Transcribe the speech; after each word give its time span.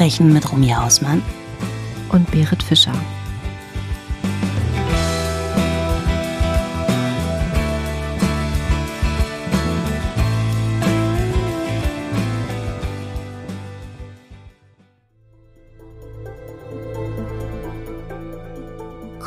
Verbrechen 0.00 0.32
mit 0.32 0.50
Romy 0.50 0.68
Hausmann 0.68 1.20
und 2.08 2.30
Berit 2.30 2.62
Fischer. 2.62 2.94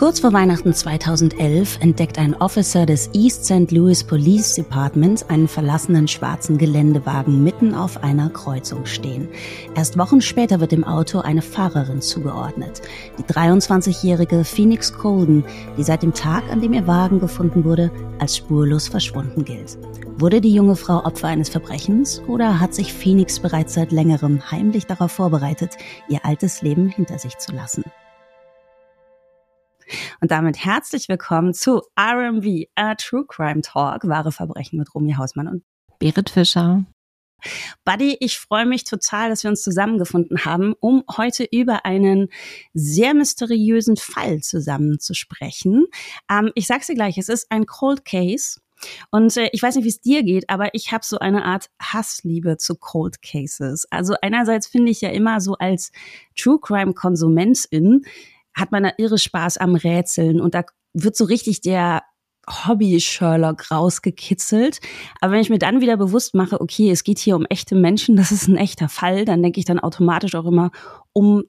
Kurz 0.03 0.19
vor 0.19 0.33
Weihnachten 0.33 0.73
2011 0.73 1.79
entdeckt 1.79 2.17
ein 2.19 2.35
Officer 2.35 2.85
des 2.85 3.09
East 3.13 3.45
St. 3.45 3.71
Louis 3.71 4.03
Police 4.03 4.55
Departments 4.55 5.23
einen 5.29 5.47
verlassenen 5.47 6.09
schwarzen 6.09 6.57
Geländewagen 6.57 7.41
mitten 7.41 7.73
auf 7.73 8.03
einer 8.03 8.29
Kreuzung 8.29 8.85
stehen. 8.85 9.29
Erst 9.75 9.97
Wochen 9.97 10.19
später 10.19 10.59
wird 10.59 10.73
dem 10.73 10.83
Auto 10.83 11.19
eine 11.19 11.41
Fahrerin 11.41 12.01
zugeordnet. 12.01 12.81
Die 13.17 13.23
23-jährige 13.23 14.43
Phoenix 14.43 14.91
Colden, 14.91 15.45
die 15.77 15.83
seit 15.83 16.03
dem 16.03 16.13
Tag, 16.13 16.43
an 16.51 16.59
dem 16.59 16.73
ihr 16.73 16.85
Wagen 16.85 17.21
gefunden 17.21 17.63
wurde, 17.63 17.89
als 18.19 18.35
spurlos 18.35 18.89
verschwunden 18.89 19.45
gilt. 19.45 19.77
Wurde 20.17 20.41
die 20.41 20.53
junge 20.53 20.75
Frau 20.75 21.05
Opfer 21.05 21.29
eines 21.29 21.47
Verbrechens 21.47 22.21
oder 22.27 22.59
hat 22.59 22.73
sich 22.73 22.91
Phoenix 22.91 23.39
bereits 23.39 23.75
seit 23.75 23.93
längerem 23.93 24.51
heimlich 24.51 24.85
darauf 24.85 25.13
vorbereitet, 25.13 25.77
ihr 26.09 26.25
altes 26.25 26.61
Leben 26.61 26.89
hinter 26.89 27.19
sich 27.19 27.37
zu 27.37 27.53
lassen? 27.53 27.85
Und 30.21 30.31
damit 30.31 30.63
herzlich 30.63 31.09
willkommen 31.09 31.53
zu 31.53 31.81
RMV, 31.99 32.65
a 32.75 32.95
True 32.95 33.25
Crime 33.27 33.61
Talk, 33.61 34.07
wahre 34.07 34.31
Verbrechen 34.31 34.79
mit 34.79 34.93
Romy 34.93 35.13
Hausmann 35.13 35.47
und 35.47 35.63
Berit 35.99 36.29
Fischer. 36.29 36.85
Buddy, 37.83 38.17
ich 38.19 38.39
freue 38.39 38.65
mich 38.65 38.83
total, 38.83 39.29
dass 39.29 39.43
wir 39.43 39.49
uns 39.49 39.61
zusammengefunden 39.61 40.45
haben, 40.45 40.73
um 40.79 41.03
heute 41.17 41.43
über 41.51 41.85
einen 41.85 42.29
sehr 42.73 43.13
mysteriösen 43.13 43.97
Fall 43.97 44.39
zusammen 44.39 44.99
zu 44.99 45.13
sprechen. 45.13 45.85
Ähm, 46.29 46.51
ich 46.55 46.67
sag's 46.67 46.87
dir 46.87 46.95
gleich, 46.95 47.17
es 47.17 47.29
ist 47.29 47.51
ein 47.51 47.65
Cold 47.65 48.05
Case. 48.05 48.59
Und 49.11 49.35
äh, 49.37 49.49
ich 49.53 49.61
weiß 49.61 49.75
nicht, 49.75 49.85
wie 49.85 49.89
es 49.89 50.01
dir 50.01 50.23
geht, 50.23 50.49
aber 50.49 50.73
ich 50.73 50.91
habe 50.91 51.05
so 51.05 51.19
eine 51.19 51.45
Art 51.45 51.69
Hassliebe 51.81 52.57
zu 52.57 52.75
Cold 52.75 53.21
Cases. 53.21 53.85
Also 53.89 54.15
einerseits 54.21 54.67
finde 54.67 54.91
ich 54.91 55.01
ja 55.01 55.09
immer 55.09 55.39
so 55.39 55.55
als 55.55 55.91
True 56.35 56.59
Crime 56.61 56.93
Konsumentin 56.93 58.05
hat 58.53 58.71
man 58.71 58.83
da 58.83 58.91
irre 58.97 59.17
Spaß 59.17 59.57
am 59.57 59.75
Rätseln 59.75 60.41
und 60.41 60.53
da 60.53 60.63
wird 60.93 61.15
so 61.15 61.25
richtig 61.25 61.61
der 61.61 62.03
Hobby-Sherlock 62.47 63.71
rausgekitzelt. 63.71 64.79
Aber 65.21 65.33
wenn 65.33 65.41
ich 65.41 65.49
mir 65.49 65.59
dann 65.59 65.81
wieder 65.81 65.97
bewusst 65.97 66.35
mache, 66.35 66.59
okay, 66.59 66.91
es 66.91 67.03
geht 67.03 67.19
hier 67.19 67.35
um 67.35 67.45
echte 67.45 67.75
Menschen, 67.75 68.15
das 68.17 68.31
ist 68.31 68.47
ein 68.47 68.57
echter 68.57 68.89
Fall, 68.89 69.25
dann 69.25 69.41
denke 69.41 69.59
ich 69.59 69.65
dann 69.65 69.79
automatisch 69.79 70.35
auch 70.35 70.45
immer 70.45 70.71
um 71.13 71.43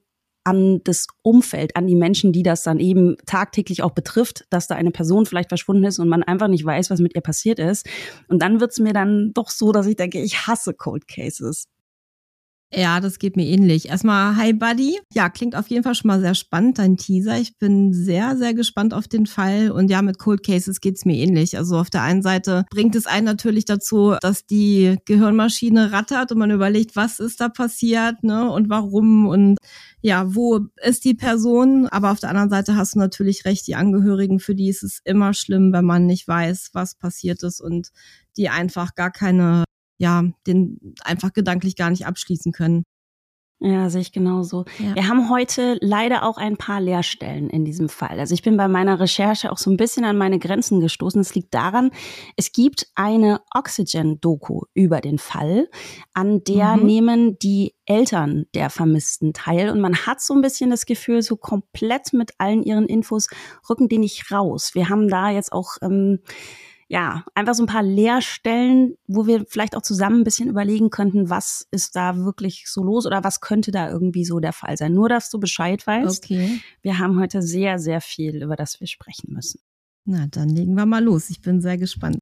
an 0.47 0.81
das 0.83 1.07
Umfeld, 1.23 1.75
an 1.75 1.87
die 1.87 1.95
Menschen, 1.95 2.31
die 2.31 2.43
das 2.43 2.61
dann 2.61 2.79
eben 2.79 3.17
tagtäglich 3.25 3.81
auch 3.81 3.93
betrifft, 3.93 4.45
dass 4.51 4.67
da 4.67 4.75
eine 4.75 4.91
Person 4.91 5.25
vielleicht 5.25 5.49
verschwunden 5.49 5.83
ist 5.85 5.97
und 5.97 6.07
man 6.07 6.21
einfach 6.21 6.47
nicht 6.47 6.63
weiß, 6.63 6.91
was 6.91 6.99
mit 6.99 7.15
ihr 7.15 7.21
passiert 7.21 7.57
ist. 7.57 7.87
Und 8.27 8.43
dann 8.43 8.59
wird's 8.59 8.79
mir 8.79 8.93
dann 8.93 9.31
doch 9.33 9.49
so, 9.49 9.71
dass 9.71 9.87
ich 9.87 9.95
denke, 9.95 10.21
ich 10.21 10.45
hasse 10.45 10.75
Cold 10.75 11.07
Cases. 11.07 11.65
Ja, 12.73 12.99
das 12.99 13.19
geht 13.19 13.37
mir 13.37 13.45
ähnlich. 13.45 13.87
Erstmal, 13.87 14.35
hi 14.35 14.51
Buddy. 14.51 14.99
Ja, 15.13 15.29
klingt 15.29 15.55
auf 15.55 15.67
jeden 15.67 15.83
Fall 15.83 15.95
schon 15.95 16.09
mal 16.09 16.19
sehr 16.19 16.35
spannend, 16.35 16.77
dein 16.79 16.97
Teaser. 16.97 17.37
Ich 17.37 17.57
bin 17.57 17.93
sehr, 17.93 18.35
sehr 18.35 18.53
gespannt 18.53 18.93
auf 18.93 19.07
den 19.07 19.27
Fall. 19.27 19.71
Und 19.71 19.89
ja, 19.89 20.01
mit 20.01 20.17
Cold 20.17 20.43
Cases 20.43 20.81
geht's 20.81 21.05
mir 21.05 21.15
ähnlich. 21.15 21.57
Also 21.57 21.77
auf 21.77 21.89
der 21.89 22.01
einen 22.01 22.21
Seite 22.21 22.65
bringt 22.71 22.95
es 22.95 23.05
einen 23.05 23.25
natürlich 23.25 23.63
dazu, 23.65 24.15
dass 24.19 24.45
die 24.45 24.97
Gehirnmaschine 25.05 25.91
rattert 25.93 26.31
und 26.31 26.39
man 26.39 26.51
überlegt, 26.51 26.95
was 26.95 27.19
ist 27.19 27.39
da 27.39 27.49
passiert, 27.49 28.23
ne, 28.23 28.49
und 28.51 28.69
warum 28.69 29.27
und 29.27 29.57
ja, 30.01 30.35
wo 30.35 30.67
ist 30.83 31.05
die 31.05 31.13
Person? 31.13 31.87
Aber 31.87 32.11
auf 32.11 32.19
der 32.19 32.29
anderen 32.29 32.49
Seite 32.49 32.75
hast 32.75 32.95
du 32.95 32.99
natürlich 32.99 33.45
recht, 33.45 33.67
die 33.67 33.75
Angehörigen, 33.75 34.39
für 34.39 34.55
die 34.55 34.69
ist 34.69 34.83
es 34.83 34.99
immer 35.05 35.33
schlimm, 35.33 35.71
wenn 35.71 35.85
man 35.85 36.05
nicht 36.07 36.27
weiß, 36.27 36.71
was 36.73 36.95
passiert 36.95 37.41
ist 37.43 37.61
und 37.61 37.89
die 38.37 38.49
einfach 38.49 38.95
gar 38.95 39.11
keine 39.11 39.63
ja, 39.97 40.23
den 40.47 40.95
einfach 41.03 41.33
gedanklich 41.33 41.75
gar 41.75 41.89
nicht 41.89 42.05
abschließen 42.05 42.51
können. 42.51 42.83
Ja, 43.61 43.89
sehe 43.89 44.01
ich 44.01 44.11
genauso. 44.11 44.65
Ja. 44.79 44.95
Wir 44.95 45.07
haben 45.07 45.29
heute 45.29 45.77
leider 45.79 46.23
auch 46.23 46.37
ein 46.37 46.57
paar 46.57 46.81
Leerstellen 46.81 47.49
in 47.49 47.63
diesem 47.63 47.87
Fall. 47.87 48.19
Also 48.19 48.33
ich 48.33 48.41
bin 48.41 48.57
bei 48.57 48.67
meiner 48.67 48.99
Recherche 48.99 49.49
auch 49.49 49.57
so 49.57 49.71
ein 49.71 49.77
bisschen 49.77 50.03
an 50.03 50.17
meine 50.17 50.39
Grenzen 50.39 50.81
gestoßen. 50.81 51.21
Es 51.21 51.33
liegt 51.35 51.53
daran, 51.53 51.91
es 52.35 52.51
gibt 52.51 52.87
eine 52.95 53.39
Oxygen-Doku 53.55 54.63
über 54.73 54.99
den 54.99 55.17
Fall, 55.17 55.69
an 56.13 56.43
der 56.43 56.75
mhm. 56.75 56.85
nehmen 56.85 57.39
die 57.39 57.73
Eltern 57.85 58.45
der 58.53 58.69
Vermissten 58.69 59.31
teil 59.31 59.69
und 59.69 59.79
man 59.79 59.95
hat 59.95 60.19
so 60.21 60.33
ein 60.33 60.41
bisschen 60.41 60.69
das 60.69 60.85
Gefühl, 60.85 61.21
so 61.21 61.37
komplett 61.37 62.11
mit 62.11 62.33
allen 62.39 62.61
ihren 62.61 62.87
Infos 62.87 63.29
rücken 63.69 63.87
die 63.87 63.99
nicht 63.99 64.31
raus. 64.31 64.71
Wir 64.73 64.89
haben 64.89 65.07
da 65.07 65.29
jetzt 65.29 65.53
auch 65.53 65.77
ähm, 65.81 66.19
ja, 66.87 67.25
einfach 67.33 67.55
so 67.55 67.63
ein 67.63 67.67
paar 67.67 67.83
Leerstellen, 67.83 68.95
wo 69.07 69.25
wir 69.25 69.45
vielleicht 69.47 69.75
auch 69.75 69.81
zusammen 69.81 70.21
ein 70.21 70.23
bisschen 70.23 70.49
überlegen 70.49 70.91
könnten, 70.91 71.29
was 71.29 71.67
ist 71.71 71.95
da 71.95 72.15
wirklich 72.17 72.65
so 72.67 72.83
los 72.83 73.05
oder 73.05 73.23
was 73.23 73.41
könnte 73.41 73.71
da 73.71 73.89
irgendwie 73.89 74.23
so 74.23 74.39
der 74.39 74.53
Fall 74.53 74.77
sein. 74.77 74.93
Nur, 74.93 75.09
dass 75.09 75.31
du 75.31 75.39
Bescheid 75.39 75.85
weißt. 75.85 76.23
Okay. 76.23 76.61
Wir 76.81 76.99
haben 76.99 77.19
heute 77.19 77.41
sehr, 77.41 77.79
sehr 77.79 78.01
viel, 78.01 78.43
über 78.43 78.55
das 78.55 78.79
wir 78.79 78.87
sprechen 78.87 79.33
müssen. 79.33 79.61
Na, 80.05 80.27
dann 80.27 80.49
legen 80.49 80.75
wir 80.75 80.85
mal 80.85 81.03
los. 81.03 81.31
Ich 81.31 81.41
bin 81.41 81.61
sehr 81.61 81.79
gespannt. 81.79 82.19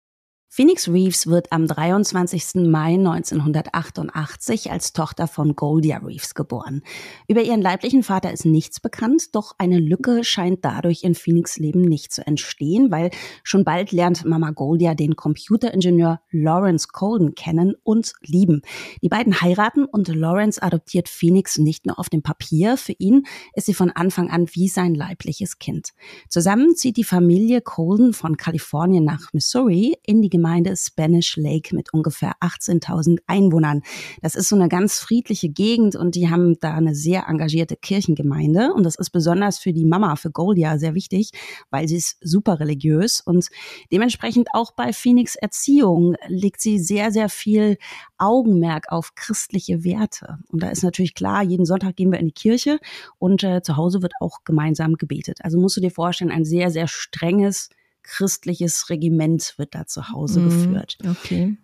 Phoenix 0.56 0.88
Reeves 0.88 1.26
wird 1.26 1.52
am 1.52 1.66
23. 1.66 2.70
Mai 2.70 2.94
1988 2.94 4.70
als 4.70 4.94
Tochter 4.94 5.26
von 5.26 5.56
Goldia 5.56 5.98
Reeves 5.98 6.36
geboren. 6.36 6.84
Über 7.28 7.42
ihren 7.42 7.60
leiblichen 7.60 8.04
Vater 8.04 8.32
ist 8.32 8.46
nichts 8.46 8.80
bekannt, 8.80 9.34
doch 9.34 9.56
eine 9.58 9.80
Lücke 9.80 10.24
scheint 10.24 10.64
dadurch 10.64 11.02
in 11.02 11.16
Phoenix 11.16 11.58
Leben 11.58 11.82
nicht 11.82 12.14
zu 12.14 12.28
entstehen, 12.28 12.92
weil 12.92 13.10
schon 13.42 13.64
bald 13.64 13.92
lernt 13.92 14.26
Mama 14.26 14.52
Goldia 14.52 14.94
den 14.94 15.16
Computeringenieur 15.16 16.22
Lawrence 16.30 16.90
Colden 16.92 17.34
kennen 17.34 17.74
und 17.82 18.14
lieben. 18.22 18.62
Die 19.02 19.10
beiden 19.10 19.42
heiraten 19.42 19.86
und 19.86 20.08
Lawrence 20.08 20.62
adoptiert 20.62 21.10
Phoenix 21.10 21.58
nicht 21.58 21.88
nur 21.88 21.98
auf 21.98 22.10
dem 22.10 22.22
Papier, 22.22 22.78
für 22.78 22.94
ihn 23.00 23.26
ist 23.56 23.66
sie 23.66 23.74
von 23.74 23.90
Anfang 23.90 24.30
an 24.30 24.46
wie 24.52 24.68
sein 24.68 24.94
leibliches 24.94 25.58
Kind. 25.58 25.94
Zusammen 26.30 26.76
zieht 26.76 26.98
die 26.98 27.04
Familie 27.04 27.62
Colden 27.62 28.14
von 28.14 28.38
Kalifornien 28.38 29.04
nach 29.04 29.34
Missouri 29.34 29.98
in 30.06 30.22
die 30.22 30.43
Gemeinde 30.44 30.76
Spanish 30.76 31.38
Lake 31.38 31.74
mit 31.74 31.94
ungefähr 31.94 32.34
18.000 32.42 33.20
Einwohnern. 33.28 33.82
Das 34.22 34.36
ist 34.36 34.50
so 34.50 34.58
eine 34.58 34.68
ganz 34.68 35.00
friedliche 35.00 35.48
Gegend 35.48 35.96
und 35.96 36.16
die 36.16 36.30
haben 36.30 36.60
da 36.60 36.74
eine 36.74 36.96
sehr 36.96 37.30
engagierte 37.30 37.78
Kirchengemeinde 37.78 38.74
und 38.74 38.84
das 38.84 38.96
ist 38.96 39.12
besonders 39.12 39.58
für 39.58 39.72
die 39.72 39.86
Mama, 39.86 40.18
für 40.18 40.32
Goldia 40.32 40.78
sehr 40.78 40.96
wichtig, 40.96 41.32
weil 41.70 41.88
sie 41.88 41.96
ist 41.96 42.18
super 42.20 42.60
religiös 42.60 43.22
und 43.22 43.48
dementsprechend 43.90 44.50
auch 44.52 44.74
bei 44.74 44.92
Phoenix 44.92 45.38
Erziehung 45.38 46.18
legt 46.28 46.60
sie 46.60 46.78
sehr, 46.78 47.14
sehr 47.14 47.30
viel 47.30 47.78
Augenmerk 48.18 48.92
auf 48.92 49.16
christliche 49.16 49.86
Werte. 49.86 50.40
Und 50.50 50.62
da 50.62 50.72
ist 50.72 50.84
natürlich 50.84 51.14
klar, 51.14 51.42
jeden 51.42 51.66
Sonntag 51.66 51.96
gehen 51.96 52.12
wir 52.12 52.20
in 52.20 52.28
die 52.28 52.34
Kirche 52.34 52.80
und 53.18 53.46
äh, 53.46 53.62
zu 53.62 53.78
Hause 53.78 54.02
wird 54.02 54.12
auch 54.20 54.44
gemeinsam 54.44 54.96
gebetet. 54.96 55.40
Also 55.42 55.58
musst 55.58 55.78
du 55.78 55.82
dir 55.82 55.92
vorstellen, 55.92 56.32
ein 56.32 56.44
sehr, 56.44 56.70
sehr 56.70 56.90
strenges 56.90 57.70
christliches 58.04 58.90
Regiment 58.90 59.56
wird 59.58 59.76
da 59.76 59.86
zu 59.86 60.10
Hause 60.10 60.42
mhm, 60.42 60.50
geführt. 60.50 60.98
Okay. 61.08 61.58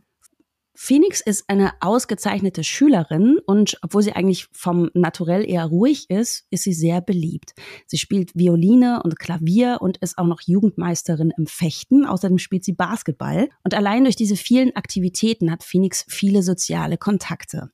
Phoenix 0.82 1.20
ist 1.20 1.50
eine 1.50 1.74
ausgezeichnete 1.82 2.64
Schülerin 2.64 3.38
und 3.46 3.78
obwohl 3.82 4.02
sie 4.02 4.14
eigentlich 4.14 4.48
vom 4.54 4.90
Naturell 4.94 5.44
eher 5.48 5.66
ruhig 5.66 6.10
ist, 6.10 6.46
ist 6.52 6.64
sie 6.64 6.72
sehr 6.72 7.02
beliebt. 7.02 7.54
Sie 7.86 7.98
spielt 7.98 8.34
Violine 8.34 9.04
und 9.04 9.20
Klavier 9.20 9.80
und 9.82 9.98
ist 9.98 10.18
auch 10.18 10.26
noch 10.26 10.40
Jugendmeisterin 10.40 11.34
im 11.38 11.48
Fechten. 11.48 12.06
Außerdem 12.06 12.38
spielt 12.38 12.64
sie 12.64 12.72
Basketball. 12.72 13.50
Und 13.66 13.74
allein 13.74 14.06
durch 14.06 14.16
diese 14.16 14.38
vielen 14.38 14.74
Aktivitäten 14.78 15.52
hat 15.52 15.66
Phoenix 15.66 16.06
viele 16.08 16.44
soziale 16.44 16.98
Kontakte. 16.98 17.72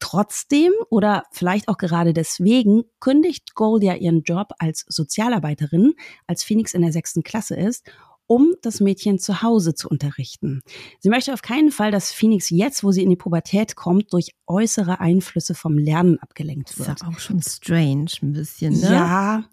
Trotzdem 0.00 0.72
oder 0.90 1.22
vielleicht 1.30 1.68
auch 1.68 1.78
gerade 1.78 2.12
deswegen 2.12 2.82
kündigt 2.98 3.54
Goldia 3.54 3.94
ihren 3.94 4.24
Job 4.24 4.48
als 4.58 4.84
Sozialarbeiterin, 4.88 5.94
als 6.26 6.42
Phoenix 6.42 6.74
in 6.74 6.82
der 6.82 6.92
sechsten 6.92 7.22
Klasse 7.22 7.54
ist 7.54 7.84
um 8.28 8.54
das 8.62 8.78
Mädchen 8.78 9.18
zu 9.18 9.42
Hause 9.42 9.74
zu 9.74 9.88
unterrichten. 9.88 10.60
Sie 11.00 11.08
möchte 11.08 11.32
auf 11.32 11.42
keinen 11.42 11.72
Fall, 11.72 11.90
dass 11.90 12.12
Phoenix 12.12 12.50
jetzt, 12.50 12.84
wo 12.84 12.92
sie 12.92 13.02
in 13.02 13.10
die 13.10 13.16
Pubertät 13.16 13.74
kommt, 13.74 14.12
durch 14.12 14.34
äußere 14.46 15.00
Einflüsse 15.00 15.54
vom 15.54 15.76
Lernen 15.76 16.18
abgelenkt 16.20 16.78
wird. 16.78 16.88
Das 16.88 16.96
ist 16.96 17.02
ja 17.02 17.08
auch 17.08 17.18
schon 17.18 17.42
strange 17.42 18.10
ein 18.22 18.32
bisschen, 18.32 18.78
ne? 18.80 18.92
Ja, 18.92 19.44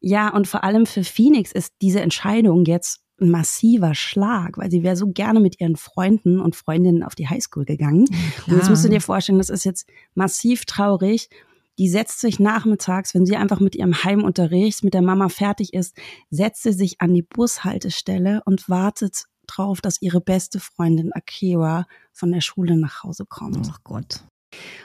ja, 0.00 0.28
und 0.34 0.48
vor 0.48 0.64
allem 0.64 0.86
für 0.86 1.04
Phoenix 1.04 1.52
ist 1.52 1.74
diese 1.80 2.00
Entscheidung 2.00 2.64
jetzt 2.64 3.00
ein 3.20 3.30
massiver 3.30 3.94
Schlag, 3.94 4.58
weil 4.58 4.70
sie 4.70 4.82
wäre 4.82 4.96
so 4.96 5.06
gerne 5.06 5.38
mit 5.38 5.60
ihren 5.60 5.76
Freunden 5.76 6.40
und 6.40 6.56
Freundinnen 6.56 7.02
auf 7.02 7.14
die 7.14 7.28
Highschool 7.28 7.64
gegangen. 7.64 8.06
Ja, 8.46 8.54
und 8.54 8.58
jetzt 8.58 8.70
musst 8.70 8.84
du 8.84 8.88
dir 8.88 9.00
vorstellen, 9.00 9.38
das 9.38 9.50
ist 9.50 9.64
jetzt 9.64 9.86
massiv 10.14 10.64
traurig 10.64 11.28
die 11.78 11.88
setzt 11.88 12.20
sich 12.20 12.38
nachmittags, 12.38 13.14
wenn 13.14 13.26
sie 13.26 13.36
einfach 13.36 13.60
mit 13.60 13.74
ihrem 13.74 14.04
Heimunterricht, 14.04 14.84
mit 14.84 14.94
der 14.94 15.02
Mama 15.02 15.28
fertig 15.28 15.72
ist, 15.74 15.96
setzt 16.30 16.62
sie 16.62 16.72
sich 16.72 17.00
an 17.00 17.14
die 17.14 17.22
Bushaltestelle 17.22 18.42
und 18.44 18.68
wartet 18.68 19.24
drauf, 19.46 19.80
dass 19.80 20.00
ihre 20.00 20.20
beste 20.20 20.60
Freundin 20.60 21.12
Akira 21.12 21.86
von 22.12 22.32
der 22.32 22.40
Schule 22.40 22.76
nach 22.76 23.02
Hause 23.02 23.24
kommt. 23.26 23.68
Ach 23.70 23.78
Gott. 23.84 24.20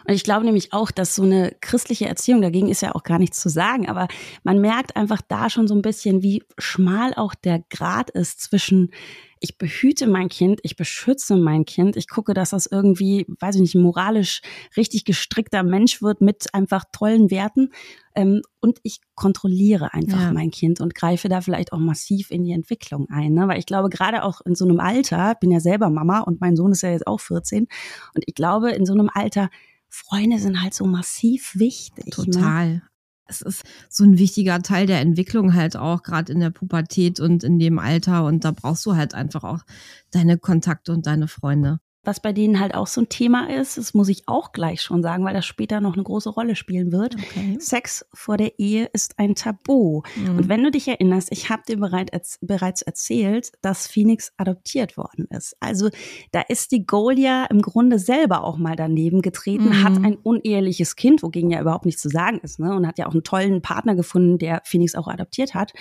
Und 0.08 0.14
ich 0.14 0.24
glaube 0.24 0.46
nämlich 0.46 0.72
auch, 0.72 0.92
dass 0.92 1.16
so 1.16 1.24
eine 1.24 1.56
christliche 1.60 2.08
Erziehung, 2.08 2.42
dagegen 2.42 2.70
ist 2.70 2.82
ja 2.82 2.96
auch 2.96 3.04
gar 3.04 3.20
nichts 3.20 3.40
zu 3.40 3.50
sagen, 3.50 3.90
aber 3.90 4.08
man 4.44 4.62
merkt 4.62 4.96
einfach 4.96 5.22
da 5.28 5.50
schon 5.50 5.68
so 5.68 5.76
ein 5.76 5.82
bisschen, 5.82 6.24
wie 6.24 6.44
schmal 6.58 7.14
auch 7.14 7.36
der 7.36 7.64
Grad 7.70 8.10
ist 8.10 8.42
zwischen 8.42 8.92
ich 9.40 9.58
behüte 9.58 10.08
mein 10.08 10.30
Kind, 10.30 10.60
ich 10.64 10.76
beschütze 10.76 11.36
mein 11.36 11.66
Kind, 11.66 11.96
ich 11.96 12.08
gucke, 12.08 12.34
dass 12.34 12.52
das 12.52 12.66
irgendwie, 12.66 13.26
weiß 13.40 13.56
ich 13.56 13.62
nicht, 13.62 13.76
moralisch 13.76 14.42
richtig 14.76 15.06
gestrickter 15.06 15.64
Mensch 15.64 16.02
wird 16.02 16.22
mit 16.22 16.54
einfach 16.54 16.84
tollen 16.92 17.32
Werten. 17.32 17.72
Ähm, 18.16 18.42
und 18.60 18.80
ich 18.84 19.00
kontrolliere 19.16 19.94
einfach 19.94 20.20
ja. 20.20 20.34
mein 20.34 20.52
Kind 20.52 20.82
und 20.82 20.96
greife 20.96 21.30
da 21.30 21.42
vielleicht 21.42 21.74
auch 21.74 21.80
massiv 21.80 22.32
in 22.32 22.44
die 22.44 22.52
Entwicklung 22.52 23.08
ein. 23.10 23.34
Ne? 23.34 23.48
Weil 23.48 23.60
ich 23.60 23.66
glaube, 23.66 23.90
gerade 23.90 24.24
auch 24.24 24.42
in 24.42 24.56
so 24.56 24.66
einem 24.66 24.80
Alter, 24.80 25.36
bin 25.40 25.52
ja 25.52 25.60
selber 25.60 25.90
Mama 25.90 26.22
und 26.22 26.42
mein 26.42 26.56
Sohn 26.56 26.72
ist 26.72 26.82
ja 26.82 26.92
jetzt 26.92 27.08
auch 27.08 27.20
14, 27.20 27.68
und 28.16 28.24
ich 28.26 28.36
glaube, 28.36 28.72
in 28.72 28.86
so 28.86 28.94
einem 28.94 29.10
Alter, 29.14 29.50
Freunde 29.90 30.40
sind 30.40 30.62
halt 30.62 30.74
so 30.74 30.86
massiv 30.86 31.56
wichtig. 31.56 32.18
Ne? 32.18 32.26
Total. 32.26 32.68
Ne? 32.68 32.82
Es 33.28 33.42
ist 33.42 33.64
so 33.90 34.04
ein 34.04 34.18
wichtiger 34.18 34.62
Teil 34.62 34.88
der 34.88 35.02
Entwicklung 35.02 35.54
halt 35.54 35.76
auch, 35.76 36.04
gerade 36.04 36.32
in 36.32 36.40
der 36.40 36.50
Pubertät 36.50 37.20
und 37.20 37.44
in 37.44 37.60
dem 37.60 37.80
Alter. 37.80 38.26
Und 38.26 38.46
da 38.46 38.52
brauchst 38.52 38.86
du 38.86 38.96
halt 38.96 39.14
einfach 39.14 39.44
auch 39.44 39.64
deine 40.12 40.38
Kontakte 40.38 40.94
und 40.94 41.06
deine 41.06 41.28
Freunde 41.28 41.80
was 42.08 42.22
bei 42.22 42.32
denen 42.32 42.60
halt 42.62 42.74
auch 42.74 42.88
so 42.88 43.02
ein 43.02 43.10
Thema 43.10 43.50
ist, 43.50 43.78
das 43.78 43.94
muss 43.94 44.08
ich 44.08 44.24
auch 44.28 44.54
gleich 44.54 44.82
schon 44.82 45.04
sagen, 45.04 45.26
weil 45.26 45.34
das 45.34 45.46
später 45.46 45.82
noch 45.82 45.96
eine 45.96 46.04
große 46.04 46.30
Rolle 46.30 46.56
spielen 46.56 46.94
wird. 46.94 47.16
Okay. 47.16 47.58
Sex 47.60 48.06
vor 48.14 48.38
der 48.38 48.58
Ehe 48.60 48.90
ist 48.94 49.20
ein 49.20 49.36
Tabu. 49.36 50.04
Mhm. 50.16 50.38
Und 50.38 50.50
wenn 50.50 50.64
du 50.64 50.72
dich 50.72 50.88
erinnerst, 50.88 51.32
ich 51.34 51.50
habe 51.50 51.64
dir 51.68 51.78
bereit, 51.78 52.10
bereits 52.40 52.82
erzählt, 52.82 53.52
dass 53.62 53.88
Phoenix 53.88 54.32
adoptiert 54.38 54.96
worden 54.96 55.28
ist. 55.30 55.58
Also 55.60 55.90
da 56.32 56.42
ist 56.48 56.72
die 56.72 56.86
Golia 56.86 57.46
im 57.48 57.62
Grunde 57.62 58.00
selber 58.00 58.46
auch 58.46 58.58
mal 58.58 58.78
daneben 58.78 59.22
getreten, 59.22 59.66
mhm. 59.66 59.84
hat 59.84 59.98
ein 59.98 60.16
uneheliches 60.16 60.96
Kind, 60.96 61.24
wogegen 61.24 61.52
ja 61.52 61.60
überhaupt 61.60 61.86
nichts 61.86 62.02
zu 62.02 62.08
sagen 62.08 62.40
ist, 62.42 62.58
ne? 62.58 62.74
und 62.74 62.88
hat 62.88 62.98
ja 62.98 63.08
auch 63.08 63.14
einen 63.14 63.24
tollen 63.24 63.62
Partner 63.62 63.96
gefunden, 63.96 64.38
der 64.38 64.62
Phoenix 64.64 64.96
auch 64.96 65.10
adoptiert 65.10 65.54
hat. 65.54 65.74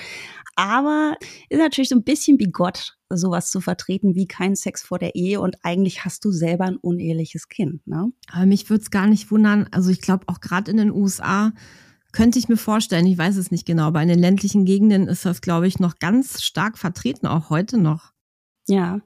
Aber 0.57 1.17
ist 1.51 1.61
natürlich 1.61 1.91
so 1.91 1.97
ein 1.97 2.03
bisschen 2.03 2.41
wie 2.41 2.51
Gott 2.51 2.97
sowas 3.11 3.51
zu 3.51 3.61
vertreten 3.61 4.15
wie 4.15 4.27
kein 4.27 4.57
Sex 4.57 4.83
vor 4.83 4.99
der 4.99 5.15
Ehe 5.15 5.41
und 5.41 5.57
eigentlich 5.63 6.05
hast 6.05 6.25
du 6.25 6.31
selber 6.31 6.65
ein 6.65 6.77
uneheliches 6.77 7.49
Kind. 7.49 7.87
Ne? 7.87 8.13
Aber 8.31 8.47
mich 8.47 8.69
würde 8.69 8.83
es 8.83 8.91
gar 8.91 9.07
nicht 9.07 9.31
wundern. 9.31 9.69
Also 9.71 9.91
ich 9.91 10.01
glaube 10.01 10.25
auch 10.29 10.41
gerade 10.41 10.71
in 10.71 10.77
den 10.77 10.91
USA 10.91 11.53
könnte 12.13 12.39
ich 12.39 12.49
mir 12.49 12.57
vorstellen, 12.57 13.07
ich 13.07 13.19
weiß 13.19 13.37
es 13.37 13.51
nicht 13.51 13.67
genau, 13.67 13.85
aber 13.85 14.03
in 14.03 14.09
den 14.09 14.19
ländlichen 14.19 14.65
Gegenden 14.65 15.07
ist 15.07 15.27
das, 15.27 15.43
glaube 15.43 15.67
ich, 15.69 15.79
noch 15.79 15.99
ganz 15.99 16.43
stark 16.43 16.79
vertreten, 16.79 17.27
auch 17.27 17.51
heute 17.51 17.79
noch. 17.79 18.13
Ja, 18.69 19.01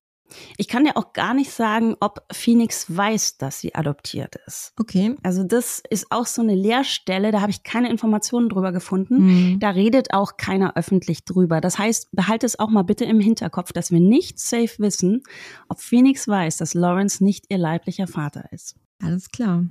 ich 0.57 0.69
kann 0.69 0.85
dir 0.85 0.97
auch 0.97 1.13
gar 1.13 1.35
nicht 1.35 1.51
sagen, 1.51 1.97
ob 2.01 2.25
Phoenix 2.33 2.87
weiß, 2.95 3.39
dass 3.39 3.61
sie 3.61 3.75
adoptiert 3.75 4.37
ist. 4.47 4.73
Okay. 4.79 5.15
Also 5.23 5.45
das 5.45 5.83
ist 5.91 6.11
auch 6.11 6.27
so 6.27 6.43
eine 6.43 6.55
Leerstelle, 6.55 7.31
da 7.33 7.41
habe 7.41 7.51
ich 7.51 7.63
keine 7.63 7.91
Informationen 7.91 8.49
drüber 8.49 8.73
gefunden. 8.73 9.27
Mhm. 9.27 9.61
Da 9.61 9.71
redet 9.71 10.13
auch 10.13 10.37
keiner 10.37 10.77
öffentlich 10.77 11.25
drüber. 11.25 11.61
Das 11.61 11.79
heißt, 11.79 12.11
behalte 12.13 12.47
es 12.47 12.59
auch 12.59 12.71
mal 12.71 12.83
bitte 12.83 13.05
im 13.05 13.21
Hinterkopf, 13.21 13.73
dass 13.73 13.91
wir 13.91 14.01
nicht 14.01 14.39
safe 14.39 14.79
wissen, 14.79 15.23
ob 15.69 15.81
Phoenix 15.81 16.29
weiß, 16.29 16.57
dass 16.59 16.75
Lawrence 16.75 17.23
nicht 17.23 17.47
ihr 17.49 17.59
leiblicher 17.59 18.07
Vater 18.07 18.45
ist. 18.53 18.77
Alles 19.03 19.31
klar. 19.31 19.65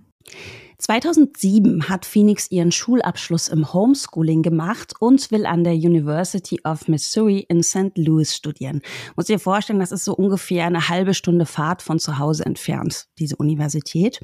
2007 0.79 1.89
hat 1.89 2.05
Phoenix 2.05 2.49
ihren 2.49 2.71
Schulabschluss 2.71 3.49
im 3.49 3.73
Homeschooling 3.73 4.43
gemacht 4.43 4.93
und 5.01 5.29
will 5.29 5.45
an 5.45 5.65
der 5.65 5.73
University 5.73 6.61
of 6.63 6.87
Missouri 6.87 7.45
in 7.49 7.63
St. 7.63 7.97
Louis 7.97 8.33
studieren. 8.33 8.81
Muss 9.17 9.25
dir 9.25 9.39
vorstellen, 9.39 9.79
das 9.79 9.91
ist 9.91 10.05
so 10.05 10.15
ungefähr 10.15 10.65
eine 10.65 10.87
halbe 10.87 11.13
Stunde 11.13 11.45
Fahrt 11.45 11.81
von 11.81 11.99
zu 11.99 12.17
Hause 12.17 12.45
entfernt, 12.45 13.07
diese 13.19 13.35
Universität. 13.35 14.21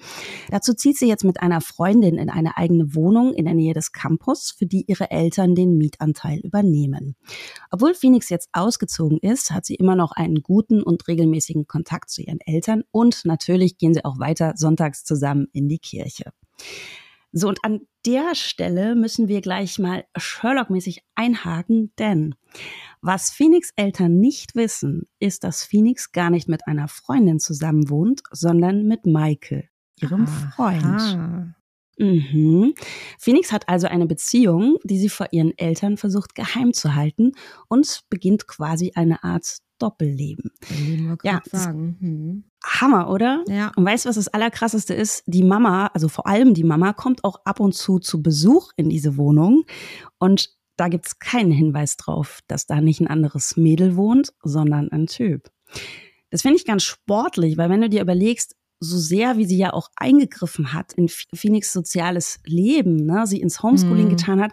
Dazu 0.49 0.73
zieht 0.73 0.97
sie 0.97 1.09
jetzt 1.09 1.25
mit 1.25 1.41
einer 1.41 1.59
Freundin 1.59 2.17
in 2.17 2.29
eine 2.29 2.55
eigene 2.55 2.95
Wohnung 2.95 3.33
in 3.33 3.43
der 3.43 3.53
Nähe 3.53 3.73
des 3.73 3.91
Campus, 3.91 4.55
für 4.57 4.65
die 4.65 4.85
ihre 4.87 5.11
Eltern 5.11 5.55
den 5.55 5.77
Mietanteil 5.77 6.39
übernehmen. 6.39 7.17
Obwohl 7.69 7.93
Phoenix 7.93 8.29
jetzt 8.29 8.47
ausgezogen 8.53 9.17
ist, 9.17 9.51
hat 9.51 9.65
sie 9.65 9.75
immer 9.75 9.97
noch 9.97 10.13
einen 10.13 10.41
guten 10.41 10.81
und 10.81 11.05
regelmäßigen 11.09 11.67
Kontakt 11.67 12.09
zu 12.09 12.21
ihren 12.21 12.39
Eltern 12.39 12.83
und 12.91 13.25
natürlich 13.25 13.77
gehen 13.77 13.93
sie 13.93 14.05
auch 14.05 14.19
weiter 14.19 14.53
sonntags 14.55 15.03
zusammen 15.03 15.47
in 15.51 15.67
die 15.67 15.79
Kirche. 15.79 16.31
So, 17.37 17.49
und 17.49 17.59
an 17.63 17.81
der 18.05 18.33
Stelle 18.33 18.95
müssen 18.95 19.27
wir 19.27 19.41
gleich 19.41 19.77
mal 19.77 20.05
Sherlock-mäßig 20.17 20.99
einhaken, 21.15 21.91
denn 21.99 22.35
was 23.01 23.29
Phoenix 23.31 23.71
Eltern 23.75 24.19
nicht 24.19 24.55
wissen, 24.55 25.07
ist, 25.19 25.43
dass 25.43 25.65
Phoenix 25.65 26.13
gar 26.13 26.29
nicht 26.29 26.47
mit 26.47 26.65
einer 26.65 26.87
Freundin 26.87 27.39
zusammen 27.39 27.89
wohnt, 27.89 28.21
sondern 28.31 28.85
mit 28.85 29.05
Michael, 29.05 29.67
ihrem 29.99 30.25
Aha. 30.25 30.51
Freund. 30.55 31.55
Mhm. 31.97 32.73
Phoenix 33.19 33.51
hat 33.51 33.69
also 33.69 33.87
eine 33.87 34.05
Beziehung, 34.05 34.77
die 34.83 34.97
sie 34.97 35.09
vor 35.09 35.27
ihren 35.31 35.57
Eltern 35.57 35.97
versucht 35.97 36.35
geheim 36.35 36.73
zu 36.73 36.95
halten 36.95 37.33
und 37.67 38.01
beginnt 38.09 38.47
quasi 38.47 38.93
eine 38.95 39.23
Art 39.23 39.59
Doppelleben. 39.79 40.51
Ja, 41.23 41.41
sagen. 41.51 41.97
Hm. 41.99 42.43
Hammer, 42.63 43.09
oder? 43.09 43.43
Ja. 43.47 43.71
Und 43.75 43.85
weißt 43.85 44.05
du, 44.05 44.09
was 44.09 44.15
das 44.15 44.27
Allerkrasseste 44.27 44.93
ist? 44.93 45.23
Die 45.27 45.43
Mama, 45.43 45.87
also 45.87 46.07
vor 46.07 46.27
allem 46.27 46.53
die 46.53 46.63
Mama, 46.63 46.93
kommt 46.93 47.23
auch 47.23 47.41
ab 47.45 47.59
und 47.59 47.73
zu 47.73 47.99
zu 47.99 48.21
Besuch 48.21 48.71
in 48.77 48.89
diese 48.89 49.17
Wohnung. 49.17 49.65
Und 50.17 50.49
da 50.77 50.87
gibt 50.87 51.07
es 51.07 51.19
keinen 51.19 51.51
Hinweis 51.51 51.97
drauf, 51.97 52.39
dass 52.47 52.65
da 52.65 52.81
nicht 52.81 53.01
ein 53.01 53.07
anderes 53.07 53.57
Mädel 53.57 53.95
wohnt, 53.95 54.33
sondern 54.43 54.89
ein 54.91 55.07
Typ. 55.07 55.49
Das 56.29 56.41
finde 56.41 56.57
ich 56.57 56.65
ganz 56.65 56.83
sportlich, 56.83 57.57
weil 57.57 57.69
wenn 57.69 57.81
du 57.81 57.89
dir 57.89 58.01
überlegst, 58.01 58.55
so 58.79 58.97
sehr, 58.97 59.37
wie 59.37 59.45
sie 59.45 59.57
ja 59.57 59.73
auch 59.73 59.89
eingegriffen 59.95 60.73
hat 60.73 60.93
in 60.93 61.07
Phoenix 61.07 61.71
soziales 61.71 62.39
Leben, 62.45 63.05
ne, 63.05 63.25
sie 63.25 63.39
ins 63.39 63.63
Homeschooling 63.63 64.07
mhm. 64.07 64.09
getan 64.09 64.41
hat, 64.41 64.51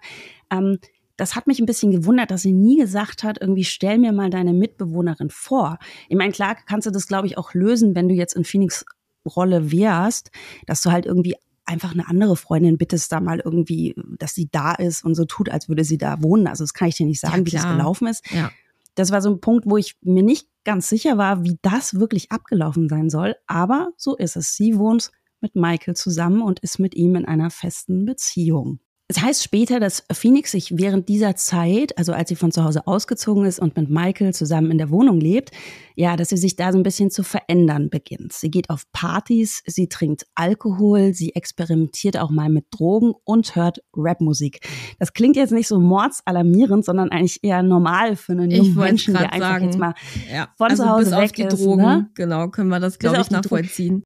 ähm, 0.51 0.79
das 1.23 1.37
hat 1.37 1.47
mich 1.47 1.61
ein 1.61 1.67
bisschen 1.67 1.93
gewundert, 1.93 2.33
dass 2.33 2.43
sie 2.43 2.53
nie 2.53 2.79
gesagt 2.79 3.23
hat, 3.23 3.41
irgendwie 3.41 3.63
stell 3.63 3.97
mir 3.97 4.11
mal 4.13 4.29
deine 4.29 4.53
Mitbewohnerin 4.53 5.31
vor. 5.31 5.79
Ich 6.09 6.17
meine, 6.17 6.33
klar 6.33 6.57
kannst 6.67 6.89
du 6.89 6.91
das, 6.91 7.07
glaube 7.07 7.29
ich, 7.29 7.39
auch 7.39 7.55
lösen, 7.55 7.95
wenn 7.95 8.09
du 8.09 8.15
jetzt 8.17 8.35
in 8.35 8.43
Phoenix 8.43 8.85
Rolle 9.25 9.71
wärst, 9.71 10.33
dass 10.67 10.83
du 10.83 10.91
halt 10.91 11.07
irgendwie 11.07 11.37
einfach 11.65 11.93
eine 11.93 12.09
andere 12.09 12.35
Freundin 12.35 12.77
bittest, 12.77 13.13
da 13.13 13.21
mal 13.21 13.39
irgendwie, 13.39 13.95
dass 14.19 14.35
sie 14.35 14.49
da 14.51 14.73
ist 14.73 15.05
und 15.05 15.15
so 15.15 15.25
tut, 15.25 15.49
als 15.49 15.69
würde 15.69 15.85
sie 15.85 15.97
da 15.97 16.21
wohnen. 16.25 16.49
Also 16.49 16.65
das 16.65 16.75
kann 16.75 16.89
ich 16.89 16.97
dir 16.97 17.07
nicht 17.07 17.21
sagen, 17.21 17.39
ja, 17.39 17.47
wie 17.47 17.51
das 17.53 17.69
gelaufen 17.69 18.09
ist. 18.09 18.29
Ja. 18.33 18.51
Das 18.97 19.13
war 19.13 19.23
so 19.23 19.31
ein 19.31 19.41
Punkt, 19.41 19.65
wo 19.67 19.77
ich 19.77 19.95
mir 20.01 20.25
nicht 20.25 20.49
ganz 20.65 20.89
sicher 20.89 21.19
war, 21.19 21.45
wie 21.45 21.57
das 21.63 22.01
wirklich 22.01 22.33
abgelaufen 22.33 22.89
sein 22.89 23.11
soll. 23.11 23.37
Aber 23.47 23.93
so 23.97 24.17
ist 24.17 24.35
es. 24.35 24.57
Sie 24.57 24.77
wohnt 24.77 25.13
mit 25.41 25.55
Michael 25.55 25.95
zusammen 25.95 26.43
und 26.43 26.59
ist 26.59 26.81
mit 26.81 26.97
ihm 26.97 27.15
in 27.15 27.27
einer 27.27 27.51
festen 27.51 28.07
Beziehung. 28.07 28.81
Es 29.15 29.21
heißt 29.21 29.43
später, 29.43 29.79
dass 29.79 30.05
Phoenix 30.11 30.53
sich 30.53 30.79
während 30.79 31.07
dieser 31.11 31.37
Zeit, 31.37 31.99
also 31.99 32.15
als 32.15 32.31
sie 32.31 32.35
von 32.35 32.51
zu 32.51 32.65
Hause 32.65 32.87
ausgezogen 32.87 33.45
ist 33.45 33.59
und 33.59 33.77
mit 33.77 33.91
Michael 33.91 34.33
zusammen 34.33 34.71
in 34.71 34.79
der 34.79 34.89
Wohnung 34.89 35.21
lebt, 35.21 35.51
ja, 35.95 36.17
dass 36.17 36.31
sie 36.31 36.39
sich 36.39 36.57
da 36.57 36.73
so 36.73 36.79
ein 36.79 36.83
bisschen 36.83 37.11
zu 37.11 37.23
verändern 37.23 37.91
beginnt. 37.91 38.33
Sie 38.33 38.51
geht 38.51 38.71
auf 38.71 38.91
Partys, 38.93 39.63
sie 39.67 39.89
trinkt 39.89 40.25
Alkohol, 40.35 41.13
sie 41.13 41.35
experimentiert 41.35 42.17
auch 42.17 42.31
mal 42.31 42.49
mit 42.49 42.65
Drogen 42.71 43.13
und 43.25 43.55
hört 43.55 43.83
Rapmusik. 43.95 44.61
Das 44.99 45.13
klingt 45.13 45.37
jetzt 45.37 45.53
nicht 45.53 45.69
so 45.69 45.79
mordsalarmierend, 45.79 46.83
sondern 46.83 47.11
eigentlich 47.11 47.45
eher 47.45 47.63
normal 47.63 48.17
für 48.17 48.33
einen 48.33 48.51
jungen 48.51 48.77
Menschen, 48.77 49.13
der 49.13 49.31
einfach 49.31 49.51
sagen, 49.51 49.65
jetzt 49.67 49.79
mal 49.79 49.93
ja, 50.33 50.49
von 50.57 50.71
also 50.71 50.85
zu 50.85 50.89
Hause 50.89 51.11
bis 51.11 51.19
weg 51.19 51.25
auf 51.25 51.33
die 51.33 51.43
ist. 51.43 51.63
Drogen, 51.63 51.83
ne? 51.83 52.11
genau, 52.15 52.49
können 52.49 52.71
wir 52.71 52.81
das, 52.81 52.99
glaube 52.99 53.21
ich, 53.21 53.31
nachvollziehen. 53.31 54.05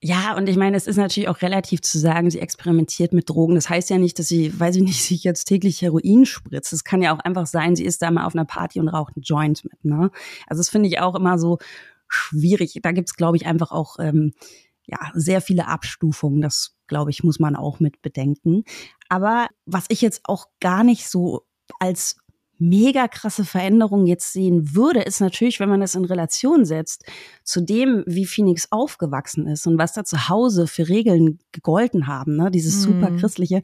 Ja, 0.00 0.36
und 0.36 0.48
ich 0.48 0.56
meine, 0.56 0.76
es 0.76 0.86
ist 0.86 0.96
natürlich 0.96 1.28
auch 1.28 1.42
relativ 1.42 1.82
zu 1.82 1.98
sagen, 1.98 2.30
sie 2.30 2.38
experimentiert 2.38 3.12
mit 3.12 3.28
Drogen. 3.28 3.56
Das 3.56 3.68
heißt 3.68 3.90
ja 3.90 3.98
nicht, 3.98 4.18
dass 4.18 4.28
sie, 4.28 4.58
weiß 4.58 4.76
ich 4.76 4.82
nicht, 4.82 5.02
sich 5.04 5.24
jetzt 5.24 5.46
täglich 5.46 5.82
Heroin 5.82 6.24
spritzt. 6.24 6.72
Es 6.72 6.84
kann 6.84 7.02
ja 7.02 7.14
auch 7.14 7.18
einfach 7.20 7.46
sein, 7.46 7.74
sie 7.74 7.84
ist 7.84 8.00
da 8.02 8.10
mal 8.10 8.24
auf 8.24 8.34
einer 8.34 8.44
Party 8.44 8.78
und 8.78 8.88
raucht 8.88 9.16
einen 9.16 9.22
Joint 9.22 9.64
mit. 9.64 9.84
Ne? 9.84 10.10
Also 10.46 10.60
das 10.60 10.68
finde 10.68 10.88
ich 10.88 11.00
auch 11.00 11.16
immer 11.16 11.38
so 11.38 11.58
schwierig. 12.06 12.78
Da 12.82 12.92
gibt's, 12.92 13.16
glaube 13.16 13.36
ich, 13.36 13.46
einfach 13.46 13.72
auch 13.72 13.96
ähm, 13.98 14.34
ja 14.86 14.98
sehr 15.14 15.40
viele 15.40 15.66
Abstufungen. 15.66 16.40
Das, 16.40 16.76
glaube 16.86 17.10
ich, 17.10 17.24
muss 17.24 17.40
man 17.40 17.56
auch 17.56 17.80
mit 17.80 18.00
bedenken. 18.00 18.62
Aber 19.08 19.48
was 19.66 19.86
ich 19.88 20.00
jetzt 20.00 20.20
auch 20.24 20.46
gar 20.60 20.84
nicht 20.84 21.08
so 21.08 21.44
als 21.80 22.18
mega 22.58 23.08
krasse 23.08 23.44
Veränderung 23.44 24.06
jetzt 24.06 24.32
sehen 24.32 24.74
würde, 24.74 25.00
ist 25.00 25.20
natürlich, 25.20 25.60
wenn 25.60 25.68
man 25.68 25.80
das 25.80 25.94
in 25.94 26.04
Relation 26.04 26.64
setzt 26.64 27.04
zu 27.44 27.60
dem, 27.60 28.04
wie 28.06 28.26
Phoenix 28.26 28.70
aufgewachsen 28.70 29.46
ist 29.46 29.66
und 29.66 29.78
was 29.78 29.92
da 29.92 30.04
zu 30.04 30.28
Hause 30.28 30.66
für 30.66 30.88
Regeln 30.88 31.38
gegolten 31.52 32.06
haben, 32.06 32.36
ne? 32.36 32.50
dieses 32.50 32.76
mhm. 32.86 32.92
super 32.92 33.16
christliche, 33.16 33.62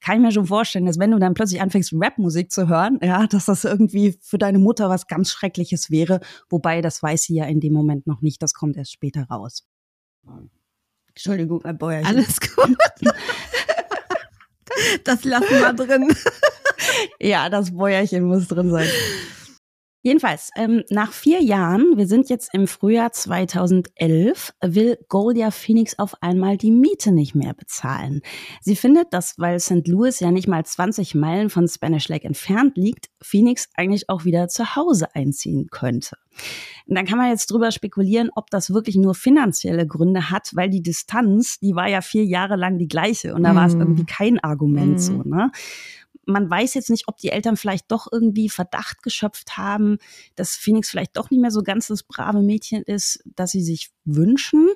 kann 0.00 0.18
ich 0.18 0.22
mir 0.22 0.32
schon 0.32 0.46
vorstellen, 0.46 0.86
dass 0.86 0.98
wenn 0.98 1.10
du 1.10 1.18
dann 1.18 1.34
plötzlich 1.34 1.60
anfängst, 1.60 1.92
Rapmusik 1.94 2.52
zu 2.52 2.68
hören, 2.68 2.98
ja, 3.02 3.26
dass 3.26 3.46
das 3.46 3.64
irgendwie 3.64 4.16
für 4.22 4.38
deine 4.38 4.58
Mutter 4.58 4.88
was 4.88 5.08
ganz 5.08 5.30
Schreckliches 5.30 5.90
wäre. 5.90 6.20
Wobei, 6.48 6.80
das 6.80 7.02
weiß 7.02 7.24
sie 7.24 7.34
ja 7.34 7.46
in 7.46 7.60
dem 7.60 7.72
Moment 7.72 8.06
noch 8.06 8.22
nicht, 8.22 8.42
das 8.42 8.52
kommt 8.52 8.76
erst 8.76 8.92
später 8.92 9.24
raus. 9.24 9.66
Entschuldigung, 11.08 11.60
mein 11.64 11.78
Bäuerchen. 11.78 12.06
Alles 12.06 12.40
gut. 12.40 12.76
das 15.04 15.24
lassen 15.24 15.50
wir 15.50 15.72
drin. 15.72 16.14
ja, 17.20 17.48
das 17.48 17.74
Bäuerchen 17.74 18.24
muss 18.24 18.48
drin 18.48 18.70
sein. 18.70 18.88
Jedenfalls, 20.06 20.50
ähm, 20.54 20.84
nach 20.88 21.10
vier 21.10 21.42
Jahren, 21.42 21.96
wir 21.96 22.06
sind 22.06 22.30
jetzt 22.30 22.50
im 22.54 22.68
Frühjahr 22.68 23.10
2011, 23.10 24.54
will 24.62 24.98
Goldia 25.08 25.50
Phoenix 25.50 25.98
auf 25.98 26.22
einmal 26.22 26.56
die 26.56 26.70
Miete 26.70 27.10
nicht 27.10 27.34
mehr 27.34 27.54
bezahlen. 27.54 28.20
Sie 28.60 28.76
findet, 28.76 29.12
dass, 29.12 29.36
weil 29.36 29.58
St. 29.58 29.88
Louis 29.88 30.20
ja 30.20 30.30
nicht 30.30 30.46
mal 30.46 30.64
20 30.64 31.16
Meilen 31.16 31.50
von 31.50 31.66
Spanish 31.66 32.06
Lake 32.06 32.24
entfernt 32.24 32.76
liegt, 32.76 33.06
Phoenix 33.20 33.68
eigentlich 33.74 34.08
auch 34.08 34.24
wieder 34.24 34.46
zu 34.46 34.76
Hause 34.76 35.12
einziehen 35.16 35.70
könnte. 35.72 36.16
Und 36.86 36.94
dann 36.96 37.06
kann 37.06 37.18
man 37.18 37.30
jetzt 37.30 37.50
drüber 37.50 37.72
spekulieren, 37.72 38.30
ob 38.36 38.48
das 38.50 38.72
wirklich 38.72 38.94
nur 38.94 39.16
finanzielle 39.16 39.88
Gründe 39.88 40.30
hat, 40.30 40.50
weil 40.54 40.70
die 40.70 40.82
Distanz, 40.82 41.58
die 41.58 41.74
war 41.74 41.88
ja 41.88 42.00
vier 42.00 42.24
Jahre 42.24 42.54
lang 42.54 42.78
die 42.78 42.86
gleiche 42.86 43.34
und 43.34 43.42
da 43.42 43.56
war 43.56 43.66
es 43.66 43.74
mhm. 43.74 43.80
irgendwie 43.80 44.04
kein 44.04 44.38
Argument 44.38 44.94
mm. 44.94 44.98
so, 44.98 45.22
ne? 45.24 45.50
Man 46.26 46.50
weiß 46.50 46.74
jetzt 46.74 46.90
nicht, 46.90 47.08
ob 47.08 47.16
die 47.18 47.30
Eltern 47.30 47.56
vielleicht 47.56 47.90
doch 47.90 48.08
irgendwie 48.10 48.48
Verdacht 48.48 49.02
geschöpft 49.02 49.56
haben, 49.56 49.98
dass 50.34 50.56
Phoenix 50.56 50.90
vielleicht 50.90 51.16
doch 51.16 51.30
nicht 51.30 51.40
mehr 51.40 51.50
so 51.50 51.62
ganz 51.62 51.86
das 51.86 52.02
brave 52.02 52.42
Mädchen 52.42 52.82
ist, 52.82 53.22
dass 53.24 53.52
sie 53.52 53.62
sich 53.62 53.90
wünschen. 54.04 54.68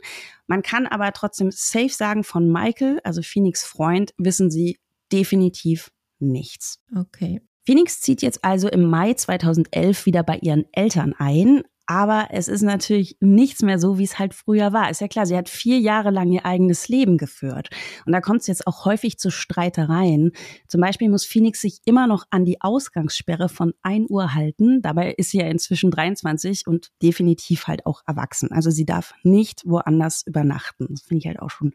Man 0.47 0.63
kann 0.63 0.87
aber 0.87 1.13
trotzdem 1.13 1.51
safe 1.51 1.91
sagen, 1.91 2.25
von 2.25 2.51
Michael, 2.51 3.01
also 3.05 3.23
Phoenix 3.23 3.65
Freund, 3.65 4.15
wissen 4.17 4.51
sie 4.51 4.79
definitiv 5.13 5.91
nichts. 6.21 6.81
Okay. 6.97 7.43
Phoenix 7.67 8.01
zieht 8.01 8.23
jetzt 8.23 8.45
also 8.45 8.69
im 8.69 8.85
Mai 8.85 9.15
2011 9.15 10.07
wieder 10.07 10.23
bei 10.23 10.39
ihren 10.39 10.65
Eltern 10.73 11.15
ein, 11.19 11.63
aber 11.91 12.29
es 12.31 12.47
ist 12.47 12.63
natürlich 12.63 13.17
nichts 13.19 13.63
mehr 13.63 13.81
so, 13.81 13.99
wie 13.99 14.05
es 14.05 14.21
halt 14.21 14.33
früher 14.33 14.73
war. 14.73 14.91
Ist 14.91 15.01
ja 15.01 15.09
klar, 15.09 15.27
sie 15.27 15.37
hat 15.37 15.49
vier 15.49 15.81
Jahre 15.81 16.11
lang 16.11 16.31
ihr 16.31 16.47
eigenes 16.47 16.87
Leben 16.87 17.19
geführt. 17.19 17.69
Und 18.07 18.13
da 18.13 18.21
kommt 18.21 18.43
es 18.43 18.47
jetzt 18.47 18.69
auch 18.69 18.85
häufig 18.85 19.19
zu 19.19 19.33
Streitereien. 19.33 20.31
Zum 20.69 20.81
Beispiel 20.81 21.09
muss 21.09 21.27
Phoenix 21.27 21.61
sich 21.61 21.81
immer 21.87 22.07
noch 22.07 22.27
an 22.31 22.45
die 22.45 22.61
Ausgangssperre 22.61 23.49
von 23.49 23.75
1 23.83 24.09
Uhr 24.09 24.35
halten. 24.35 24.83
Dabei 24.83 25.15
ist 25.15 25.31
sie 25.31 25.39
ja 25.39 25.49
inzwischen 25.49 25.91
23 25.91 26.69
und 26.69 26.93
definitiv 27.03 27.67
halt 27.67 27.85
auch 27.87 28.03
erwachsen. 28.07 28.53
Also 28.53 28.71
sie 28.71 28.85
darf 28.85 29.13
nicht 29.25 29.63
woanders 29.65 30.23
übernachten. 30.25 30.87
Das 30.91 31.03
finde 31.03 31.19
ich 31.23 31.27
halt 31.27 31.41
auch 31.41 31.51
schon 31.51 31.73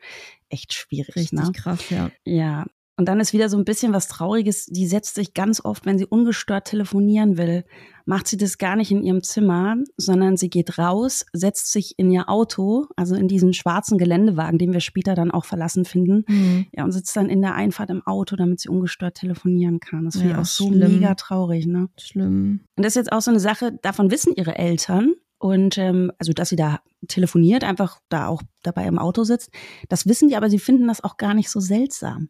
echt 0.48 0.74
schwierig. 0.74 1.18
Richtig 1.18 1.40
ne? 1.40 1.52
krass, 1.52 1.90
ja. 1.90 2.10
Ja, 2.24 2.66
und 2.98 3.08
dann 3.10 3.20
ist 3.20 3.34
wieder 3.34 3.50
so 3.50 3.58
ein 3.58 3.66
bisschen 3.66 3.92
was 3.94 4.08
Trauriges. 4.08 4.68
Die 4.68 4.88
setzt 4.88 5.16
sich 5.16 5.34
ganz 5.34 5.64
oft, 5.64 5.86
wenn 5.86 5.98
sie 5.98 6.06
ungestört 6.06 6.66
telefonieren 6.66 7.38
will, 7.38 7.66
macht 8.06 8.28
sie 8.28 8.38
das 8.38 8.58
gar 8.58 8.76
nicht 8.76 8.92
in 8.92 9.04
ihrem 9.04 9.22
Zimmer, 9.22 9.76
sondern 9.98 10.38
sie 10.38 10.50
geht 10.50 10.78
raus, 10.78 11.26
setzt 11.34 11.72
sich 11.72 11.96
in 11.98 12.10
ihr 12.10 12.30
Auto, 12.30 12.86
also 12.96 13.16
in 13.16 13.28
diesen 13.28 13.54
schwarzen 13.54 13.98
Geländewagen, 13.98 14.60
den 14.60 14.72
wir 14.72 14.80
später 14.80 15.16
dann 15.16 15.32
auch 15.32 15.46
verlassen 15.46 15.84
finden, 15.84 16.24
mhm. 16.28 16.68
ja, 16.72 16.84
und 16.84 16.92
sitzt 16.92 17.16
dann 17.18 17.30
in 17.30 17.42
der 17.42 17.56
Einfahrt 17.56 17.90
im 17.90 18.06
Auto, 18.06 18.36
damit 18.36 18.62
sie 18.62 18.70
ungestört 18.70 19.16
telefonieren 19.16 19.80
kann. 19.80 20.06
Das 20.06 20.16
finde 20.16 20.30
ja, 20.30 20.36
ich 20.36 20.42
auch 20.42 20.46
so 20.46 20.68
schlimm. 20.68 20.94
mega 20.94 21.16
traurig, 21.16 21.66
ne? 21.66 21.90
Schlimm. 22.00 22.62
Und 22.78 22.86
das 22.86 22.92
ist 22.92 23.08
jetzt 23.08 23.12
auch 23.12 23.22
so 23.22 23.32
eine 23.32 23.40
Sache, 23.40 23.78
davon 23.82 24.12
wissen 24.12 24.34
ihre 24.36 24.58
Eltern. 24.58 25.16
Und 25.38 25.78
ähm, 25.78 26.12
also, 26.18 26.32
dass 26.32 26.50
sie 26.50 26.56
da 26.56 26.80
telefoniert, 27.08 27.64
einfach 27.66 28.00
da 28.10 28.28
auch 28.28 28.42
dabei 28.64 28.88
im 28.88 28.98
Auto 28.98 29.26
sitzt, 29.26 29.52
das 29.90 30.08
wissen 30.08 30.30
die, 30.30 30.38
aber 30.38 30.50
sie 30.50 30.60
finden 30.60 30.88
das 30.88 31.04
auch 31.04 31.18
gar 31.18 31.34
nicht 31.34 31.50
so 31.50 31.60
seltsam. 31.60 32.30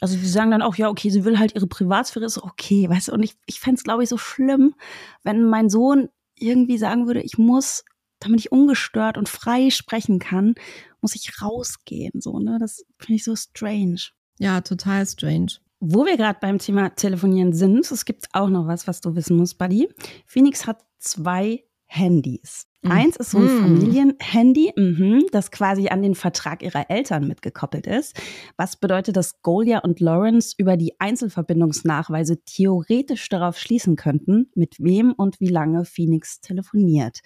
Also 0.00 0.16
die 0.16 0.26
sagen 0.26 0.50
dann 0.50 0.62
auch, 0.62 0.76
ja, 0.76 0.88
okay, 0.88 1.08
sie 1.08 1.24
will 1.24 1.38
halt 1.38 1.54
ihre 1.54 1.66
Privatsphäre, 1.66 2.26
ist 2.26 2.42
okay, 2.42 2.88
weißt 2.88 3.08
du, 3.08 3.12
und 3.12 3.22
ich, 3.22 3.34
ich 3.46 3.60
fände 3.60 3.78
es, 3.78 3.84
glaube 3.84 4.02
ich, 4.02 4.08
so 4.08 4.18
schlimm, 4.18 4.74
wenn 5.22 5.44
mein 5.44 5.70
Sohn 5.70 6.10
irgendwie 6.38 6.76
sagen 6.76 7.06
würde, 7.06 7.22
ich 7.22 7.38
muss, 7.38 7.84
damit 8.20 8.40
ich 8.40 8.52
ungestört 8.52 9.16
und 9.16 9.28
frei 9.28 9.70
sprechen 9.70 10.18
kann, 10.18 10.54
muss 11.00 11.14
ich 11.14 11.40
rausgehen, 11.40 12.20
so, 12.20 12.38
ne, 12.38 12.58
das 12.60 12.84
finde 12.98 13.16
ich 13.16 13.24
so 13.24 13.34
strange. 13.34 14.00
Ja, 14.38 14.60
total 14.60 15.06
strange. 15.06 15.52
Wo 15.80 16.04
wir 16.04 16.16
gerade 16.16 16.38
beim 16.40 16.58
Thema 16.58 16.90
Telefonieren 16.90 17.52
sind, 17.52 17.90
es 17.90 18.04
gibt 18.04 18.26
auch 18.32 18.48
noch 18.48 18.66
was, 18.66 18.86
was 18.86 19.00
du 19.00 19.14
wissen 19.14 19.36
musst, 19.36 19.56
Buddy. 19.58 19.88
Phoenix 20.26 20.66
hat 20.66 20.84
zwei 20.98 21.64
Handys. 21.86 22.66
Mhm. 22.86 22.92
Eins 22.92 23.16
ist 23.16 23.30
so 23.32 23.38
ein 23.38 23.48
Familienhandy, 23.48 24.72
mhm, 24.76 25.24
das 25.32 25.50
quasi 25.50 25.88
an 25.88 26.02
den 26.02 26.14
Vertrag 26.14 26.62
ihrer 26.62 26.88
Eltern 26.88 27.26
mitgekoppelt 27.26 27.86
ist. 27.86 28.16
Was 28.56 28.76
bedeutet, 28.76 29.16
dass 29.16 29.42
Golia 29.42 29.80
und 29.80 29.98
Lawrence 29.98 30.54
über 30.56 30.76
die 30.76 30.98
Einzelverbindungsnachweise 31.00 32.42
theoretisch 32.44 33.28
darauf 33.28 33.58
schließen 33.58 33.96
könnten, 33.96 34.50
mit 34.54 34.76
wem 34.78 35.12
und 35.12 35.40
wie 35.40 35.48
lange 35.48 35.84
Phoenix 35.84 36.40
telefoniert. 36.40 37.20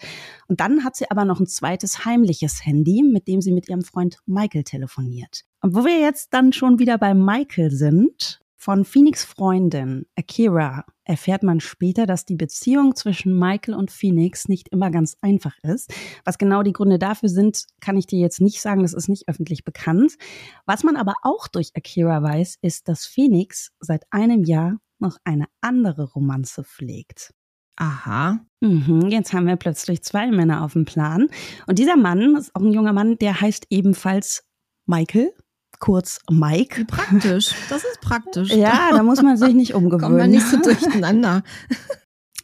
Und 0.49 0.61
dann 0.61 0.83
hat 0.83 0.97
sie 0.97 1.11
aber 1.11 1.25
noch 1.27 1.41
ein 1.41 1.47
zweites 1.47 2.05
heimliches 2.07 2.65
Handy, 2.65 3.03
mit 3.03 3.29
dem 3.29 3.43
sie 3.43 3.53
mit 3.53 3.69
ihrem 3.69 3.83
Freund 3.83 4.19
Michael 4.27 4.65
telefoniert. 4.65 5.43
Und 5.61 5.75
wo 5.75 5.85
wir 5.85 6.01
jetzt 6.01 6.33
dann 6.33 6.53
schon 6.53 6.79
wieder 6.79 6.97
bei 6.97 7.13
Michael 7.13 7.71
sind, 7.71 8.41
von 8.63 8.85
Phoenix 8.85 9.25
Freundin 9.25 10.05
Akira 10.17 10.85
erfährt 11.05 11.43
man 11.43 11.61
später, 11.61 12.05
dass 12.05 12.27
die 12.27 12.37
Beziehung 12.37 12.95
zwischen 12.95 13.39
Michael 13.39 13.75
und 13.75 13.91
Phoenix 13.91 14.49
nicht 14.49 14.69
immer 14.69 14.91
ganz 14.91 15.17
einfach 15.23 15.55
ist. 15.63 15.91
Was 16.27 16.37
genau 16.37 16.63
die 16.63 16.75
Gründe 16.75 16.99
dafür 16.99 17.31
sind, 17.31 17.65
kann 17.81 17.97
ich 17.97 18.07
dir 18.07 18.19
jetzt 18.19 18.43
nicht 18.43 18.61
sagen, 18.61 18.83
das 18.83 18.93
ist 18.93 19.09
nicht 19.09 19.29
öffentlich 19.29 19.65
bekannt. 19.65 20.19
Was 20.67 20.85
man 20.85 20.97
aber 20.97 21.15
auch 21.23 21.49
durch 21.49 21.71
Akira 21.75 22.23
weiß, 22.23 22.59
ist, 22.61 22.87
dass 22.87 23.07
Phoenix 23.07 23.71
seit 23.81 24.05
einem 24.11 24.45
Jahr 24.45 24.77
noch 24.99 25.17
eine 25.25 25.47
andere 25.63 26.13
Romanze 26.13 26.63
pflegt. 26.63 27.33
Aha. 27.77 28.41
Mhm, 28.61 29.09
jetzt 29.09 29.33
haben 29.33 29.47
wir 29.47 29.57
plötzlich 29.57 30.03
zwei 30.03 30.31
Männer 30.31 30.63
auf 30.63 30.75
dem 30.75 30.85
Plan. 30.85 31.29
Und 31.67 31.79
dieser 31.79 31.97
Mann 31.97 32.37
ist 32.37 32.55
auch 32.55 32.61
ein 32.61 32.73
junger 32.73 32.93
Mann, 32.93 33.17
der 33.17 33.41
heißt 33.41 33.69
ebenfalls 33.71 34.45
Michael 34.85 35.33
kurz 35.81 36.21
Mike. 36.31 36.85
Praktisch, 36.85 37.55
das 37.69 37.85
ist 37.85 38.01
praktisch. 38.01 38.51
ja, 38.51 38.91
da 38.93 39.03
muss 39.03 39.23
man 39.23 39.37
sich 39.37 39.55
nicht 39.55 39.75
umgewöhnen. 39.75 40.01
Kommt 40.01 40.19
man 40.19 40.31
nicht 40.31 40.47
so 40.47 40.59
durcheinander. 40.59 41.43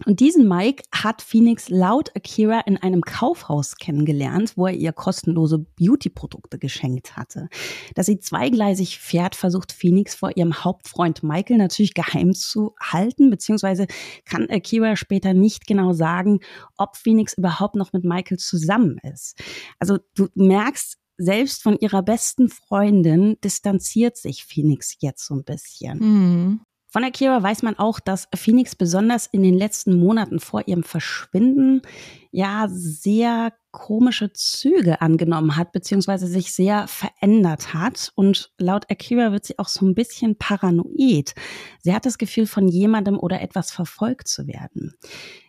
Und 0.05 0.21
diesen 0.21 0.47
Mike 0.47 0.83
hat 0.93 1.23
Phoenix 1.23 1.71
laut 1.71 2.15
Akira 2.15 2.61
in 2.61 2.77
einem 2.77 3.01
Kaufhaus 3.01 3.77
kennengelernt, 3.77 4.53
wo 4.57 4.67
er 4.67 4.75
ihr 4.75 4.93
kostenlose 4.93 5.59
Beauty-Produkte 5.59 6.59
geschenkt 6.59 7.17
hatte. 7.17 7.49
Dass 7.95 8.07
sie 8.07 8.19
zweigleisig 8.19 8.99
fährt, 8.99 9.35
versucht 9.35 9.73
Phoenix 9.73 10.15
vor 10.15 10.37
ihrem 10.37 10.65
Hauptfreund 10.65 11.23
Michael 11.23 11.57
natürlich 11.57 11.95
geheim 11.95 12.35
zu 12.35 12.75
halten, 12.79 13.31
beziehungsweise 13.31 13.87
kann 14.27 14.51
Akira 14.51 14.97
später 14.97 15.33
nicht 15.33 15.67
genau 15.67 15.95
sagen, 15.95 16.41
ob 16.77 16.97
Phoenix 16.97 17.33
überhaupt 17.33 17.75
noch 17.75 17.95
mit 17.95 18.05
Michael 18.05 18.39
zusammen 18.39 18.99
ist. 19.03 19.43
Also 19.79 19.99
du 20.15 20.29
merkst, 20.35 20.99
selbst 21.19 21.63
von 21.63 21.79
ihrer 21.79 22.03
besten 22.03 22.49
Freundin 22.49 23.37
distanziert 23.43 24.17
sich 24.17 24.45
Phoenix 24.45 24.97
jetzt 25.01 25.27
so 25.27 25.35
ein 25.35 25.45
bisschen. 25.45 25.99
Mhm. 25.99 26.61
Von 26.89 27.05
Akira 27.05 27.43
weiß 27.43 27.63
man 27.63 27.79
auch, 27.79 28.01
dass 28.01 28.29
Phoenix 28.35 28.75
besonders 28.75 29.27
in 29.27 29.43
den 29.43 29.55
letzten 29.55 29.99
Monaten 29.99 30.41
vor 30.41 30.67
ihrem 30.67 30.83
Verschwinden 30.83 31.83
ja 32.31 32.69
sehr 32.71 33.53
komische 33.77 34.33
Züge 34.33 35.03
angenommen 35.03 35.55
hat, 35.55 35.73
beziehungsweise 35.73 36.27
sich 36.27 36.55
sehr 36.55 36.89
verändert 36.89 37.75
hat. 37.75 38.11
Und 38.15 38.51
laut 38.57 38.91
Akira 38.91 39.33
wird 39.33 39.45
sie 39.45 39.59
auch 39.59 39.69
so 39.69 39.85
ein 39.85 39.95
bisschen 39.95 40.37
paranoid. 40.39 41.35
Sie 41.83 41.95
hat 41.95 42.07
das 42.07 42.17
Gefühl, 42.17 42.47
von 42.47 42.69
jemandem 42.69 43.19
oder 43.19 43.43
etwas 43.43 43.71
verfolgt 43.71 44.29
zu 44.29 44.47
werden. 44.47 44.95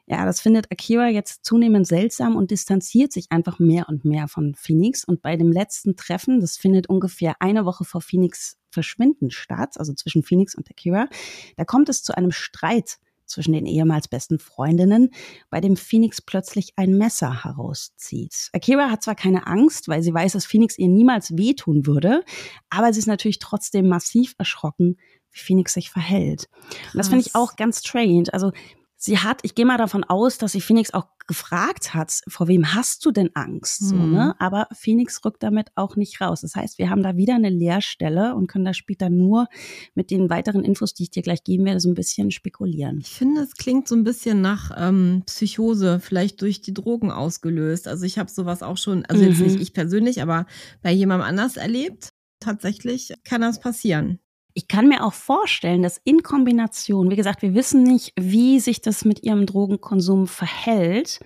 Ja, 0.08 0.26
das 0.26 0.42
findet 0.42 0.70
Akira 0.74 1.08
jetzt 1.08 1.46
zunehmend 1.46 1.88
seltsam 1.88 2.36
und 2.36 2.52
distanziert 2.52 3.14
sich 3.14 3.28
einfach 3.30 3.60
mehr 3.60 3.88
und 3.88 4.04
mehr 4.04 4.28
von 4.28 4.56
Phoenix. 4.56 5.06
Und 5.06 5.22
bei 5.22 5.38
dem 5.38 5.54
letzten 5.54 5.96
Treffen, 5.96 6.42
das 6.42 6.58
findet 6.58 6.90
ungefähr 6.90 7.36
eine 7.40 7.64
Woche 7.64 7.86
vor 7.86 8.02
Phoenix 8.02 8.58
Verschwinden 8.72 9.32
statt, 9.32 9.76
also 9.78 9.94
zwischen 9.94 10.24
Phoenix 10.24 10.54
und 10.54 10.70
Akira, 10.70 11.08
da 11.56 11.64
kommt 11.64 11.88
es 11.88 12.04
zu 12.04 12.16
einem 12.16 12.32
Streit 12.32 12.98
zwischen 13.28 13.54
den 13.54 13.66
ehemals 13.66 14.08
besten 14.08 14.40
Freundinnen, 14.40 15.12
bei 15.50 15.62
dem 15.62 15.78
Phoenix 15.78 16.22
plötzlich 16.22 16.74
ein 16.76 16.98
Messer 16.98 17.44
herauszieht. 17.44 18.50
Akira 18.54 18.90
hat 18.90 19.04
zwar 19.04 19.16
keine 19.16 19.48
Angst, 19.48 19.88
weil 19.88 20.02
sie 20.02 20.14
weiß, 20.14 20.34
dass 20.34 20.46
Phoenix 20.46 20.78
ihr 20.78 20.88
niemals 20.88 21.38
wehtun 21.38 21.86
würde, 21.86 22.24
aber 22.70 22.92
sie 22.94 23.00
ist 23.00 23.08
natürlich 23.08 23.40
trotzdem 23.40 23.88
massiv 23.88 24.34
erschrocken, 24.38 24.98
wie 25.32 25.40
Phoenix 25.40 25.74
sich 25.74 25.90
verhält. 25.90 26.48
Und 26.94 26.98
das 26.98 27.10
finde 27.10 27.26
ich 27.26 27.36
auch 27.36 27.56
ganz 27.56 27.80
strange. 27.80 28.26
Also 28.32 28.52
sie 28.98 29.20
hat, 29.20 29.40
ich 29.44 29.56
gehe 29.56 29.66
mal 29.66 29.78
davon 29.78 30.04
aus, 30.04 30.38
dass 30.38 30.52
sie 30.52 30.62
Phoenix 30.62 30.94
auch 30.94 31.06
gefragt 31.28 31.94
hat, 31.94 32.22
vor 32.28 32.48
wem 32.48 32.74
hast 32.74 33.06
du 33.06 33.12
denn 33.12 33.30
Angst? 33.36 33.80
So, 33.80 33.96
ne? 33.96 34.34
Mhm. 34.34 34.34
Aber 34.40 34.68
Phoenix 34.74 35.24
rückt 35.24 35.44
damit 35.44 35.70
auch 35.76 35.96
nicht 35.96 36.20
raus. 36.22 36.42
Das 36.42 36.56
heißt, 36.56 36.80
wir 36.80 36.90
haben 36.90 37.04
da 37.04 37.18
wieder 37.18 37.36
eine 37.36 37.50
Leerstelle 37.50 38.34
und 38.34 38.48
können 38.48 38.66
da 38.66 38.74
später 38.74 39.10
nur 39.10 39.48
mit 39.94 40.10
den 40.10 40.30
weiteren 40.30 40.64
Infos, 40.64 40.94
die 40.94 41.04
ich 41.04 41.12
dir 41.12 41.22
gleich 41.22 41.44
geben 41.44 41.66
werde, 41.66 41.80
so 41.80 41.90
ein 41.90 41.96
bisschen 41.96 42.32
spekulieren. 42.32 43.00
Ich 43.02 43.10
finde, 43.10 43.42
es 43.42 43.54
klingt 43.56 43.88
so 43.88 43.96
ein 43.96 44.04
bisschen 44.04 44.42
nach 44.42 44.72
ähm, 44.76 45.24
Psychose, 45.26 46.00
vielleicht 46.00 46.42
durch 46.42 46.62
die 46.62 46.74
Drogen 46.74 47.12
ausgelöst. 47.12 47.88
Also 47.88 48.06
ich 48.06 48.18
habe 48.18 48.32
sowas 48.32 48.64
auch 48.64 48.78
schon, 48.78 49.06
also 49.06 49.22
mhm. 49.22 49.30
jetzt 49.30 49.42
nicht 49.42 49.60
ich 49.62 49.74
persönlich, 49.74 50.22
aber 50.22 50.48
bei 50.82 50.92
jemandem 50.92 51.28
anders 51.28 51.58
erlebt. 51.58 52.14
Tatsächlich 52.40 53.14
kann 53.24 53.42
das 53.42 53.60
passieren. 53.60 54.20
Ich 54.58 54.68
kann 54.68 54.88
mir 54.88 55.06
auch 55.06 55.14
vorstellen, 55.14 55.84
dass 55.84 56.02
in 56.04 56.24
Kombination, 56.24 57.12
wie 57.12 57.16
gesagt, 57.16 57.44
wir 57.44 57.54
wissen 57.54 57.84
nicht, 57.84 58.14
wie 58.20 58.60
sich 58.60 58.82
das 58.82 59.06
mit 59.06 59.22
ihrem 59.22 59.46
Drogenkonsum 59.46 60.26
verhält, 60.26 61.20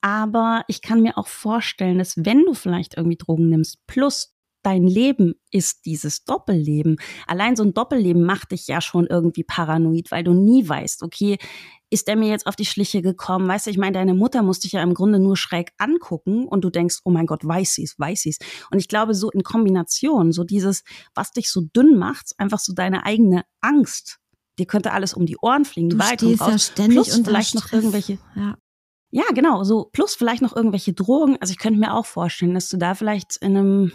aber 0.00 0.64
ich 0.66 0.82
kann 0.82 1.00
mir 1.00 1.16
auch 1.16 1.28
vorstellen, 1.28 1.96
dass 1.96 2.16
wenn 2.16 2.44
du 2.44 2.54
vielleicht 2.54 2.96
irgendwie 2.96 3.18
Drogen 3.18 3.50
nimmst, 3.50 3.86
plus 3.86 4.34
dein 4.64 4.82
Leben 4.82 5.34
ist 5.52 5.86
dieses 5.86 6.24
Doppelleben. 6.24 6.96
Allein 7.28 7.54
so 7.54 7.62
ein 7.62 7.72
Doppelleben 7.72 8.24
macht 8.24 8.50
dich 8.50 8.66
ja 8.66 8.80
schon 8.80 9.06
irgendwie 9.06 9.44
paranoid, 9.44 10.10
weil 10.10 10.24
du 10.24 10.34
nie 10.34 10.68
weißt, 10.68 11.04
okay, 11.04 11.38
ist 11.90 12.08
er 12.08 12.16
mir 12.16 12.28
jetzt 12.28 12.46
auf 12.46 12.56
die 12.56 12.64
Schliche 12.64 13.00
gekommen? 13.00 13.46
Weißt 13.46 13.66
du, 13.66 13.70
ich 13.70 13.78
meine, 13.78 13.92
deine 13.92 14.14
Mutter 14.14 14.42
musste 14.42 14.62
dich 14.62 14.72
ja 14.72 14.82
im 14.82 14.94
Grunde 14.94 15.18
nur 15.18 15.36
schräg 15.36 15.72
angucken 15.78 16.46
und 16.46 16.62
du 16.62 16.70
denkst, 16.70 17.00
oh 17.04 17.10
mein 17.10 17.26
Gott, 17.26 17.46
weiß 17.46 17.74
sie's, 17.74 17.98
weiß 17.98 18.22
sie's. 18.22 18.38
Und 18.70 18.78
ich 18.78 18.88
glaube, 18.88 19.14
so 19.14 19.30
in 19.30 19.42
Kombination, 19.42 20.32
so 20.32 20.44
dieses, 20.44 20.82
was 21.14 21.30
dich 21.32 21.50
so 21.50 21.60
dünn 21.60 21.96
macht, 21.96 22.32
einfach 22.38 22.58
so 22.58 22.72
deine 22.72 23.04
eigene 23.04 23.44
Angst. 23.60 24.18
Dir 24.58 24.66
könnte 24.66 24.92
alles 24.92 25.14
um 25.14 25.26
die 25.26 25.36
Ohren 25.40 25.64
fliegen, 25.64 25.90
du 25.90 25.98
weit 25.98 26.22
und 26.22 26.40
raus. 26.40 26.50
ja 26.50 26.58
ständig 26.58 26.96
plus 26.96 27.20
vielleicht 27.24 27.54
noch 27.54 27.72
irgendwelche 27.72 28.18
Ja. 28.34 28.56
ja, 29.10 29.24
genau, 29.34 29.64
so 29.64 29.88
plus 29.92 30.14
vielleicht 30.14 30.42
noch 30.42 30.56
irgendwelche 30.56 30.92
Drogen. 30.92 31.36
Also 31.40 31.52
ich 31.52 31.58
könnte 31.58 31.78
mir 31.78 31.94
auch 31.94 32.06
vorstellen, 32.06 32.54
dass 32.54 32.68
du 32.68 32.78
da 32.78 32.94
vielleicht 32.94 33.36
in 33.36 33.56
einem 33.56 33.92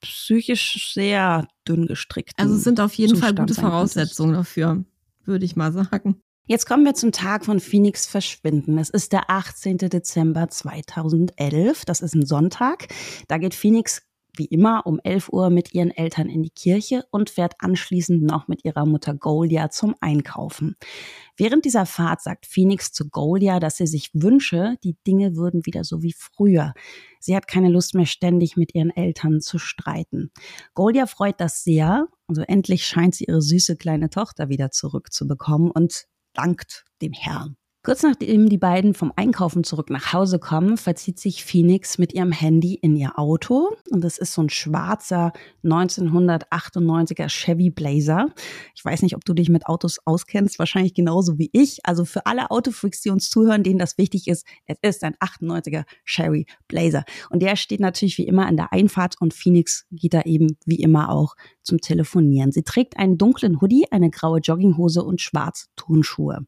psychisch 0.00 0.92
sehr 0.94 1.46
dünn 1.66 1.86
gestrickten 1.86 2.42
Also 2.42 2.56
es 2.56 2.64
sind 2.64 2.80
auf 2.80 2.94
jeden 2.94 3.16
Fall 3.16 3.30
Zustand 3.30 3.50
gute 3.50 3.54
sein 3.54 3.64
könntest. 3.64 3.94
Voraussetzungen 3.94 4.32
dafür, 4.32 4.84
würde 5.24 5.44
ich 5.44 5.54
mal 5.54 5.72
sagen. 5.72 6.22
Jetzt 6.50 6.64
kommen 6.64 6.86
wir 6.86 6.94
zum 6.94 7.12
Tag 7.12 7.44
von 7.44 7.60
Phoenix 7.60 8.06
Verschwinden. 8.06 8.78
Es 8.78 8.88
ist 8.88 9.12
der 9.12 9.28
18. 9.28 9.76
Dezember 9.76 10.48
2011. 10.48 11.84
Das 11.84 12.00
ist 12.00 12.14
ein 12.14 12.24
Sonntag. 12.24 12.88
Da 13.28 13.36
geht 13.36 13.52
Phoenix 13.52 14.00
wie 14.34 14.46
immer 14.46 14.86
um 14.86 14.98
11 15.04 15.28
Uhr 15.28 15.50
mit 15.50 15.74
ihren 15.74 15.90
Eltern 15.90 16.30
in 16.30 16.42
die 16.42 16.48
Kirche 16.48 17.04
und 17.10 17.28
fährt 17.28 17.52
anschließend 17.58 18.22
noch 18.22 18.48
mit 18.48 18.64
ihrer 18.64 18.86
Mutter 18.86 19.12
Golia 19.12 19.68
zum 19.68 19.94
Einkaufen. 20.00 20.76
Während 21.36 21.66
dieser 21.66 21.84
Fahrt 21.84 22.22
sagt 22.22 22.46
Phoenix 22.46 22.92
zu 22.92 23.10
Golia, 23.10 23.60
dass 23.60 23.76
sie 23.76 23.86
sich 23.86 24.08
wünsche, 24.14 24.76
die 24.82 24.96
Dinge 25.06 25.36
würden 25.36 25.66
wieder 25.66 25.84
so 25.84 26.02
wie 26.02 26.14
früher. 26.16 26.72
Sie 27.20 27.36
hat 27.36 27.46
keine 27.46 27.68
Lust 27.68 27.94
mehr 27.94 28.06
ständig 28.06 28.56
mit 28.56 28.74
ihren 28.74 28.90
Eltern 28.90 29.42
zu 29.42 29.58
streiten. 29.58 30.30
Golia 30.72 31.04
freut 31.04 31.42
das 31.42 31.62
sehr. 31.62 32.06
Also 32.26 32.40
endlich 32.40 32.86
scheint 32.86 33.16
sie 33.16 33.24
ihre 33.24 33.42
süße 33.42 33.76
kleine 33.76 34.08
Tochter 34.08 34.48
wieder 34.48 34.70
zurückzubekommen 34.70 35.70
und 35.70 36.06
dankt 36.32 36.84
dem 37.00 37.12
Herrn. 37.12 37.56
Kurz 37.84 38.02
nachdem 38.02 38.48
die 38.48 38.58
beiden 38.58 38.92
vom 38.92 39.12
Einkaufen 39.14 39.62
zurück 39.62 39.88
nach 39.88 40.12
Hause 40.12 40.40
kommen, 40.40 40.76
verzieht 40.76 41.20
sich 41.20 41.44
Phoenix 41.44 41.96
mit 41.96 42.12
ihrem 42.12 42.32
Handy 42.32 42.74
in 42.74 42.96
ihr 42.96 43.16
Auto. 43.18 43.70
Und 43.88 44.02
das 44.02 44.18
ist 44.18 44.34
so 44.34 44.42
ein 44.42 44.50
schwarzer 44.50 45.32
1998er 45.64 47.28
Chevy 47.28 47.70
Blazer. 47.70 48.26
Ich 48.74 48.84
weiß 48.84 49.02
nicht, 49.02 49.14
ob 49.14 49.24
du 49.24 49.32
dich 49.32 49.48
mit 49.48 49.66
Autos 49.66 50.00
auskennst, 50.04 50.58
wahrscheinlich 50.58 50.92
genauso 50.92 51.38
wie 51.38 51.50
ich. 51.52 51.78
Also 51.86 52.04
für 52.04 52.26
alle 52.26 52.50
Autofreaks, 52.50 53.00
die 53.00 53.10
uns 53.10 53.30
zuhören, 53.30 53.62
denen 53.62 53.78
das 53.78 53.96
wichtig 53.96 54.26
ist, 54.26 54.44
es 54.66 54.76
ist 54.82 55.04
ein 55.04 55.14
98er 55.14 55.84
Chevy 56.04 56.46
Blazer. 56.66 57.04
Und 57.30 57.42
der 57.42 57.54
steht 57.54 57.80
natürlich 57.80 58.18
wie 58.18 58.26
immer 58.26 58.46
an 58.46 58.56
der 58.56 58.72
Einfahrt 58.72 59.14
und 59.20 59.34
Phoenix 59.34 59.86
geht 59.92 60.14
da 60.14 60.22
eben 60.22 60.58
wie 60.66 60.80
immer 60.80 61.10
auch 61.10 61.36
zum 61.62 61.80
Telefonieren. 61.80 62.50
Sie 62.50 62.64
trägt 62.64 62.98
einen 62.98 63.18
dunklen 63.18 63.60
Hoodie, 63.60 63.86
eine 63.92 64.10
graue 64.10 64.40
Jogginghose 64.40 65.04
und 65.04 65.20
schwarze 65.20 65.66
Turnschuhe. 65.76 66.44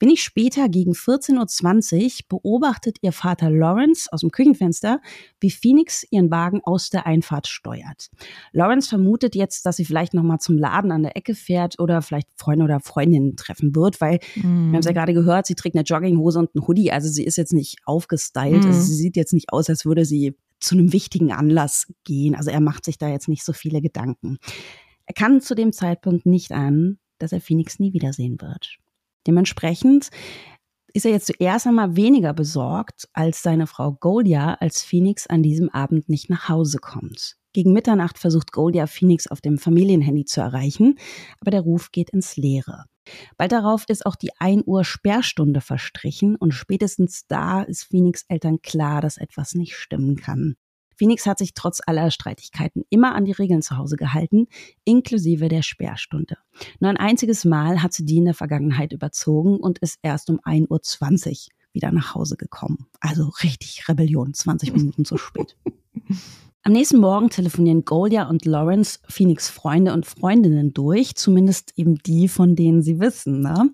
Wenig 0.00 0.22
später, 0.22 0.68
gegen 0.68 0.92
14.20 0.92 2.22
Uhr, 2.22 2.40
beobachtet 2.40 2.96
ihr 3.02 3.12
Vater 3.12 3.50
Lawrence 3.50 4.08
aus 4.10 4.20
dem 4.20 4.30
Küchenfenster, 4.30 5.00
wie 5.40 5.50
Phoenix 5.50 6.06
ihren 6.10 6.30
Wagen 6.30 6.62
aus 6.64 6.88
der 6.90 7.06
Einfahrt 7.06 7.46
steuert. 7.46 8.10
Lawrence 8.52 8.88
vermutet 8.88 9.34
jetzt, 9.34 9.66
dass 9.66 9.76
sie 9.76 9.84
vielleicht 9.84 10.14
nochmal 10.14 10.38
zum 10.38 10.56
Laden 10.56 10.90
an 10.90 11.02
der 11.02 11.16
Ecke 11.16 11.34
fährt 11.34 11.78
oder 11.78 12.00
vielleicht 12.00 12.28
Freunde 12.36 12.64
oder 12.64 12.80
Freundinnen 12.80 13.36
treffen 13.36 13.76
wird, 13.76 14.00
weil 14.00 14.20
wir 14.34 14.42
haben 14.42 14.74
es 14.74 14.86
ja 14.86 14.92
gerade 14.92 15.12
gehört, 15.12 15.46
sie 15.46 15.54
trägt 15.54 15.76
eine 15.76 15.84
Jogginghose 15.84 16.38
und 16.38 16.50
einen 16.54 16.66
Hoodie, 16.66 16.90
also 16.90 17.08
sie 17.08 17.24
ist 17.24 17.36
jetzt 17.36 17.52
nicht 17.52 17.76
aufgestylt, 17.84 18.62
Mhm. 18.64 18.66
also 18.66 18.80
sie 18.80 18.94
sieht 18.94 19.16
jetzt 19.16 19.32
nicht 19.34 19.52
aus, 19.52 19.68
als 19.68 19.84
würde 19.84 20.04
sie 20.06 20.34
zu 20.60 20.74
einem 20.74 20.92
wichtigen 20.92 21.32
Anlass 21.32 21.92
gehen. 22.04 22.34
Also 22.34 22.50
er 22.50 22.60
macht 22.60 22.84
sich 22.84 22.98
da 22.98 23.08
jetzt 23.08 23.28
nicht 23.28 23.44
so 23.44 23.52
viele 23.52 23.80
Gedanken. 23.80 24.38
Er 25.06 25.14
kann 25.14 25.40
zu 25.40 25.54
dem 25.54 25.72
Zeitpunkt 25.72 26.24
nicht 26.26 26.52
an, 26.52 26.98
dass 27.18 27.32
er 27.32 27.40
Phoenix 27.40 27.78
nie 27.78 27.92
wiedersehen 27.92 28.40
wird. 28.40 28.79
Dementsprechend 29.26 30.10
ist 30.92 31.06
er 31.06 31.12
jetzt 31.12 31.26
zuerst 31.26 31.66
einmal 31.66 31.96
weniger 31.96 32.32
besorgt 32.32 33.08
als 33.12 33.42
seine 33.42 33.66
Frau 33.66 33.92
Golia, 33.92 34.54
als 34.54 34.82
Phoenix 34.82 35.26
an 35.26 35.42
diesem 35.42 35.68
Abend 35.70 36.08
nicht 36.08 36.30
nach 36.30 36.48
Hause 36.48 36.78
kommt. 36.78 37.36
Gegen 37.52 37.72
Mitternacht 37.72 38.18
versucht 38.18 38.52
Golia 38.52 38.86
Phoenix 38.86 39.26
auf 39.26 39.40
dem 39.40 39.58
Familienhandy 39.58 40.24
zu 40.24 40.40
erreichen, 40.40 40.98
aber 41.40 41.50
der 41.50 41.62
Ruf 41.62 41.90
geht 41.90 42.10
ins 42.10 42.36
Leere. 42.36 42.84
Bald 43.36 43.50
darauf 43.50 43.84
ist 43.88 44.06
auch 44.06 44.14
die 44.14 44.30
1 44.38 44.64
Uhr 44.66 44.84
Sperrstunde 44.84 45.60
verstrichen 45.60 46.36
und 46.36 46.52
spätestens 46.52 47.26
da 47.26 47.62
ist 47.62 47.84
Phoenix 47.84 48.24
Eltern 48.28 48.60
klar, 48.62 49.00
dass 49.00 49.16
etwas 49.16 49.54
nicht 49.54 49.74
stimmen 49.74 50.16
kann. 50.16 50.54
Phoenix 51.00 51.24
hat 51.24 51.38
sich 51.38 51.54
trotz 51.54 51.80
aller 51.86 52.10
Streitigkeiten 52.10 52.84
immer 52.90 53.14
an 53.14 53.24
die 53.24 53.32
Regeln 53.32 53.62
zu 53.62 53.78
Hause 53.78 53.96
gehalten, 53.96 54.48
inklusive 54.84 55.48
der 55.48 55.62
Sperrstunde. 55.62 56.36
Nur 56.78 56.90
ein 56.90 56.98
einziges 56.98 57.46
Mal 57.46 57.82
hat 57.82 57.94
sie 57.94 58.04
die 58.04 58.18
in 58.18 58.26
der 58.26 58.34
Vergangenheit 58.34 58.92
überzogen 58.92 59.56
und 59.56 59.78
ist 59.78 59.98
erst 60.02 60.28
um 60.28 60.40
1.20 60.40 60.68
Uhr 61.48 61.54
wieder 61.72 61.90
nach 61.90 62.14
Hause 62.14 62.36
gekommen. 62.36 62.86
Also 63.00 63.32
richtig 63.42 63.88
Rebellion, 63.88 64.34
20 64.34 64.74
Minuten 64.74 65.06
zu 65.06 65.16
spät. 65.16 65.56
Am 66.62 66.72
nächsten 66.72 66.98
Morgen 66.98 67.30
telefonieren 67.30 67.86
Golia 67.86 68.28
und 68.28 68.44
Lawrence 68.44 68.98
Phoenix 69.08 69.48
Freunde 69.48 69.94
und 69.94 70.04
Freundinnen 70.04 70.74
durch, 70.74 71.14
zumindest 71.16 71.72
eben 71.76 71.94
die, 71.94 72.28
von 72.28 72.54
denen 72.54 72.82
sie 72.82 73.00
wissen. 73.00 73.40
Ne? 73.40 73.70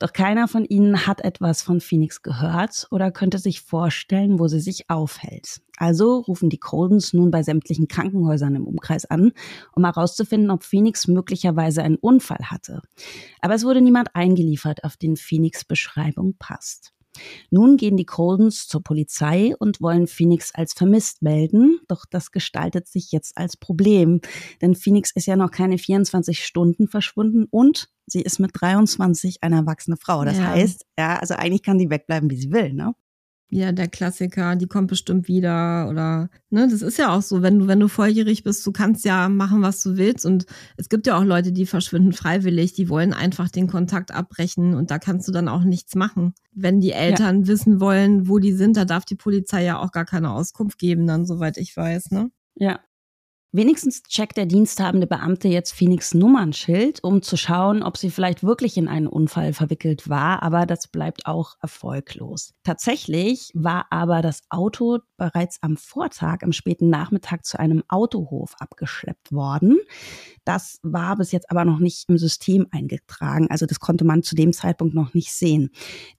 Doch 0.00 0.12
keiner 0.12 0.46
von 0.46 0.66
ihnen 0.66 1.06
hat 1.06 1.22
etwas 1.22 1.62
von 1.62 1.80
Phoenix 1.80 2.20
gehört 2.20 2.88
oder 2.90 3.10
könnte 3.10 3.38
sich 3.38 3.62
vorstellen, 3.62 4.38
wo 4.38 4.48
sie 4.48 4.60
sich 4.60 4.90
aufhält. 4.90 5.62
Also 5.78 6.18
rufen 6.18 6.50
die 6.50 6.58
Coldens 6.58 7.14
nun 7.14 7.30
bei 7.30 7.42
sämtlichen 7.42 7.88
Krankenhäusern 7.88 8.54
im 8.54 8.66
Umkreis 8.66 9.06
an, 9.06 9.32
um 9.74 9.86
herauszufinden, 9.86 10.50
ob 10.50 10.62
Phoenix 10.62 11.08
möglicherweise 11.08 11.82
einen 11.82 11.96
Unfall 11.96 12.50
hatte. 12.50 12.82
Aber 13.40 13.54
es 13.54 13.64
wurde 13.64 13.80
niemand 13.80 14.14
eingeliefert, 14.14 14.84
auf 14.84 14.98
den 14.98 15.16
Phoenix 15.16 15.64
Beschreibung 15.64 16.34
passt. 16.38 16.92
Nun 17.50 17.76
gehen 17.76 17.96
die 17.96 18.04
Coldens 18.06 18.68
zur 18.68 18.82
Polizei 18.82 19.54
und 19.58 19.80
wollen 19.80 20.06
Phoenix 20.06 20.54
als 20.54 20.72
vermisst 20.72 21.22
melden, 21.22 21.78
doch 21.88 22.04
das 22.10 22.30
gestaltet 22.30 22.88
sich 22.88 23.12
jetzt 23.12 23.36
als 23.36 23.56
Problem, 23.56 24.20
denn 24.60 24.74
Phoenix 24.74 25.10
ist 25.14 25.26
ja 25.26 25.36
noch 25.36 25.50
keine 25.50 25.78
24 25.78 26.44
Stunden 26.44 26.88
verschwunden 26.88 27.46
und 27.50 27.88
sie 28.06 28.22
ist 28.22 28.38
mit 28.38 28.50
23 28.54 29.42
eine 29.42 29.56
erwachsene 29.56 29.96
Frau. 29.96 30.24
Das 30.24 30.38
Ja. 30.38 30.46
heißt, 30.46 30.86
ja, 30.98 31.16
also 31.18 31.34
eigentlich 31.34 31.62
kann 31.62 31.78
sie 31.78 31.90
wegbleiben, 31.90 32.30
wie 32.30 32.36
sie 32.36 32.52
will, 32.52 32.72
ne? 32.72 32.94
Ja, 33.48 33.70
der 33.70 33.86
Klassiker, 33.86 34.56
die 34.56 34.66
kommt 34.66 34.88
bestimmt 34.88 35.28
wieder 35.28 35.88
oder 35.88 36.28
ne, 36.50 36.66
das 36.68 36.82
ist 36.82 36.98
ja 36.98 37.14
auch 37.14 37.22
so, 37.22 37.42
wenn 37.42 37.60
du 37.60 37.68
wenn 37.68 37.78
du 37.78 37.86
volljährig 37.86 38.42
bist, 38.42 38.66
du 38.66 38.72
kannst 38.72 39.04
ja 39.04 39.28
machen, 39.28 39.62
was 39.62 39.80
du 39.82 39.96
willst 39.96 40.26
und 40.26 40.46
es 40.76 40.88
gibt 40.88 41.06
ja 41.06 41.16
auch 41.16 41.22
Leute, 41.22 41.52
die 41.52 41.64
verschwinden 41.64 42.12
freiwillig, 42.12 42.72
die 42.72 42.88
wollen 42.88 43.12
einfach 43.12 43.48
den 43.48 43.68
Kontakt 43.68 44.12
abbrechen 44.12 44.74
und 44.74 44.90
da 44.90 44.98
kannst 44.98 45.28
du 45.28 45.32
dann 45.32 45.48
auch 45.48 45.62
nichts 45.62 45.94
machen. 45.94 46.34
Wenn 46.52 46.80
die 46.80 46.90
Eltern 46.90 47.46
wissen 47.46 47.78
wollen, 47.78 48.28
wo 48.28 48.40
die 48.40 48.52
sind, 48.52 48.76
da 48.76 48.84
darf 48.84 49.04
die 49.04 49.14
Polizei 49.14 49.62
ja 49.62 49.78
auch 49.78 49.92
gar 49.92 50.06
keine 50.06 50.32
Auskunft 50.32 50.78
geben, 50.78 51.06
dann 51.06 51.24
soweit 51.24 51.56
ich 51.56 51.76
weiß, 51.76 52.10
ne? 52.10 52.30
Ja. 52.56 52.80
Wenigstens 53.56 54.02
checkt 54.02 54.36
der 54.36 54.44
diensthabende 54.44 55.06
Beamte 55.06 55.48
jetzt 55.48 55.72
Phoenix 55.72 56.12
Nummernschild, 56.12 57.02
um 57.02 57.22
zu 57.22 57.38
schauen, 57.38 57.82
ob 57.82 57.96
sie 57.96 58.10
vielleicht 58.10 58.42
wirklich 58.42 58.76
in 58.76 58.86
einen 58.86 59.06
Unfall 59.06 59.54
verwickelt 59.54 60.10
war, 60.10 60.42
aber 60.42 60.66
das 60.66 60.88
bleibt 60.88 61.24
auch 61.24 61.54
erfolglos. 61.62 62.52
Tatsächlich 62.64 63.52
war 63.54 63.86
aber 63.88 64.20
das 64.20 64.42
Auto 64.50 64.98
bereits 65.16 65.62
am 65.62 65.78
Vortag, 65.78 66.42
am 66.42 66.52
späten 66.52 66.90
Nachmittag 66.90 67.46
zu 67.46 67.58
einem 67.58 67.82
Autohof 67.88 68.54
abgeschleppt 68.58 69.32
worden. 69.32 69.78
Das 70.44 70.78
war 70.82 71.16
bis 71.16 71.32
jetzt 71.32 71.50
aber 71.50 71.64
noch 71.64 71.78
nicht 71.78 72.10
im 72.10 72.18
System 72.18 72.66
eingetragen, 72.72 73.46
also 73.48 73.64
das 73.64 73.80
konnte 73.80 74.04
man 74.04 74.22
zu 74.22 74.34
dem 74.34 74.52
Zeitpunkt 74.52 74.94
noch 74.94 75.14
nicht 75.14 75.32
sehen. 75.32 75.70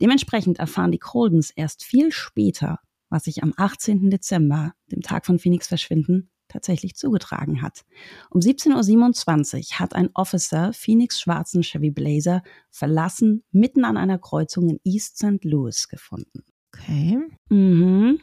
Dementsprechend 0.01 0.57
erfahren 0.57 0.91
die 0.91 0.97
Coldens 0.97 1.51
erst 1.51 1.83
viel 1.83 2.11
später, 2.11 2.79
was 3.11 3.25
sich 3.25 3.43
am 3.43 3.53
18. 3.55 4.09
Dezember, 4.09 4.73
dem 4.91 5.03
Tag 5.03 5.27
von 5.27 5.37
Phoenix 5.37 5.67
Verschwinden, 5.67 6.31
tatsächlich 6.57 6.95
zugetragen 6.95 7.61
hat. 7.61 7.85
Um 8.31 8.41
17.27 8.41 9.57
Uhr 9.73 9.79
hat 9.79 9.95
ein 9.95 10.09
Officer 10.15 10.73
Phoenix 10.73 11.19
schwarzen 11.19 11.61
Chevy 11.61 11.91
Blazer 11.91 12.41
verlassen, 12.71 13.43
mitten 13.51 13.85
an 13.85 13.95
einer 13.95 14.17
Kreuzung 14.17 14.69
in 14.69 14.79
East 14.83 15.17
St. 15.17 15.43
Louis 15.43 15.87
gefunden. 15.87 16.43
Okay. 16.73 17.19
Mhm. 17.49 18.19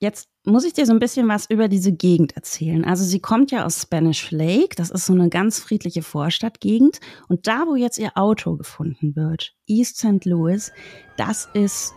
Jetzt 0.00 0.28
muss 0.44 0.64
ich 0.64 0.74
dir 0.74 0.86
so 0.86 0.92
ein 0.92 0.98
bisschen 0.98 1.28
was 1.28 1.48
über 1.48 1.68
diese 1.68 1.92
Gegend 1.92 2.36
erzählen. 2.36 2.84
Also 2.84 3.04
sie 3.04 3.20
kommt 3.20 3.50
ja 3.50 3.64
aus 3.64 3.80
Spanish 3.80 4.30
Lake, 4.30 4.76
das 4.76 4.90
ist 4.90 5.06
so 5.06 5.14
eine 5.14 5.30
ganz 5.30 5.58
friedliche 5.58 6.02
Vorstadtgegend. 6.02 7.00
Und 7.28 7.46
da, 7.46 7.64
wo 7.66 7.74
jetzt 7.74 7.98
ihr 7.98 8.12
Auto 8.16 8.56
gefunden 8.56 9.16
wird, 9.16 9.54
East 9.66 9.98
St. 9.98 10.24
Louis, 10.26 10.72
das 11.16 11.48
ist 11.54 11.94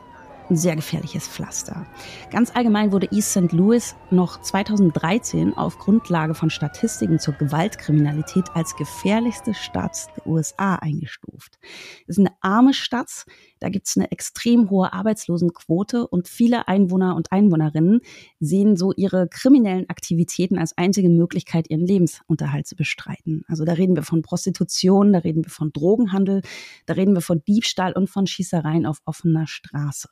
ein 0.50 0.56
sehr 0.56 0.76
gefährliches 0.76 1.28
Pflaster. 1.28 1.86
Ganz 2.32 2.56
allgemein 2.56 2.92
wurde 2.92 3.10
East 3.12 3.32
St. 3.32 3.52
Louis 3.52 3.96
noch 4.12 4.42
2013 4.42 5.56
auf 5.56 5.78
Grundlage 5.78 6.34
von 6.34 6.50
Statistiken 6.50 7.20
zur 7.20 7.34
Gewaltkriminalität 7.34 8.46
als 8.54 8.76
gefährlichste 8.76 9.54
Stadt 9.54 10.08
der 10.16 10.28
USA 10.28 10.76
eingestuft. 10.76 11.60
Es 12.08 12.18
ist 12.18 12.20
eine 12.20 12.36
arme 12.42 12.74
Stadt 12.74 13.26
Da 13.60 13.70
gibt 13.70 13.88
es 13.88 13.98
eine 13.98 14.12
extrem 14.12 14.70
hohe 14.70 14.94
Arbeitslosenquote 14.94 16.08
und 16.08 16.28
viele 16.28 16.68
Einwohner 16.68 17.16
und 17.16 17.32
Einwohnerinnen 17.32 18.02
sehen 18.40 18.78
so 18.78 18.94
ihre 18.94 19.28
kriminellen 19.28 19.90
Aktivitäten 19.90 20.58
als 20.58 20.78
einzige 20.78 21.10
Möglichkeit, 21.10 21.70
ihren 21.70 21.86
Lebensunterhalt 21.86 22.68
zu 22.68 22.76
bestreiten. 22.76 23.44
Also 23.48 23.66
da 23.66 23.74
reden 23.74 23.96
wir 23.96 24.04
von 24.04 24.22
Prostitution, 24.22 25.14
da 25.14 25.20
reden 25.20 25.44
wir 25.44 25.52
von 25.52 25.72
Drogenhandel, 25.72 26.42
da 26.86 26.94
reden 26.94 27.14
wir 27.14 27.22
von 27.22 27.44
Diebstahl 27.48 27.94
und 27.94 28.10
von 28.10 28.28
Schießereien 28.28 28.86
auf 28.86 29.00
offener 29.06 29.48
Straße. 29.48 30.10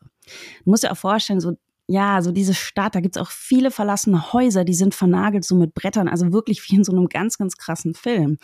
Du 0.63 0.69
musst 0.69 0.83
dir 0.83 0.91
auch 0.91 0.97
vorstellen, 0.97 1.39
so 1.39 1.53
ja, 1.87 2.21
so 2.21 2.31
diese 2.31 2.53
Stadt, 2.53 2.95
da 2.95 2.99
gibt's 2.99 3.17
auch 3.17 3.29
viele 3.29 3.69
verlassene 3.69 4.33
Häuser, 4.33 4.65
die 4.65 4.73
sind 4.73 4.95
vernagelt 4.95 5.45
so 5.45 5.55
mit 5.55 5.73
Brettern, 5.73 6.07
also 6.07 6.33
wirklich 6.33 6.67
wie 6.69 6.77
in 6.77 6.83
so 6.83 6.91
einem 6.91 7.09
ganz, 7.09 7.37
ganz 7.37 7.57
krassen 7.57 7.93
Film. 7.93 8.37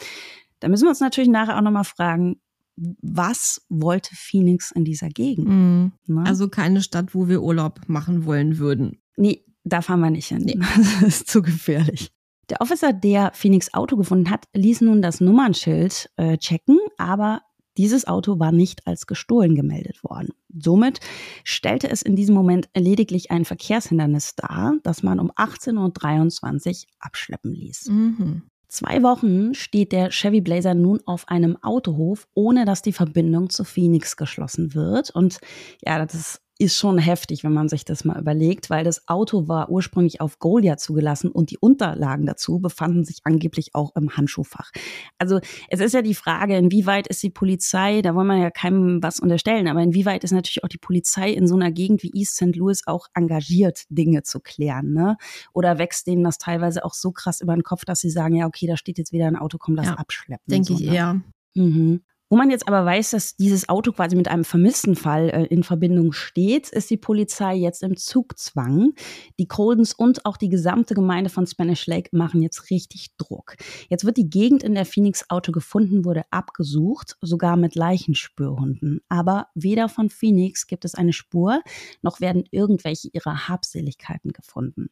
Da 0.59 0.67
müssen 0.67 0.85
wir 0.85 0.89
uns 0.89 0.99
natürlich 0.99 1.29
nachher 1.29 1.57
auch 1.57 1.61
nochmal 1.61 1.83
fragen, 1.83 2.39
was 2.75 3.65
wollte 3.69 4.15
Phoenix 4.15 4.71
in 4.71 4.86
dieser 4.86 5.10
Gegend? 5.10 5.47
Mhm. 5.47 5.91
Also 6.25 6.47
keine 6.47 6.81
Stadt, 6.81 7.13
wo 7.13 7.27
wir 7.27 7.41
Urlaub 7.41 7.81
machen 7.88 8.25
wollen 8.25 8.57
würden. 8.57 8.99
Nee, 9.17 9.43
da 9.63 9.81
fahren 9.81 9.99
wir 10.01 10.10
nicht 10.10 10.27
hin. 10.27 10.43
Nee. 10.45 10.60
Das 11.01 11.01
ist 11.01 11.29
zu 11.29 11.41
gefährlich. 11.41 12.12
Der 12.49 12.60
Officer, 12.60 12.91
der 12.91 13.31
Phoenix 13.34 13.73
Auto 13.73 13.95
gefunden 13.95 14.29
hat, 14.29 14.45
ließ 14.53 14.81
nun 14.81 15.01
das 15.01 15.21
Nummernschild 15.21 16.10
äh, 16.17 16.38
checken, 16.38 16.79
aber 16.97 17.41
dieses 17.77 18.05
Auto 18.05 18.39
war 18.39 18.51
nicht 18.51 18.86
als 18.86 19.07
gestohlen 19.07 19.55
gemeldet 19.55 20.03
worden. 20.03 20.29
Somit 20.49 20.99
stellte 21.45 21.89
es 21.89 22.01
in 22.01 22.17
diesem 22.17 22.36
Moment 22.36 22.69
lediglich 22.75 23.31
ein 23.31 23.45
Verkehrshindernis 23.45 24.36
dar, 24.36 24.73
das 24.84 25.03
man 25.03 25.19
um 25.19 25.31
18.23 25.31 26.67
Uhr 26.69 26.89
abschleppen 26.99 27.53
ließ. 27.53 27.88
Mhm. 27.88 28.43
Zwei 28.71 29.03
Wochen 29.03 29.53
steht 29.53 29.91
der 29.91 30.12
Chevy 30.12 30.39
Blazer 30.39 30.73
nun 30.73 31.01
auf 31.05 31.27
einem 31.27 31.62
Autohof, 31.62 32.29
ohne 32.34 32.63
dass 32.63 32.81
die 32.81 32.93
Verbindung 32.93 33.49
zu 33.49 33.65
Phoenix 33.65 34.15
geschlossen 34.15 34.73
wird. 34.73 35.10
Und 35.10 35.41
ja, 35.86 35.99
das 35.99 36.13
ist 36.13 36.41
ist 36.62 36.78
schon 36.78 37.00
heftig, 37.00 37.43
wenn 37.43 37.54
man 37.54 37.69
sich 37.69 37.86
das 37.86 38.06
mal 38.06 38.19
überlegt, 38.19 38.69
weil 38.69 38.84
das 38.84 39.08
Auto 39.08 39.47
war 39.47 39.69
ursprünglich 39.71 40.21
auf 40.21 40.38
Golia 40.38 40.78
zugelassen 40.78 41.32
und 41.32 41.50
die 41.50 41.58
Unterlagen 41.58 42.28
dazu 42.28 42.60
befanden 42.60 43.04
sich 43.04 43.19
angeblich 43.24 43.74
auch 43.74 43.95
im 43.95 44.15
Handschuhfach. 44.15 44.71
Also 45.17 45.39
es 45.69 45.80
ist 45.80 45.93
ja 45.93 46.04
die 46.04 46.13
Frage, 46.13 46.56
inwieweit 46.56 47.08
ist 47.08 47.24
die 47.24 47.32
Polizei, 47.32 48.02
da 48.04 48.13
wollen 48.13 48.28
wir 48.28 48.38
ja 48.38 48.52
keinem 48.52 49.02
was 49.02 49.19
unterstellen, 49.19 49.67
aber 49.67 49.82
inwieweit 49.82 50.24
ist 50.24 50.32
natürlich 50.32 50.63
auch 50.63 50.69
die 50.69 50.78
Polizei 50.78 51.32
in 51.32 51.47
so 51.47 51.56
einer 51.56 51.71
Gegend 51.71 52.04
wie 52.04 52.12
East 52.13 52.36
St. 52.36 52.56
Louis 52.56 52.86
auch 52.86 53.08
engagiert, 53.15 53.84
Dinge 53.89 54.21
zu 54.21 54.39
klären, 54.39 54.93
ne? 54.93 55.17
Oder 55.54 55.80
wächst 55.80 56.06
denen 56.06 56.24
das 56.24 56.38
teilweise 56.38 56.86
auch 56.86 56.93
so 56.93 57.12
krass 57.12 57.41
über 57.41 57.56
den 57.56 57.63
Kopf, 57.63 57.86
dass 57.86 58.02
sie 58.02 58.12
sagen, 58.12 58.36
ja, 58.36 58.45
okay, 58.45 58.67
da 58.67 58.78
steht 58.78 59.00
jetzt 59.00 59.12
wieder 59.12 59.26
ein 59.26 59.36
Auto, 59.36 59.58
komm, 59.58 59.76
lass 59.76 59.88
ja, 59.88 59.95
abschleppen. 59.95 60.45
Denke 60.47 60.67
so, 60.67 60.74
ich 60.76 60.82
ne? 60.82 60.95
eher. 60.95 61.21
Mhm. 61.56 62.02
Wo 62.31 62.37
man 62.37 62.49
jetzt 62.49 62.65
aber 62.65 62.85
weiß, 62.85 63.09
dass 63.09 63.35
dieses 63.35 63.67
Auto 63.67 63.91
quasi 63.91 64.15
mit 64.15 64.29
einem 64.29 64.45
vermissten 64.45 64.95
Fall 64.95 65.29
äh, 65.31 65.43
in 65.47 65.63
Verbindung 65.63 66.13
steht, 66.13 66.69
ist 66.69 66.89
die 66.89 66.95
Polizei 66.95 67.55
jetzt 67.55 67.83
im 67.83 67.97
Zugzwang. 67.97 68.93
Die 69.37 69.49
Coldens 69.49 69.91
und 69.91 70.25
auch 70.25 70.37
die 70.37 70.47
gesamte 70.47 70.93
Gemeinde 70.93 71.29
von 71.29 71.45
Spanish 71.45 71.87
Lake 71.87 72.15
machen 72.15 72.41
jetzt 72.41 72.69
richtig 72.69 73.17
Druck. 73.17 73.57
Jetzt 73.89 74.05
wird 74.05 74.15
die 74.15 74.29
Gegend, 74.29 74.63
in 74.63 74.75
der 74.75 74.85
Phoenix 74.85 75.29
Auto 75.29 75.51
gefunden 75.51 76.05
wurde, 76.05 76.23
abgesucht, 76.31 77.17
sogar 77.19 77.57
mit 77.57 77.75
Leichenspürhunden. 77.75 79.01
Aber 79.09 79.47
weder 79.53 79.89
von 79.89 80.09
Phoenix 80.09 80.67
gibt 80.67 80.85
es 80.85 80.95
eine 80.95 81.11
Spur, 81.11 81.61
noch 82.01 82.21
werden 82.21 82.45
irgendwelche 82.49 83.09
ihrer 83.11 83.49
Habseligkeiten 83.49 84.31
gefunden. 84.31 84.87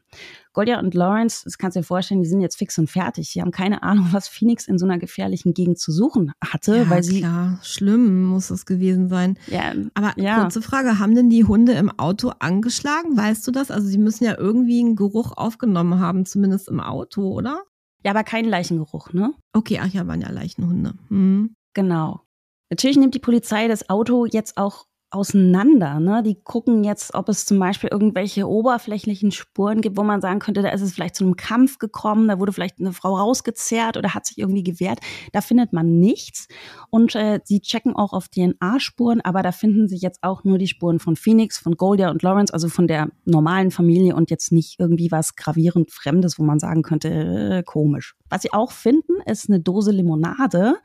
Golia 0.51 0.79
und 0.79 0.93
Lawrence, 0.93 1.43
das 1.45 1.57
kannst 1.57 1.77
du 1.77 1.79
dir 1.79 1.85
vorstellen, 1.85 2.21
die 2.21 2.27
sind 2.27 2.41
jetzt 2.41 2.57
fix 2.57 2.77
und 2.77 2.89
fertig. 2.89 3.29
Sie 3.29 3.39
haben 3.39 3.51
keine 3.51 3.81
Ahnung, 3.81 4.09
was 4.11 4.27
Phoenix 4.27 4.67
in 4.67 4.77
so 4.77 4.85
einer 4.85 4.99
gefährlichen 4.99 5.53
Gegend 5.53 5.79
zu 5.79 5.93
suchen 5.93 6.33
hatte, 6.43 6.79
ja, 6.79 6.89
weil 6.89 7.01
sie 7.01 7.28
ja, 7.29 7.59
schlimm 7.61 8.25
muss 8.25 8.49
es 8.49 8.65
gewesen 8.65 9.09
sein. 9.09 9.37
Ja, 9.47 9.73
Aber 9.93 10.13
ja. 10.17 10.41
kurze 10.41 10.61
Frage, 10.61 10.99
haben 10.99 11.15
denn 11.15 11.29
die 11.29 11.45
Hunde 11.45 11.73
im 11.73 11.91
Auto 11.97 12.31
angeschlagen? 12.39 13.15
Weißt 13.15 13.45
du 13.47 13.51
das? 13.51 13.71
Also 13.71 13.87
sie 13.87 13.97
müssen 13.97 14.23
ja 14.23 14.37
irgendwie 14.37 14.79
einen 14.79 14.95
Geruch 14.95 15.33
aufgenommen 15.35 15.99
haben, 15.99 16.25
zumindest 16.25 16.67
im 16.67 16.79
Auto, 16.79 17.29
oder? 17.29 17.63
Ja, 18.03 18.11
aber 18.11 18.23
kein 18.23 18.45
Leichengeruch, 18.45 19.13
ne? 19.13 19.33
Okay, 19.53 19.79
ach 19.81 19.89
ja, 19.89 20.07
waren 20.07 20.21
ja 20.21 20.29
Leichenhunde. 20.29 20.93
Hm. 21.09 21.55
Genau. 21.73 22.21
Natürlich 22.69 22.97
nimmt 22.97 23.15
die 23.15 23.19
Polizei 23.19 23.67
das 23.67 23.89
Auto 23.89 24.25
jetzt 24.25 24.57
auch 24.57 24.85
auseinander. 25.11 25.99
Ne? 25.99 26.21
Die 26.23 26.35
gucken 26.35 26.83
jetzt, 26.83 27.13
ob 27.15 27.29
es 27.29 27.45
zum 27.45 27.59
Beispiel 27.59 27.89
irgendwelche 27.91 28.47
oberflächlichen 28.47 29.31
Spuren 29.31 29.81
gibt, 29.81 29.97
wo 29.97 30.03
man 30.03 30.21
sagen 30.21 30.39
könnte, 30.39 30.61
da 30.61 30.69
ist 30.69 30.81
es 30.81 30.93
vielleicht 30.93 31.15
zu 31.15 31.23
einem 31.23 31.35
Kampf 31.35 31.79
gekommen, 31.79 32.27
da 32.27 32.39
wurde 32.39 32.53
vielleicht 32.53 32.79
eine 32.79 32.93
Frau 32.93 33.15
rausgezerrt 33.15 33.97
oder 33.97 34.13
hat 34.13 34.25
sich 34.25 34.37
irgendwie 34.37 34.63
gewehrt. 34.63 34.99
Da 35.31 35.41
findet 35.41 35.73
man 35.73 35.99
nichts. 35.99 36.47
Und 36.89 37.15
äh, 37.15 37.39
sie 37.43 37.61
checken 37.61 37.95
auch 37.95 38.13
auf 38.13 38.27
DNA-Spuren, 38.29 39.21
aber 39.21 39.41
da 39.41 39.51
finden 39.51 39.87
sich 39.87 40.01
jetzt 40.01 40.19
auch 40.21 40.43
nur 40.43 40.57
die 40.57 40.67
Spuren 40.67 40.99
von 40.99 41.15
Phoenix, 41.15 41.57
von 41.57 41.75
Goldia 41.75 42.11
und 42.11 42.21
Lawrence, 42.21 42.53
also 42.53 42.69
von 42.69 42.87
der 42.87 43.09
normalen 43.25 43.71
Familie 43.71 44.15
und 44.15 44.29
jetzt 44.29 44.51
nicht 44.51 44.79
irgendwie 44.79 45.11
was 45.11 45.35
gravierend 45.35 45.91
Fremdes, 45.91 46.37
wo 46.37 46.43
man 46.43 46.59
sagen 46.59 46.83
könnte, 46.83 47.09
äh, 47.09 47.63
komisch. 47.63 48.15
Was 48.29 48.43
sie 48.43 48.53
auch 48.53 48.71
finden, 48.71 49.21
ist 49.25 49.49
eine 49.49 49.59
Dose 49.59 49.91
Limonade 49.91 50.75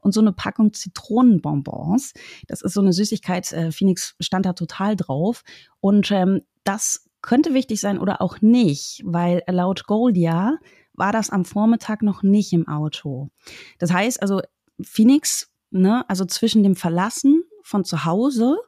und 0.00 0.12
so 0.12 0.20
eine 0.20 0.32
Packung 0.32 0.72
Zitronenbonbons. 0.72 2.12
Das 2.48 2.62
ist 2.62 2.74
so 2.74 2.80
eine 2.80 2.92
Süßigkeit, 2.92 3.52
äh, 3.52 3.72
Phoenix 3.72 4.14
stand 4.20 4.46
da 4.46 4.52
total 4.52 4.96
drauf. 4.96 5.42
Und 5.80 6.10
ähm, 6.10 6.42
das 6.64 7.08
könnte 7.22 7.54
wichtig 7.54 7.80
sein 7.80 7.98
oder 7.98 8.20
auch 8.20 8.40
nicht, 8.40 9.02
weil 9.04 9.42
laut 9.46 9.86
Goldia 9.86 10.58
war 10.92 11.12
das 11.12 11.30
am 11.30 11.44
Vormittag 11.44 12.02
noch 12.02 12.22
nicht 12.22 12.52
im 12.52 12.68
Auto. 12.68 13.30
Das 13.78 13.92
heißt 13.92 14.22
also, 14.22 14.40
Phoenix, 14.80 15.50
ne, 15.70 16.04
also 16.08 16.24
zwischen 16.24 16.62
dem 16.62 16.76
Verlassen 16.76 17.44
von 17.62 17.84
zu 17.84 18.04
Hause 18.04 18.58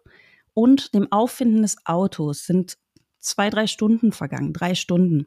und 0.54 0.94
dem 0.94 1.12
Auffinden 1.12 1.62
des 1.62 1.76
Autos 1.84 2.46
sind 2.46 2.78
zwei, 3.18 3.50
drei 3.50 3.66
Stunden 3.66 4.12
vergangen, 4.12 4.52
drei 4.52 4.74
Stunden. 4.74 5.26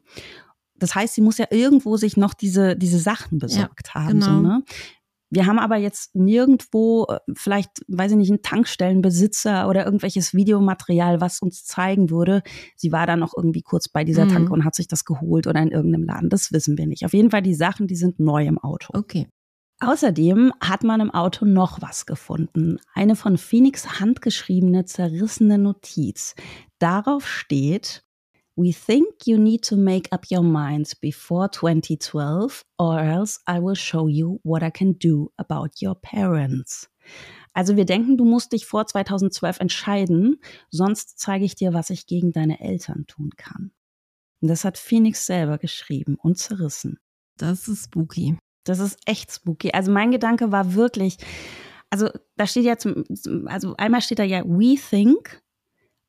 Das 0.80 0.94
heißt, 0.94 1.14
sie 1.14 1.20
muss 1.20 1.38
ja 1.38 1.46
irgendwo 1.50 1.96
sich 1.96 2.16
noch 2.16 2.34
diese, 2.34 2.76
diese 2.76 2.98
Sachen 2.98 3.38
besorgt 3.38 3.88
ja, 3.88 3.94
haben. 3.94 4.20
Genau. 4.20 4.26
So, 4.26 4.40
ne? 4.40 4.62
Wir 5.32 5.46
haben 5.46 5.60
aber 5.60 5.76
jetzt 5.76 6.14
nirgendwo, 6.16 7.06
äh, 7.08 7.18
vielleicht, 7.34 7.70
weiß 7.86 8.10
ich 8.12 8.18
nicht, 8.18 8.30
einen 8.30 8.42
Tankstellenbesitzer 8.42 9.68
oder 9.68 9.84
irgendwelches 9.84 10.34
Videomaterial, 10.34 11.20
was 11.20 11.40
uns 11.40 11.64
zeigen 11.64 12.10
würde, 12.10 12.42
sie 12.74 12.90
war 12.90 13.06
da 13.06 13.16
noch 13.16 13.32
irgendwie 13.36 13.62
kurz 13.62 13.88
bei 13.88 14.02
dieser 14.02 14.24
mhm. 14.24 14.30
Tanke 14.30 14.52
und 14.52 14.64
hat 14.64 14.74
sich 14.74 14.88
das 14.88 15.04
geholt 15.04 15.46
oder 15.46 15.62
in 15.62 15.70
irgendeinem 15.70 16.04
Laden. 16.04 16.30
Das 16.30 16.52
wissen 16.52 16.76
wir 16.76 16.86
nicht. 16.86 17.04
Auf 17.04 17.14
jeden 17.14 17.30
Fall 17.30 17.42
die 17.42 17.54
Sachen, 17.54 17.86
die 17.86 17.96
sind 17.96 18.18
neu 18.18 18.44
im 18.44 18.58
Auto. 18.58 18.92
Okay. 18.98 19.28
Außerdem 19.82 20.52
hat 20.60 20.84
man 20.84 21.00
im 21.00 21.10
Auto 21.10 21.46
noch 21.46 21.80
was 21.80 22.04
gefunden. 22.04 22.78
Eine 22.92 23.16
von 23.16 23.38
Phoenix 23.38 24.00
handgeschriebene, 24.00 24.84
zerrissene 24.84 25.56
Notiz. 25.56 26.34
Darauf 26.78 27.26
steht, 27.26 28.02
We 28.60 28.74
think 28.74 29.26
you 29.26 29.38
need 29.38 29.62
to 29.68 29.76
make 29.76 30.12
up 30.12 30.26
your 30.30 30.42
minds 30.42 30.94
before 30.94 31.48
2012, 31.48 32.62
or 32.78 32.98
else 32.98 33.40
I 33.46 33.58
will 33.58 33.74
show 33.74 34.06
you 34.06 34.38
what 34.42 34.62
I 34.62 34.70
can 34.70 34.98
do 34.98 35.32
about 35.38 35.80
your 35.80 35.94
parents. 35.94 36.90
Also 37.54 37.76
wir 37.76 37.86
denken, 37.86 38.18
du 38.18 38.26
musst 38.26 38.52
dich 38.52 38.66
vor 38.66 38.86
2012 38.86 39.60
entscheiden, 39.60 40.42
sonst 40.70 41.18
zeige 41.18 41.46
ich 41.46 41.54
dir, 41.54 41.72
was 41.72 41.88
ich 41.88 42.06
gegen 42.06 42.32
deine 42.32 42.60
Eltern 42.60 43.06
tun 43.06 43.30
kann. 43.34 43.72
Und 44.42 44.48
das 44.48 44.66
hat 44.66 44.76
Phoenix 44.76 45.24
selber 45.24 45.56
geschrieben 45.56 46.18
und 46.20 46.36
zerrissen. 46.36 46.98
Das 47.38 47.66
ist 47.66 47.84
spooky. 47.84 48.36
Das 48.64 48.78
ist 48.78 48.98
echt 49.06 49.32
spooky. 49.32 49.70
Also 49.72 49.90
mein 49.90 50.10
Gedanke 50.10 50.52
war 50.52 50.74
wirklich, 50.74 51.16
also 51.88 52.10
da 52.36 52.46
steht 52.46 52.64
ja 52.64 52.76
zum, 52.76 53.04
also 53.46 53.74
einmal 53.78 54.02
steht 54.02 54.18
da 54.18 54.24
ja 54.24 54.44
we 54.44 54.76
think 54.76 55.40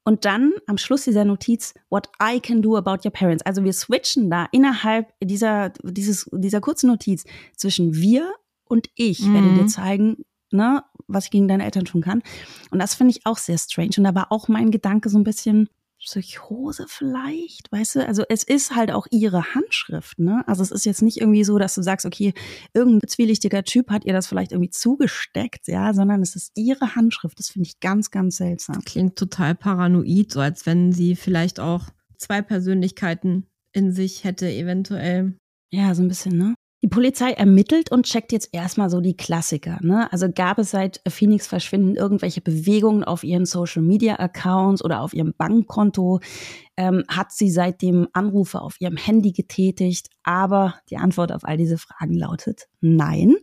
und 0.03 0.25
dann 0.25 0.53
am 0.67 0.77
Schluss 0.77 1.03
dieser 1.03 1.25
Notiz, 1.25 1.73
what 1.89 2.09
I 2.21 2.39
can 2.39 2.61
do 2.61 2.75
about 2.75 3.05
your 3.05 3.11
parents. 3.11 3.45
Also 3.45 3.63
wir 3.63 3.73
switchen 3.73 4.29
da 4.29 4.47
innerhalb 4.51 5.13
dieser, 5.21 5.69
dieses, 5.83 6.29
dieser 6.31 6.61
kurzen 6.61 6.87
Notiz 6.87 7.25
zwischen 7.55 7.95
wir 7.95 8.33
und 8.65 8.89
ich 8.95 9.21
mhm. 9.21 9.33
werde 9.33 9.53
dir 9.53 9.67
zeigen, 9.67 10.25
ne, 10.51 10.83
was 11.07 11.25
ich 11.25 11.31
gegen 11.31 11.47
deine 11.47 11.65
Eltern 11.65 11.85
tun 11.85 12.01
kann. 12.01 12.23
Und 12.71 12.79
das 12.79 12.95
finde 12.95 13.11
ich 13.11 13.25
auch 13.25 13.37
sehr 13.37 13.57
strange. 13.57 13.91
Und 13.97 14.05
da 14.05 14.15
war 14.15 14.31
auch 14.31 14.47
mein 14.47 14.71
Gedanke 14.71 15.09
so 15.09 15.17
ein 15.17 15.23
bisschen, 15.23 15.69
Psychose 16.01 16.85
vielleicht, 16.87 17.71
weißt 17.71 17.95
du? 17.95 18.07
Also 18.07 18.23
es 18.27 18.43
ist 18.43 18.75
halt 18.75 18.91
auch 18.91 19.07
ihre 19.11 19.53
Handschrift, 19.53 20.19
ne? 20.19 20.43
Also 20.47 20.63
es 20.63 20.71
ist 20.71 20.85
jetzt 20.85 21.01
nicht 21.01 21.21
irgendwie 21.21 21.43
so, 21.43 21.59
dass 21.59 21.75
du 21.75 21.81
sagst, 21.81 22.05
okay, 22.05 22.33
irgendein 22.73 23.07
zwielichtiger 23.07 23.63
Typ 23.63 23.89
hat 23.91 24.05
ihr 24.05 24.13
das 24.13 24.27
vielleicht 24.27 24.51
irgendwie 24.51 24.71
zugesteckt, 24.71 25.67
ja, 25.67 25.93
sondern 25.93 26.21
es 26.21 26.35
ist 26.35 26.51
ihre 26.55 26.95
Handschrift. 26.95 27.37
Das 27.37 27.49
finde 27.49 27.67
ich 27.67 27.79
ganz, 27.79 28.09
ganz 28.09 28.37
seltsam. 28.37 28.81
Klingt 28.83 29.15
total 29.15 29.55
paranoid, 29.55 30.31
so 30.31 30.39
als 30.39 30.65
wenn 30.65 30.91
sie 30.91 31.15
vielleicht 31.15 31.59
auch 31.59 31.89
zwei 32.17 32.41
Persönlichkeiten 32.41 33.45
in 33.71 33.91
sich 33.91 34.23
hätte, 34.23 34.49
eventuell. 34.49 35.37
Ja, 35.71 35.93
so 35.95 36.01
ein 36.01 36.07
bisschen, 36.07 36.37
ne? 36.37 36.55
Die 36.83 36.87
Polizei 36.87 37.29
ermittelt 37.33 37.91
und 37.91 38.07
checkt 38.07 38.31
jetzt 38.31 38.49
erstmal 38.53 38.89
so 38.89 39.01
die 39.01 39.15
Klassiker. 39.15 39.77
Ne? 39.81 40.11
Also 40.11 40.31
gab 40.33 40.57
es 40.57 40.71
seit 40.71 40.99
Phoenix 41.07 41.45
Verschwinden 41.45 41.95
irgendwelche 41.95 42.41
Bewegungen 42.41 43.03
auf 43.03 43.23
ihren 43.23 43.45
Social 43.45 43.83
Media 43.83 44.15
Accounts 44.15 44.83
oder 44.83 45.01
auf 45.01 45.13
ihrem 45.13 45.35
Bankkonto? 45.37 46.21
Ähm, 46.77 47.03
hat 47.07 47.31
sie 47.31 47.51
seitdem 47.51 48.07
Anrufe 48.13 48.61
auf 48.61 48.81
ihrem 48.81 48.97
Handy 48.97 49.31
getätigt? 49.31 50.09
Aber 50.23 50.73
die 50.89 50.97
Antwort 50.97 51.31
auf 51.31 51.43
all 51.43 51.57
diese 51.57 51.77
Fragen 51.77 52.15
lautet 52.15 52.67
nein. 52.79 53.35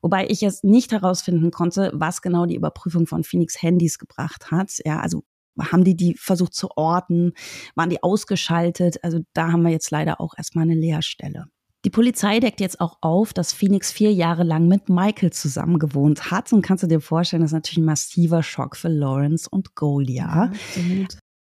Wobei 0.00 0.26
ich 0.26 0.42
es 0.42 0.62
nicht 0.62 0.90
herausfinden 0.90 1.50
konnte, 1.50 1.90
was 1.92 2.22
genau 2.22 2.46
die 2.46 2.56
Überprüfung 2.56 3.06
von 3.06 3.22
Phoenix 3.22 3.60
Handys 3.60 3.98
gebracht 3.98 4.50
hat. 4.50 4.72
Ja, 4.86 5.00
also 5.00 5.24
haben 5.60 5.84
die 5.84 5.96
die 5.96 6.14
versucht 6.14 6.54
zu 6.54 6.70
orten? 6.74 7.32
Waren 7.74 7.90
die 7.90 8.02
ausgeschaltet? 8.02 9.04
Also 9.04 9.18
da 9.34 9.52
haben 9.52 9.62
wir 9.62 9.72
jetzt 9.72 9.90
leider 9.90 10.22
auch 10.22 10.32
erstmal 10.38 10.64
eine 10.64 10.74
Leerstelle. 10.74 11.48
Die 11.84 11.90
Polizei 11.90 12.40
deckt 12.40 12.60
jetzt 12.60 12.80
auch 12.80 12.98
auf, 13.02 13.32
dass 13.32 13.52
Phoenix 13.52 13.92
vier 13.92 14.12
Jahre 14.12 14.42
lang 14.42 14.66
mit 14.66 14.88
Michael 14.88 15.32
zusammen 15.32 15.78
gewohnt 15.78 16.30
hat. 16.30 16.52
Und 16.52 16.62
kannst 16.62 16.82
du 16.82 16.88
dir 16.88 17.00
vorstellen, 17.00 17.42
das 17.42 17.50
ist 17.50 17.54
natürlich 17.54 17.78
ein 17.78 17.84
massiver 17.84 18.42
Schock 18.42 18.76
für 18.76 18.88
Lawrence 18.88 19.48
und 19.48 19.74
Golia. 19.76 20.50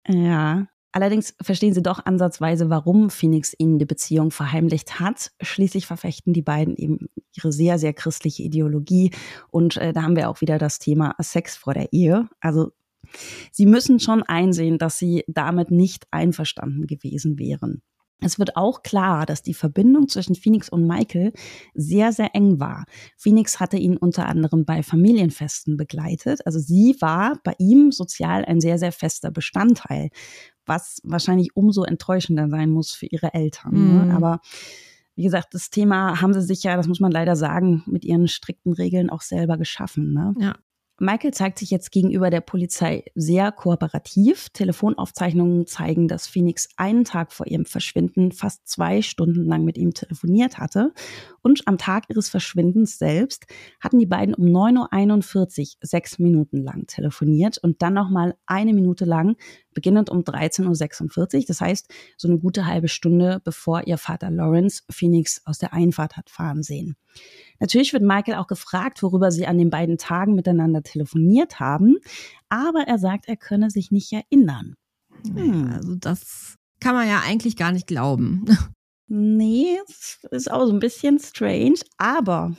Ja, 0.09 0.15
ja. 0.15 0.67
Allerdings 0.91 1.35
verstehen 1.43 1.75
sie 1.75 1.83
doch 1.83 2.05
ansatzweise, 2.05 2.71
warum 2.71 3.11
Phoenix 3.11 3.53
ihnen 3.59 3.81
die 3.81 3.85
Beziehung 3.85 4.31
verheimlicht 4.31 5.01
hat. 5.01 5.33
Schließlich 5.41 5.87
verfechten 5.87 6.33
die 6.33 6.43
beiden 6.43 6.77
eben 6.77 7.09
ihre 7.35 7.51
sehr, 7.51 7.81
sehr 7.81 7.93
christliche 7.93 8.45
Ideologie. 8.45 9.11
Und 9.51 9.77
äh, 9.77 9.93
da 9.93 10.03
haben 10.03 10.15
wir 10.15 10.29
auch 10.29 10.41
wieder 10.41 10.57
das 10.57 10.79
Thema 10.79 11.17
Sex 11.21 11.57
vor 11.57 11.75
der 11.75 11.93
Ehe. 11.93 12.29
Also 12.41 12.71
sie 13.51 13.67
müssen 13.67 13.99
schon 13.99 14.23
einsehen, 14.23 14.79
dass 14.79 14.97
sie 14.97 15.25
damit 15.27 15.73
nicht 15.73 16.07
einverstanden 16.13 16.87
gewesen 16.87 17.41
wären. 17.41 17.83
Es 18.25 18.39
wird 18.39 18.57
auch 18.57 18.83
klar, 18.83 19.27
dass 19.27 19.43
die 19.43 19.55
Verbindung 19.55 20.09
zwischen 20.09 20.35
Phoenix 20.35 20.69
und 20.69 20.87
Michael 20.87 21.33
sehr, 21.75 22.13
sehr 22.13 22.35
eng 22.35 22.59
war. 22.61 22.85
Phoenix 23.17 23.61
hatte 23.61 23.77
ihn 23.77 23.97
unter 23.97 24.27
anderem 24.27 24.65
bei 24.65 24.83
Familienfesten 24.83 25.77
begleitet. 25.77 26.47
Also 26.47 26.59
sie 26.59 26.97
war 27.01 27.39
bei 27.45 27.55
ihm 27.59 27.93
sozial 27.93 28.45
ein 28.45 28.61
sehr, 28.61 28.79
sehr 28.79 28.93
fester 28.93 29.31
Bestandteil, 29.31 30.11
was 30.67 31.01
wahrscheinlich 31.05 31.55
umso 31.55 31.85
enttäuschender 31.85 32.49
sein 32.49 32.71
muss 32.71 32.93
für 32.93 33.07
ihre 33.07 33.35
Eltern. 33.35 33.75
Mhm. 33.75 34.09
Ne? 34.09 34.15
Aber 34.17 34.41
wie 35.17 35.23
gesagt, 35.23 35.55
das 35.55 35.71
Thema 35.71 36.21
haben 36.21 36.35
sie 36.35 36.43
sich 36.43 36.63
ja, 36.65 36.77
das 36.77 36.89
muss 36.89 37.01
man 37.01 37.13
leider 37.13 37.37
sagen, 37.37 37.85
mit 37.87 38.05
ihren 38.05 38.27
strikten 38.27 38.73
Regeln 38.73 39.11
auch 39.11 39.23
selber 39.23 39.57
geschaffen. 39.57 40.13
Ne? 40.13 40.35
Ja. 40.39 40.55
Michael 41.01 41.35
zeigt 41.35 41.59
sich 41.59 41.71
jetzt 41.71 41.91
gegenüber 41.91 42.31
der 42.31 42.41
Polizei 42.41 43.05
sehr 43.17 43.51
kooperativ. 43.51 44.49
Telefonaufzeichnungen 44.51 45.67
zeigen, 45.67 46.07
dass 46.07 46.29
Phoenix 46.29 46.69
einen 46.77 47.05
Tag 47.05 47.33
vor 47.33 47.49
ihrem 47.49 47.65
Verschwinden 47.65 48.31
fast 48.31 48.69
zwei 48.69 49.03
Stunden 49.03 49.45
lang 49.45 49.65
mit 49.65 49.77
ihm 49.77 49.93
telefoniert 49.93 50.59
hatte. 50.59 50.93
Und 51.43 51.67
am 51.67 51.79
Tag 51.79 52.05
ihres 52.11 52.29
Verschwindens 52.29 52.97
selbst 52.97 53.47
hatten 53.81 53.99
die 53.99 54.07
beiden 54.07 54.35
um 54.35 54.47
9.41 54.47 55.61
Uhr 55.61 55.67
sechs 55.81 56.21
Minuten 56.21 56.63
lang 56.63 56.87
telefoniert 56.87 57.59
und 57.59 57.83
dann 57.83 57.95
nochmal 57.95 58.37
eine 58.47 58.73
Minute 58.73 59.05
lang, 59.05 59.37
beginnend 59.75 60.11
um 60.11 60.21
13.46 60.21 61.37
Uhr. 61.37 61.45
Das 61.47 61.61
heißt, 61.61 61.89
so 62.17 62.29
eine 62.29 62.39
gute 62.39 62.67
halbe 62.67 62.89
Stunde, 62.89 63.41
bevor 63.45 63.87
ihr 63.87 63.99
Vater 63.99 64.31
Lawrence 64.31 64.83
Phoenix 64.91 65.43
aus 65.45 65.59
der 65.59 65.73
Einfahrt 65.73 66.17
hat 66.17 66.31
fahren 66.31 66.63
sehen. 66.63 66.97
Natürlich 67.61 67.93
wird 67.93 68.03
Michael 68.03 68.35
auch 68.35 68.47
gefragt, 68.47 69.03
worüber 69.03 69.31
sie 69.31 69.47
an 69.47 69.59
den 69.59 69.71
beiden 69.71 69.99
Tagen 69.99 70.35
miteinander 70.35 70.83
telefoniert 70.83 71.61
haben, 71.61 71.99
aber 72.49 72.83
er 72.87 72.99
sagt, 72.99 73.29
er 73.29 73.37
könne 73.37 73.71
sich 73.71 73.91
nicht 73.91 74.13
erinnern. 74.13 74.77
Hm. 75.27 75.71
Also 75.73 75.95
das 75.97 76.57
kann 76.81 76.95
man 76.95 77.09
ja 77.09 77.23
eigentlich 77.25 77.57
gar 77.57 77.73
nicht 77.73 77.87
glauben. 77.87 78.45
Nee, 79.07 79.77
ist 80.31 80.51
auch 80.51 80.67
so 80.67 80.73
ein 80.73 80.79
bisschen 80.79 81.19
strange, 81.19 81.79
aber 81.99 82.57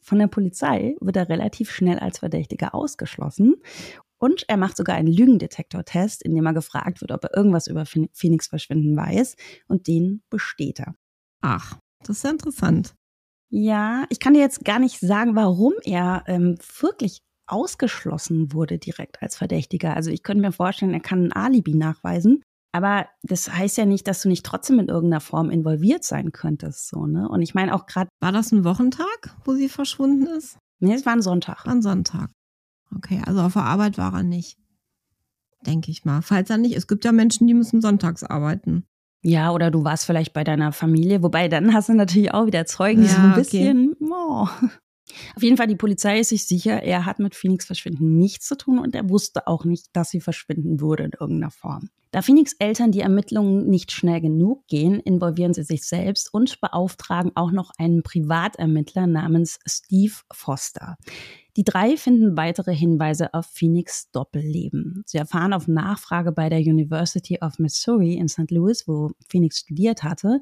von 0.00 0.18
der 0.18 0.28
Polizei 0.28 0.96
wird 1.00 1.16
er 1.16 1.28
relativ 1.28 1.70
schnell 1.70 1.98
als 1.98 2.18
Verdächtiger 2.18 2.74
ausgeschlossen. 2.74 3.56
Und 4.24 4.48
er 4.48 4.56
macht 4.56 4.78
sogar 4.78 4.96
einen 4.96 5.12
Lügendetektor-Test, 5.12 6.22
in 6.22 6.34
dem 6.34 6.46
er 6.46 6.54
gefragt 6.54 7.02
wird, 7.02 7.12
ob 7.12 7.24
er 7.24 7.36
irgendwas 7.36 7.66
über 7.66 7.84
Phoenix 7.84 8.46
Verschwinden 8.46 8.96
weiß. 8.96 9.36
Und 9.68 9.86
den 9.86 10.22
besteht 10.30 10.80
er. 10.80 10.94
Ach, 11.42 11.76
das 12.02 12.16
ist 12.16 12.24
ja 12.24 12.30
interessant. 12.30 12.94
Ja, 13.50 14.06
ich 14.08 14.20
kann 14.20 14.32
dir 14.32 14.40
jetzt 14.40 14.64
gar 14.64 14.78
nicht 14.78 14.98
sagen, 14.98 15.36
warum 15.36 15.74
er 15.82 16.24
ähm, 16.26 16.56
wirklich 16.80 17.18
ausgeschlossen 17.46 18.54
wurde 18.54 18.78
direkt 18.78 19.20
als 19.20 19.36
Verdächtiger. 19.36 19.94
Also 19.94 20.10
ich 20.10 20.22
könnte 20.22 20.40
mir 20.40 20.52
vorstellen, 20.52 20.94
er 20.94 21.00
kann 21.00 21.26
ein 21.26 21.32
Alibi 21.32 21.74
nachweisen. 21.74 22.42
Aber 22.72 23.06
das 23.24 23.52
heißt 23.54 23.76
ja 23.76 23.84
nicht, 23.84 24.08
dass 24.08 24.22
du 24.22 24.30
nicht 24.30 24.46
trotzdem 24.46 24.78
in 24.78 24.88
irgendeiner 24.88 25.20
Form 25.20 25.50
involviert 25.50 26.02
sein 26.02 26.32
könntest. 26.32 26.88
So, 26.88 27.06
ne? 27.06 27.28
Und 27.28 27.42
ich 27.42 27.54
meine 27.54 27.74
auch 27.74 27.84
gerade. 27.84 28.08
War 28.20 28.32
das 28.32 28.52
ein 28.52 28.64
Wochentag, 28.64 29.36
wo 29.44 29.52
sie 29.52 29.68
verschwunden 29.68 30.26
ist? 30.28 30.56
Nee, 30.80 30.94
es 30.94 31.04
war 31.04 31.12
ein 31.12 31.20
Sonntag. 31.20 31.66
War 31.66 31.74
ein 31.74 31.82
Sonntag. 31.82 32.30
Okay, 32.96 33.22
also 33.24 33.40
auf 33.40 33.54
der 33.54 33.62
Arbeit 33.62 33.98
war 33.98 34.12
er 34.14 34.22
nicht. 34.22 34.58
Denke 35.66 35.90
ich 35.90 36.04
mal. 36.04 36.22
Falls 36.22 36.50
er 36.50 36.58
nicht, 36.58 36.76
es 36.76 36.86
gibt 36.86 37.04
ja 37.04 37.12
Menschen, 37.12 37.46
die 37.46 37.54
müssen 37.54 37.80
sonntags 37.80 38.22
arbeiten. 38.22 38.84
Ja, 39.22 39.52
oder 39.52 39.70
du 39.70 39.84
warst 39.84 40.04
vielleicht 40.04 40.34
bei 40.34 40.44
deiner 40.44 40.72
Familie, 40.72 41.22
wobei 41.22 41.48
dann 41.48 41.72
hast 41.72 41.88
du 41.88 41.94
natürlich 41.94 42.34
auch 42.34 42.46
wieder 42.46 42.66
Zeugen, 42.66 43.00
die 43.00 43.08
ja, 43.08 43.14
so 43.14 43.20
ein 43.20 43.34
bisschen. 43.34 43.92
Okay. 43.94 44.10
Oh. 44.12 44.46
Auf 45.36 45.42
jeden 45.42 45.56
Fall, 45.56 45.66
die 45.66 45.76
Polizei 45.76 46.20
ist 46.20 46.28
sich 46.28 46.46
sicher, 46.46 46.82
er 46.82 47.06
hat 47.06 47.18
mit 47.18 47.34
Phoenix 47.34 47.64
Verschwinden 47.66 48.18
nichts 48.18 48.46
zu 48.46 48.56
tun 48.56 48.78
und 48.78 48.94
er 48.94 49.08
wusste 49.08 49.46
auch 49.46 49.64
nicht, 49.64 49.88
dass 49.94 50.10
sie 50.10 50.20
verschwinden 50.20 50.80
würde 50.80 51.04
in 51.04 51.12
irgendeiner 51.18 51.50
Form. 51.50 51.88
Da 52.10 52.22
Phoenix 52.22 52.54
Eltern 52.58 52.92
die 52.92 53.00
Ermittlungen 53.00 53.68
nicht 53.68 53.92
schnell 53.92 54.20
genug 54.20 54.66
gehen, 54.66 55.00
involvieren 55.00 55.52
sie 55.52 55.64
sich 55.64 55.84
selbst 55.84 56.32
und 56.32 56.60
beauftragen 56.60 57.32
auch 57.34 57.50
noch 57.50 57.70
einen 57.78 58.02
Privatermittler 58.02 59.06
namens 59.06 59.58
Steve 59.66 60.14
Foster. 60.32 60.96
Die 61.56 61.64
drei 61.64 61.96
finden 61.96 62.36
weitere 62.36 62.74
Hinweise 62.74 63.32
auf 63.32 63.46
Phoenix 63.46 64.10
Doppelleben. 64.10 65.02
Sie 65.06 65.18
erfahren 65.18 65.52
auf 65.52 65.68
Nachfrage 65.68 66.32
bei 66.32 66.48
der 66.48 66.58
University 66.58 67.38
of 67.40 67.58
Missouri 67.58 68.14
in 68.14 68.28
St. 68.28 68.50
Louis, 68.50 68.88
wo 68.88 69.12
Phoenix 69.28 69.58
studiert 69.60 70.02
hatte, 70.02 70.40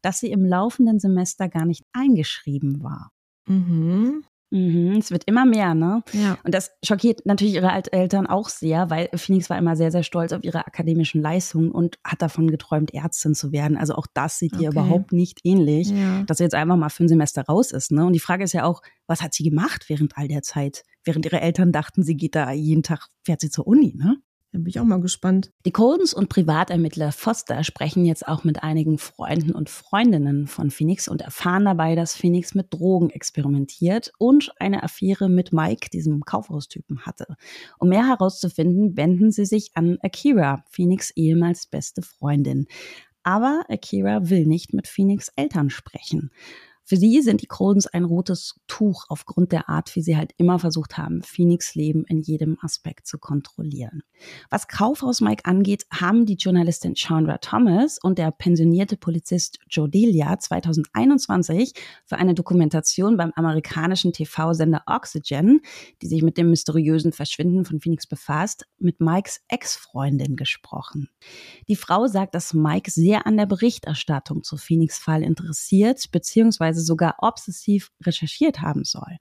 dass 0.00 0.20
sie 0.20 0.30
im 0.30 0.44
laufenden 0.44 0.98
Semester 0.98 1.48
gar 1.48 1.66
nicht 1.66 1.84
eingeschrieben 1.92 2.82
war. 2.82 3.12
Mhm. 3.46 4.24
Mhm, 4.54 4.98
es 4.98 5.10
wird 5.10 5.24
immer 5.24 5.44
mehr, 5.44 5.74
ne? 5.74 6.04
Ja. 6.12 6.38
Und 6.44 6.54
das 6.54 6.70
schockiert 6.84 7.26
natürlich 7.26 7.54
ihre 7.54 7.72
Eltern 7.90 8.28
auch 8.28 8.48
sehr, 8.48 8.88
weil 8.88 9.08
Phoenix 9.16 9.50
war 9.50 9.58
immer 9.58 9.74
sehr, 9.74 9.90
sehr 9.90 10.04
stolz 10.04 10.32
auf 10.32 10.44
ihre 10.44 10.64
akademischen 10.64 11.20
Leistungen 11.20 11.72
und 11.72 11.98
hat 12.04 12.22
davon 12.22 12.48
geträumt, 12.48 12.94
Ärztin 12.94 13.34
zu 13.34 13.50
werden. 13.50 13.76
Also 13.76 13.96
auch 13.96 14.06
das 14.14 14.38
sieht 14.38 14.52
okay. 14.52 14.62
ihr 14.62 14.70
überhaupt 14.70 15.12
nicht 15.12 15.40
ähnlich, 15.42 15.90
ja. 15.90 16.22
dass 16.22 16.38
sie 16.38 16.44
jetzt 16.44 16.54
einfach 16.54 16.76
mal 16.76 16.88
für 16.88 17.02
ein 17.02 17.08
Semester 17.08 17.42
raus 17.42 17.72
ist, 17.72 17.90
ne? 17.90 18.06
Und 18.06 18.12
die 18.12 18.20
Frage 18.20 18.44
ist 18.44 18.52
ja 18.52 18.64
auch, 18.64 18.80
was 19.08 19.22
hat 19.22 19.34
sie 19.34 19.42
gemacht 19.42 19.86
während 19.88 20.16
all 20.16 20.28
der 20.28 20.42
Zeit? 20.42 20.84
Während 21.02 21.26
ihre 21.26 21.40
Eltern 21.40 21.72
dachten, 21.72 22.04
sie 22.04 22.16
geht 22.16 22.36
da 22.36 22.52
jeden 22.52 22.84
Tag, 22.84 23.08
fährt 23.24 23.40
sie 23.40 23.50
zur 23.50 23.66
Uni, 23.66 23.92
ne? 23.96 24.18
Da 24.54 24.60
bin 24.60 24.68
ich 24.68 24.78
auch 24.78 24.84
mal 24.84 25.00
gespannt. 25.00 25.50
Die 25.66 25.72
Coldens 25.72 26.14
und 26.14 26.28
Privatermittler 26.28 27.10
Foster 27.10 27.64
sprechen 27.64 28.04
jetzt 28.04 28.28
auch 28.28 28.44
mit 28.44 28.62
einigen 28.62 28.98
Freunden 28.98 29.50
und 29.50 29.68
Freundinnen 29.68 30.46
von 30.46 30.70
Phoenix 30.70 31.08
und 31.08 31.22
erfahren 31.22 31.64
dabei, 31.64 31.96
dass 31.96 32.14
Phoenix 32.14 32.54
mit 32.54 32.72
Drogen 32.72 33.10
experimentiert 33.10 34.12
und 34.16 34.52
eine 34.60 34.84
Affäre 34.84 35.28
mit 35.28 35.52
Mike, 35.52 35.90
diesem 35.92 36.24
Kaufhaustypen, 36.24 37.00
hatte. 37.00 37.34
Um 37.80 37.88
mehr 37.88 38.06
herauszufinden, 38.06 38.96
wenden 38.96 39.32
sie 39.32 39.44
sich 39.44 39.72
an 39.74 39.98
Akira, 40.02 40.62
Phoenix 40.70 41.10
ehemals 41.16 41.66
beste 41.66 42.02
Freundin. 42.02 42.68
Aber 43.24 43.64
Akira 43.68 44.30
will 44.30 44.46
nicht 44.46 44.72
mit 44.72 44.86
Phoenix 44.86 45.32
Eltern 45.34 45.68
sprechen. 45.68 46.30
Für 46.86 46.96
sie 46.96 47.22
sind 47.22 47.40
die 47.40 47.46
Crodens 47.46 47.86
ein 47.86 48.04
rotes 48.04 48.60
Tuch 48.66 49.06
aufgrund 49.08 49.52
der 49.52 49.70
Art, 49.70 49.96
wie 49.96 50.02
sie 50.02 50.16
halt 50.16 50.32
immer 50.36 50.58
versucht 50.58 50.98
haben, 50.98 51.22
Phoenix 51.22 51.74
Leben 51.74 52.04
in 52.06 52.20
jedem 52.20 52.58
Aspekt 52.60 53.06
zu 53.06 53.18
kontrollieren. 53.18 54.02
Was 54.50 54.68
Kaufhaus 54.68 55.20
Mike 55.20 55.44
angeht, 55.44 55.86
haben 55.90 56.26
die 56.26 56.34
Journalistin 56.34 56.94
Chandra 56.94 57.38
Thomas 57.38 57.98
und 58.02 58.18
der 58.18 58.30
pensionierte 58.30 58.96
Polizist 58.96 59.58
Joe 59.68 59.88
Delia 59.88 60.38
2021 60.38 61.72
für 62.04 62.16
eine 62.16 62.34
Dokumentation 62.34 63.16
beim 63.16 63.32
amerikanischen 63.34 64.12
TV-Sender 64.12 64.82
Oxygen, 64.86 65.60
die 66.02 66.06
sich 66.06 66.22
mit 66.22 66.36
dem 66.36 66.50
mysteriösen 66.50 67.12
Verschwinden 67.12 67.64
von 67.64 67.80
Phoenix 67.80 68.06
befasst, 68.06 68.66
mit 68.78 69.00
Mikes 69.00 69.40
Ex-Freundin 69.48 70.36
gesprochen. 70.36 71.08
Die 71.68 71.76
Frau 71.76 72.06
sagt, 72.06 72.34
dass 72.34 72.54
Mike 72.54 72.90
sehr 72.90 73.26
an 73.26 73.36
der 73.36 73.46
Berichterstattung 73.46 74.42
zu 74.42 74.56
Phoenix-Fall 74.56 75.22
interessiert, 75.22 76.10
beziehungsweise 76.12 76.73
beziehungsweise 76.74 76.84
sogar 76.84 77.16
obsessiv 77.18 77.90
recherchiert 78.04 78.60
haben 78.60 78.84
soll. 78.84 79.18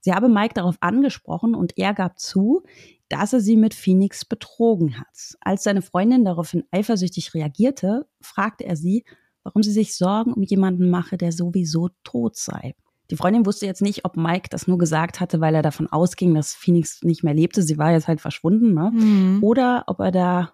Sie 0.00 0.12
habe 0.12 0.28
Mike 0.28 0.54
darauf 0.54 0.76
angesprochen 0.80 1.54
und 1.54 1.76
er 1.76 1.92
gab 1.92 2.18
zu, 2.18 2.62
dass 3.08 3.32
er 3.32 3.40
sie 3.40 3.56
mit 3.56 3.74
Phoenix 3.74 4.24
betrogen 4.24 4.98
hat. 4.98 5.36
Als 5.40 5.62
seine 5.62 5.82
Freundin 5.82 6.24
daraufhin 6.24 6.64
eifersüchtig 6.70 7.34
reagierte, 7.34 8.06
fragte 8.22 8.64
er 8.64 8.76
sie, 8.76 9.04
warum 9.42 9.62
sie 9.62 9.72
sich 9.72 9.96
Sorgen 9.96 10.32
um 10.32 10.42
jemanden 10.42 10.88
mache, 10.88 11.18
der 11.18 11.32
sowieso 11.32 11.90
tot 12.04 12.36
sei. 12.36 12.74
Die 13.10 13.16
Freundin 13.16 13.44
wusste 13.44 13.66
jetzt 13.66 13.82
nicht, 13.82 14.04
ob 14.04 14.16
Mike 14.16 14.48
das 14.50 14.68
nur 14.68 14.78
gesagt 14.78 15.18
hatte, 15.18 15.40
weil 15.40 15.54
er 15.54 15.62
davon 15.62 15.88
ausging, 15.88 16.32
dass 16.34 16.54
Phoenix 16.54 17.02
nicht 17.02 17.24
mehr 17.24 17.34
lebte. 17.34 17.62
Sie 17.62 17.76
war 17.76 17.90
jetzt 17.90 18.06
halt 18.06 18.20
verschwunden, 18.20 18.72
ne? 18.72 18.92
Mhm. 18.94 19.42
Oder 19.42 19.84
ob 19.88 19.98
er 19.98 20.12
da 20.12 20.52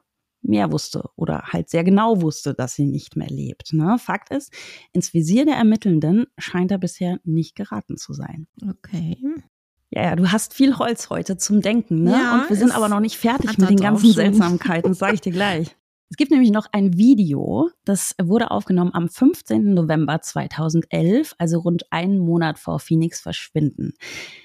mehr 0.49 0.73
wusste 0.73 1.11
oder 1.17 1.43
halt 1.53 1.69
sehr 1.69 1.85
genau 1.85 2.23
wusste, 2.23 2.55
dass 2.55 2.75
sie 2.75 2.87
nicht 2.87 3.17
mehr 3.17 3.29
lebt. 3.29 3.73
Ne? 3.73 3.99
Fakt 3.99 4.31
ist, 4.31 4.53
ins 4.93 5.15
Visier 5.15 5.45
der 5.45 5.57
Ermittelnden 5.57 6.27
scheint 6.39 6.71
er 6.71 6.79
bisher 6.79 7.19
nicht 7.25 7.55
geraten 7.57 7.97
zu 7.97 8.13
sein. 8.13 8.47
Okay. 8.69 9.19
Ja, 9.91 10.03
ja, 10.03 10.17
du 10.17 10.31
hast 10.33 10.53
viel 10.53 10.79
Holz 10.79 11.11
heute 11.11 11.37
zum 11.37 11.61
Denken, 11.61 12.03
ne? 12.03 12.11
Ja, 12.11 12.35
Und 12.35 12.51
wir 12.51 12.57
sind 12.57 12.75
aber 12.75 12.89
noch 12.89 13.01
nicht 13.01 13.17
fertig 13.17 13.57
mit 13.57 13.71
den 13.71 13.77
ganzen. 13.77 14.13
Seltsamkeiten, 14.13 14.91
das 14.91 14.99
sage 14.99 15.15
ich 15.15 15.21
dir 15.21 15.33
gleich. 15.33 15.77
Es 16.09 16.17
gibt 16.17 16.31
nämlich 16.31 16.53
noch 16.53 16.69
ein 16.71 16.97
Video, 16.97 17.69
das 17.85 18.15
wurde 18.23 18.53
aufgenommen 18.53 18.95
am 18.95 19.09
15. 19.09 19.75
November 19.75 20.21
2011, 20.23 21.35
also 21.37 21.59
rund 21.59 21.91
einen 21.91 22.19
Monat 22.19 22.61
vor 22.61 22.79
Phoenix 22.79 23.21
Verschwinden. 23.21 23.93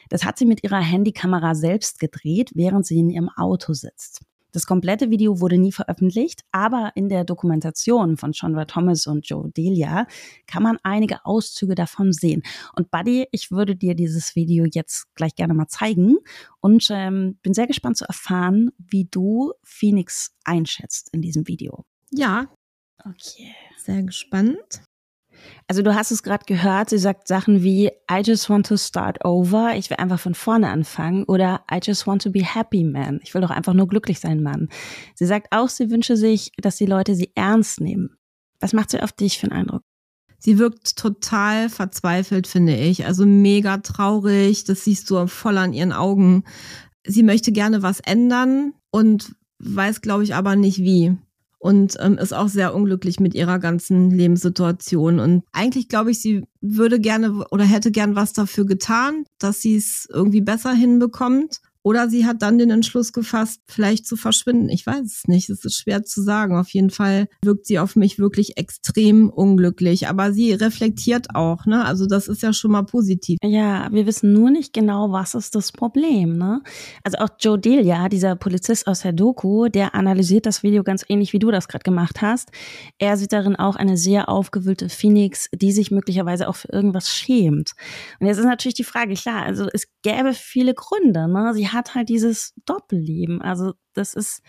Das 0.09 0.25
hat 0.25 0.39
sie 0.39 0.47
mit 0.47 0.63
ihrer 0.63 0.79
Handykamera 0.79 1.53
selbst 1.53 1.99
gedreht, 1.99 2.49
während 2.55 2.87
sie 2.87 2.97
in 2.97 3.11
ihrem 3.11 3.29
Auto 3.29 3.73
sitzt. 3.73 4.25
Das 4.51 4.65
komplette 4.65 5.09
Video 5.09 5.39
wurde 5.39 5.57
nie 5.57 5.71
veröffentlicht, 5.71 6.41
aber 6.51 6.91
in 6.95 7.09
der 7.09 7.23
Dokumentation 7.23 8.17
von 8.17 8.33
Chandra 8.33 8.65
Thomas 8.65 9.07
und 9.07 9.27
Joe 9.27 9.49
Delia 9.51 10.07
kann 10.47 10.63
man 10.63 10.77
einige 10.83 11.25
Auszüge 11.25 11.75
davon 11.75 12.13
sehen. 12.13 12.43
Und 12.75 12.91
Buddy, 12.91 13.27
ich 13.31 13.51
würde 13.51 13.75
dir 13.75 13.95
dieses 13.95 14.35
Video 14.35 14.65
jetzt 14.65 15.13
gleich 15.15 15.35
gerne 15.35 15.53
mal 15.53 15.67
zeigen 15.67 16.17
und 16.59 16.87
ähm, 16.91 17.37
bin 17.41 17.53
sehr 17.53 17.67
gespannt 17.67 17.97
zu 17.97 18.05
erfahren, 18.05 18.71
wie 18.77 19.05
du 19.05 19.53
Phoenix 19.63 20.35
einschätzt 20.43 21.09
in 21.13 21.21
diesem 21.21 21.47
Video. 21.47 21.85
Ja, 22.11 22.47
Okay. 23.05 23.53
sehr 23.77 24.03
gespannt. 24.03 24.83
Also 25.67 25.81
du 25.81 25.95
hast 25.95 26.11
es 26.11 26.23
gerade 26.23 26.45
gehört, 26.45 26.89
sie 26.89 26.97
sagt 26.97 27.27
Sachen 27.27 27.63
wie 27.63 27.87
I 28.11 28.21
just 28.23 28.49
want 28.49 28.65
to 28.67 28.77
start 28.77 29.23
over, 29.23 29.73
ich 29.75 29.89
will 29.89 29.97
einfach 29.97 30.19
von 30.19 30.35
vorne 30.35 30.69
anfangen 30.69 31.23
oder 31.23 31.63
I 31.71 31.79
just 31.81 32.07
want 32.07 32.21
to 32.23 32.31
be 32.31 32.43
happy 32.43 32.83
man, 32.83 33.19
ich 33.23 33.33
will 33.33 33.41
doch 33.41 33.51
einfach 33.51 33.73
nur 33.73 33.87
glücklich 33.87 34.19
sein 34.19 34.43
Mann. 34.43 34.69
Sie 35.15 35.25
sagt 35.25 35.47
auch, 35.51 35.69
sie 35.69 35.89
wünsche 35.89 36.17
sich, 36.17 36.51
dass 36.57 36.75
die 36.75 36.85
Leute 36.85 37.15
sie 37.15 37.31
ernst 37.35 37.79
nehmen. 37.79 38.17
Was 38.59 38.73
macht 38.73 38.91
sie 38.91 39.01
auf 39.01 39.11
dich 39.11 39.39
für 39.39 39.47
einen 39.49 39.61
Eindruck? 39.61 39.81
Sie 40.43 40.57
wirkt 40.57 40.97
total 40.97 41.69
verzweifelt, 41.69 42.47
finde 42.47 42.75
ich. 42.75 43.05
Also 43.05 43.27
mega 43.27 43.77
traurig. 43.77 44.63
Das 44.63 44.83
siehst 44.83 45.09
du 45.11 45.27
voll 45.27 45.57
an 45.57 45.71
ihren 45.71 45.91
Augen. 45.91 46.45
Sie 47.05 47.21
möchte 47.21 47.51
gerne 47.51 47.83
was 47.83 47.99
ändern 47.99 48.73
und 48.89 49.35
weiß, 49.59 50.01
glaube 50.01 50.23
ich, 50.23 50.33
aber 50.33 50.55
nicht 50.55 50.79
wie. 50.79 51.15
Und 51.61 51.95
ähm, 51.99 52.17
ist 52.17 52.33
auch 52.33 52.47
sehr 52.47 52.73
unglücklich 52.73 53.19
mit 53.19 53.35
ihrer 53.35 53.59
ganzen 53.59 54.09
Lebenssituation. 54.09 55.19
Und 55.19 55.43
eigentlich 55.51 55.89
glaube 55.89 56.09
ich, 56.09 56.19
sie 56.19 56.43
würde 56.59 56.99
gerne 56.99 57.45
oder 57.51 57.63
hätte 57.63 57.91
gern 57.91 58.15
was 58.15 58.33
dafür 58.33 58.65
getan, 58.65 59.25
dass 59.37 59.61
sie 59.61 59.75
es 59.75 60.07
irgendwie 60.11 60.41
besser 60.41 60.73
hinbekommt. 60.73 61.61
Oder 61.83 62.09
sie 62.09 62.25
hat 62.25 62.41
dann 62.41 62.57
den 62.57 62.69
Entschluss 62.69 63.11
gefasst, 63.11 63.61
vielleicht 63.67 64.05
zu 64.05 64.15
verschwinden. 64.15 64.69
Ich 64.69 64.85
weiß 64.85 65.01
es 65.03 65.27
nicht. 65.27 65.49
Es 65.49 65.65
ist 65.65 65.77
schwer 65.77 66.03
zu 66.03 66.21
sagen. 66.21 66.57
Auf 66.57 66.69
jeden 66.69 66.91
Fall 66.91 67.27
wirkt 67.43 67.65
sie 67.65 67.79
auf 67.79 67.95
mich 67.95 68.19
wirklich 68.19 68.57
extrem 68.57 69.29
unglücklich. 69.29 70.07
Aber 70.07 70.31
sie 70.31 70.53
reflektiert 70.53 71.35
auch, 71.35 71.65
ne? 71.65 71.83
Also 71.83 72.05
das 72.05 72.27
ist 72.27 72.43
ja 72.43 72.53
schon 72.53 72.71
mal 72.71 72.83
positiv. 72.83 73.39
Ja, 73.43 73.91
wir 73.91 74.05
wissen 74.05 74.31
nur 74.33 74.51
nicht 74.51 74.73
genau, 74.73 75.11
was 75.11 75.33
ist 75.33 75.55
das 75.55 75.71
Problem, 75.71 76.37
ne? 76.37 76.61
Also 77.03 77.17
auch 77.17 77.29
Joe 77.39 77.57
Delia, 77.57 78.09
dieser 78.09 78.35
Polizist 78.35 78.85
aus 78.85 79.01
der 79.01 79.13
Doku, 79.13 79.67
der 79.67 79.95
analysiert 79.95 80.45
das 80.45 80.61
Video 80.61 80.83
ganz 80.83 81.03
ähnlich, 81.07 81.33
wie 81.33 81.39
du 81.39 81.49
das 81.49 81.67
gerade 81.67 81.83
gemacht 81.83 82.21
hast. 82.21 82.51
Er 82.99 83.17
sieht 83.17 83.33
darin 83.33 83.55
auch 83.55 83.75
eine 83.75 83.97
sehr 83.97 84.29
aufgewühlte 84.29 84.89
Phoenix, 84.89 85.49
die 85.53 85.71
sich 85.71 85.89
möglicherweise 85.89 86.47
auch 86.47 86.55
für 86.55 86.71
irgendwas 86.71 87.09
schämt. 87.09 87.73
Und 88.19 88.27
jetzt 88.27 88.37
ist 88.37 88.45
natürlich 88.45 88.75
die 88.75 88.83
Frage, 88.83 89.15
klar, 89.15 89.43
also 89.43 89.67
es 89.73 89.87
gäbe 90.03 90.33
viele 90.33 90.75
Gründe, 90.75 91.27
ne? 91.27 91.53
Sie 91.55 91.70
hat 91.73 91.95
halt 91.95 92.09
dieses 92.09 92.53
Doppelleben. 92.65 93.41
Also 93.41 93.73
das 93.93 94.13
ist, 94.13 94.41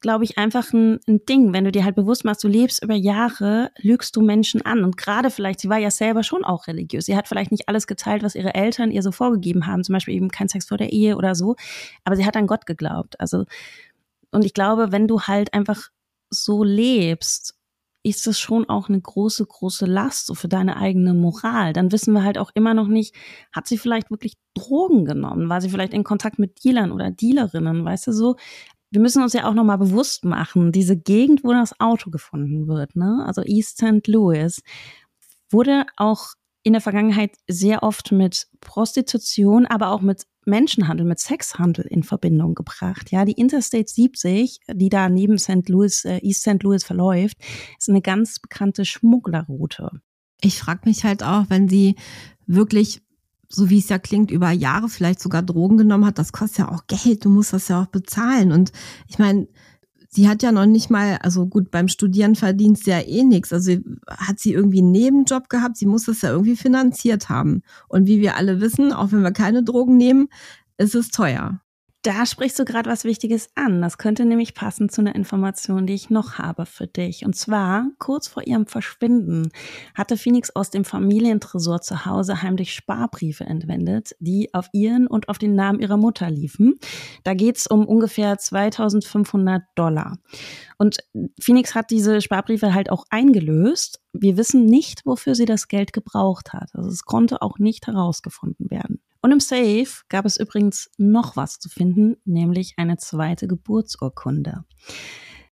glaube 0.00 0.24
ich, 0.24 0.38
einfach 0.38 0.72
ein, 0.72 1.00
ein 1.08 1.24
Ding. 1.26 1.52
Wenn 1.52 1.64
du 1.64 1.72
dir 1.72 1.84
halt 1.84 1.94
bewusst 1.94 2.24
machst, 2.24 2.44
du 2.44 2.48
lebst 2.48 2.82
über 2.82 2.94
Jahre, 2.94 3.70
lügst 3.78 4.16
du 4.16 4.20
Menschen 4.20 4.62
an. 4.62 4.84
Und 4.84 4.96
gerade 4.96 5.30
vielleicht, 5.30 5.60
sie 5.60 5.68
war 5.68 5.78
ja 5.78 5.90
selber 5.90 6.22
schon 6.22 6.44
auch 6.44 6.66
religiös. 6.66 7.06
Sie 7.06 7.16
hat 7.16 7.28
vielleicht 7.28 7.50
nicht 7.50 7.68
alles 7.68 7.86
geteilt, 7.86 8.22
was 8.22 8.34
ihre 8.34 8.54
Eltern 8.54 8.90
ihr 8.90 9.02
so 9.02 9.12
vorgegeben 9.12 9.66
haben. 9.66 9.84
Zum 9.84 9.94
Beispiel 9.94 10.14
eben 10.14 10.30
kein 10.30 10.48
Sex 10.48 10.66
vor 10.66 10.78
der 10.78 10.92
Ehe 10.92 11.16
oder 11.16 11.34
so. 11.34 11.56
Aber 12.04 12.16
sie 12.16 12.26
hat 12.26 12.36
an 12.36 12.46
Gott 12.46 12.66
geglaubt. 12.66 13.18
Also, 13.20 13.44
und 14.30 14.44
ich 14.44 14.54
glaube, 14.54 14.92
wenn 14.92 15.08
du 15.08 15.22
halt 15.22 15.54
einfach 15.54 15.88
so 16.30 16.64
lebst, 16.64 17.54
ist 18.02 18.26
das 18.26 18.38
schon 18.38 18.68
auch 18.68 18.88
eine 18.88 19.00
große, 19.00 19.46
große 19.46 19.86
Last 19.86 20.26
so 20.26 20.34
für 20.34 20.48
deine 20.48 20.76
eigene 20.76 21.14
Moral. 21.14 21.72
Dann 21.72 21.92
wissen 21.92 22.12
wir 22.14 22.24
halt 22.24 22.38
auch 22.38 22.50
immer 22.54 22.74
noch 22.74 22.88
nicht, 22.88 23.14
hat 23.52 23.68
sie 23.68 23.78
vielleicht 23.78 24.10
wirklich 24.10 24.34
Drogen 24.54 25.04
genommen? 25.04 25.48
War 25.48 25.60
sie 25.60 25.70
vielleicht 25.70 25.94
in 25.94 26.04
Kontakt 26.04 26.38
mit 26.38 26.64
Dealern 26.64 26.92
oder 26.92 27.10
Dealerinnen? 27.10 27.84
Weißt 27.84 28.08
du 28.08 28.12
so? 28.12 28.36
Wir 28.90 29.00
müssen 29.00 29.22
uns 29.22 29.32
ja 29.32 29.48
auch 29.48 29.54
nochmal 29.54 29.78
bewusst 29.78 30.24
machen, 30.24 30.72
diese 30.72 30.98
Gegend, 30.98 31.44
wo 31.44 31.52
das 31.52 31.80
Auto 31.80 32.10
gefunden 32.10 32.68
wird, 32.68 32.94
ne? 32.96 33.24
Also 33.26 33.42
East 33.42 33.78
St. 33.78 34.06
Louis, 34.06 34.62
wurde 35.50 35.86
auch 35.96 36.34
in 36.62 36.72
der 36.72 36.82
Vergangenheit 36.82 37.32
sehr 37.48 37.82
oft 37.82 38.12
mit 38.12 38.46
Prostitution, 38.60 39.66
aber 39.66 39.90
auch 39.90 40.00
mit 40.00 40.26
Menschenhandel, 40.44 41.06
mit 41.06 41.20
Sexhandel 41.20 41.86
in 41.86 42.02
Verbindung 42.02 42.54
gebracht. 42.54 43.10
Ja, 43.10 43.24
die 43.24 43.32
Interstate 43.32 43.88
70, 43.88 44.60
die 44.72 44.88
da 44.88 45.08
neben 45.08 45.38
St. 45.38 45.68
Louis, 45.68 46.04
äh, 46.04 46.18
East 46.18 46.42
St. 46.42 46.62
Louis 46.62 46.84
verläuft, 46.84 47.36
ist 47.78 47.88
eine 47.88 48.02
ganz 48.02 48.40
bekannte 48.40 48.84
Schmugglerroute. 48.84 49.90
Ich 50.40 50.58
frage 50.58 50.82
mich 50.84 51.04
halt 51.04 51.22
auch, 51.22 51.44
wenn 51.48 51.68
sie 51.68 51.94
wirklich, 52.46 53.02
so 53.48 53.70
wie 53.70 53.78
es 53.78 53.88
ja 53.88 53.98
klingt, 53.98 54.30
über 54.30 54.50
Jahre 54.50 54.88
vielleicht 54.88 55.20
sogar 55.20 55.42
Drogen 55.42 55.78
genommen 55.78 56.06
hat, 56.06 56.18
das 56.18 56.32
kostet 56.32 56.58
ja 56.58 56.72
auch 56.72 56.86
Geld, 56.88 57.24
du 57.24 57.28
musst 57.28 57.52
das 57.52 57.68
ja 57.68 57.82
auch 57.82 57.86
bezahlen. 57.86 58.50
Und 58.50 58.72
ich 59.06 59.18
meine, 59.18 59.46
sie 60.14 60.28
hat 60.28 60.42
ja 60.42 60.52
noch 60.52 60.66
nicht 60.66 60.90
mal, 60.90 61.18
also 61.22 61.46
gut, 61.46 61.70
beim 61.70 61.88
Studieren 61.88 62.34
verdient 62.34 62.78
sie 62.78 62.90
ja 62.90 63.00
eh 63.00 63.24
nichts. 63.24 63.52
Also 63.52 63.72
hat 64.08 64.38
sie 64.38 64.52
irgendwie 64.52 64.80
einen 64.80 64.92
Nebenjob 64.92 65.48
gehabt, 65.48 65.78
sie 65.78 65.86
muss 65.86 66.04
das 66.04 66.20
ja 66.22 66.30
irgendwie 66.30 66.56
finanziert 66.56 67.28
haben. 67.28 67.62
Und 67.88 68.06
wie 68.06 68.20
wir 68.20 68.36
alle 68.36 68.60
wissen, 68.60 68.92
auch 68.92 69.12
wenn 69.12 69.22
wir 69.22 69.32
keine 69.32 69.62
Drogen 69.64 69.96
nehmen, 69.96 70.28
ist 70.76 70.94
es 70.94 71.10
teuer. 71.10 71.61
Da 72.04 72.26
sprichst 72.26 72.58
du 72.58 72.64
gerade 72.64 72.90
was 72.90 73.04
Wichtiges 73.04 73.50
an. 73.54 73.80
Das 73.80 73.96
könnte 73.96 74.24
nämlich 74.24 74.54
passen 74.54 74.88
zu 74.88 75.00
einer 75.00 75.14
Information, 75.14 75.86
die 75.86 75.94
ich 75.94 76.10
noch 76.10 76.36
habe 76.36 76.66
für 76.66 76.88
dich. 76.88 77.24
Und 77.24 77.36
zwar, 77.36 77.86
kurz 78.00 78.26
vor 78.26 78.44
ihrem 78.44 78.66
Verschwinden 78.66 79.52
hatte 79.94 80.16
Phoenix 80.16 80.50
aus 80.50 80.70
dem 80.70 80.84
Familientresor 80.84 81.80
zu 81.80 82.04
Hause 82.04 82.42
heimlich 82.42 82.74
Sparbriefe 82.74 83.44
entwendet, 83.44 84.16
die 84.18 84.52
auf 84.52 84.66
ihren 84.72 85.06
und 85.06 85.28
auf 85.28 85.38
den 85.38 85.54
Namen 85.54 85.78
ihrer 85.78 85.96
Mutter 85.96 86.28
liefen. 86.28 86.74
Da 87.22 87.34
geht's 87.34 87.68
um 87.68 87.86
ungefähr 87.86 88.36
2500 88.36 89.62
Dollar. 89.76 90.18
Und 90.78 90.98
Phoenix 91.40 91.76
hat 91.76 91.92
diese 91.92 92.20
Sparbriefe 92.20 92.74
halt 92.74 92.90
auch 92.90 93.04
eingelöst. 93.10 94.00
Wir 94.12 94.36
wissen 94.36 94.66
nicht, 94.66 95.06
wofür 95.06 95.36
sie 95.36 95.44
das 95.44 95.68
Geld 95.68 95.92
gebraucht 95.92 96.52
hat. 96.52 96.70
Also 96.74 96.90
es 96.90 97.04
konnte 97.04 97.42
auch 97.42 97.60
nicht 97.60 97.86
herausgefunden 97.86 98.72
werden. 98.72 99.00
Und 99.22 99.32
im 99.32 99.40
Safe 99.40 99.86
gab 100.08 100.24
es 100.26 100.36
übrigens 100.36 100.90
noch 100.98 101.36
was 101.36 101.58
zu 101.58 101.68
finden, 101.68 102.16
nämlich 102.24 102.74
eine 102.76 102.96
zweite 102.98 103.46
Geburtsurkunde. 103.46 104.64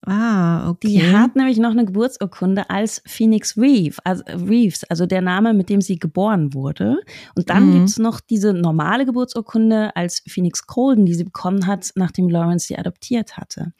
Ah, 0.05 0.69
okay. 0.69 0.88
Die 0.88 1.12
hat 1.13 1.36
nämlich 1.36 1.58
noch 1.58 1.71
eine 1.71 1.84
Geburtsurkunde 1.86 2.69
als 2.69 3.01
Phoenix 3.05 3.58
Reeve, 3.58 3.97
also 4.05 4.23
Reeves, 4.27 4.86
also 4.86 5.05
der 5.05 5.21
Name, 5.21 5.53
mit 5.53 5.69
dem 5.69 5.82
sie 5.82 5.99
geboren 5.99 6.53
wurde. 6.53 7.01
Und 7.36 7.49
dann 7.49 7.67
Mhm. 7.67 7.73
gibt's 7.73 7.99
noch 7.99 8.21
diese 8.21 8.53
normale 8.53 9.05
Geburtsurkunde 9.05 9.95
als 9.95 10.23
Phoenix 10.25 10.65
Colden, 10.67 11.05
die 11.05 11.13
sie 11.13 11.25
bekommen 11.25 11.67
hat, 11.67 11.91
nachdem 11.95 12.29
Lawrence 12.29 12.67
sie 12.67 12.77
adoptiert 12.77 13.36
hatte. 13.38 13.73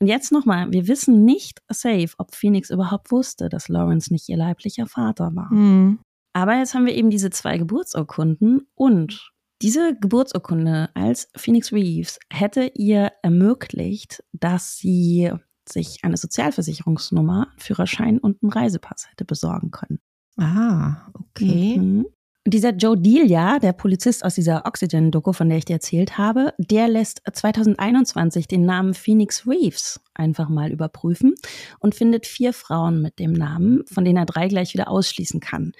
Und 0.00 0.08
jetzt 0.08 0.32
nochmal, 0.32 0.72
wir 0.72 0.88
wissen 0.88 1.24
nicht 1.24 1.62
safe, 1.70 2.10
ob 2.18 2.34
Phoenix 2.34 2.70
überhaupt 2.70 3.12
wusste, 3.12 3.48
dass 3.48 3.68
Lawrence 3.68 4.12
nicht 4.12 4.28
ihr 4.28 4.36
leiblicher 4.36 4.86
Vater 4.86 5.30
war. 5.36 5.50
Hm. 5.50 6.00
Aber 6.34 6.58
jetzt 6.58 6.74
haben 6.74 6.84
wir 6.84 6.94
eben 6.94 7.10
diese 7.10 7.30
zwei 7.30 7.56
Geburtsurkunden 7.56 8.66
und 8.74 9.32
diese 9.62 9.96
Geburtsurkunde 9.98 10.90
als 10.94 11.28
Phoenix 11.36 11.72
Reeves 11.72 12.18
hätte 12.30 12.70
ihr 12.74 13.12
ermöglicht, 13.22 14.22
dass 14.32 14.76
sie 14.76 15.32
sich 15.66 16.00
eine 16.02 16.16
Sozialversicherungsnummer, 16.16 17.48
einen 17.50 17.58
Führerschein 17.58 18.18
und 18.18 18.42
einen 18.42 18.52
Reisepass 18.52 19.08
hätte 19.10 19.24
besorgen 19.24 19.70
können. 19.70 20.00
Ah, 20.36 21.08
okay. 21.14 21.78
Mhm. 21.78 22.06
Dieser 22.46 22.74
Joe 22.74 22.98
Delia, 22.98 23.58
der 23.58 23.72
Polizist 23.72 24.22
aus 24.22 24.34
dieser 24.34 24.66
Oxygen-Doku, 24.66 25.32
von 25.32 25.48
der 25.48 25.56
ich 25.56 25.64
dir 25.64 25.74
erzählt 25.74 26.18
habe, 26.18 26.52
der 26.58 26.88
lässt 26.88 27.22
2021 27.32 28.48
den 28.48 28.66
Namen 28.66 28.92
Phoenix 28.92 29.46
Reeves 29.46 30.00
einfach 30.12 30.50
mal 30.50 30.70
überprüfen 30.70 31.34
und 31.78 31.94
findet 31.94 32.26
vier 32.26 32.52
Frauen 32.52 33.00
mit 33.00 33.18
dem 33.18 33.32
Namen, 33.32 33.84
von 33.86 34.04
denen 34.04 34.18
er 34.18 34.26
drei 34.26 34.48
gleich 34.48 34.74
wieder 34.74 34.88
ausschließen 34.88 35.40
kann. 35.40 35.72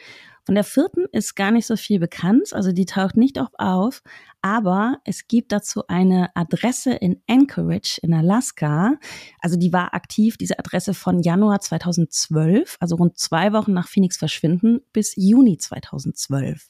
Von 0.45 0.57
der 0.57 0.65
vierten 0.65 1.07
ist 1.11 1.37
gar 1.37 1.51
nicht 1.51 1.67
so 1.67 1.75
viel 1.75 1.99
bekannt, 1.99 2.53
also 2.53 2.71
die 2.71 2.85
taucht 2.85 3.17
nicht 3.17 3.39
oft 3.39 3.59
auf, 3.59 4.03
aber 4.43 4.99
es 5.05 5.27
gibt 5.27 5.53
dazu 5.53 5.87
eine 5.89 6.37
Adresse 6.37 6.93
in 6.93 7.23
Anchorage 7.27 7.99
in 8.03 8.13
Alaska. 8.13 8.99
Also 9.41 9.57
die 9.57 9.73
war 9.73 9.95
aktiv, 9.95 10.37
diese 10.37 10.59
Adresse 10.59 10.93
von 10.93 11.23
Januar 11.23 11.61
2012, 11.61 12.77
also 12.79 12.97
rund 12.97 13.17
zwei 13.17 13.55
Wochen 13.55 13.73
nach 13.73 13.89
Phoenix 13.89 14.19
Verschwinden, 14.19 14.83
bis 14.93 15.15
Juni 15.17 15.57
2012. 15.57 16.69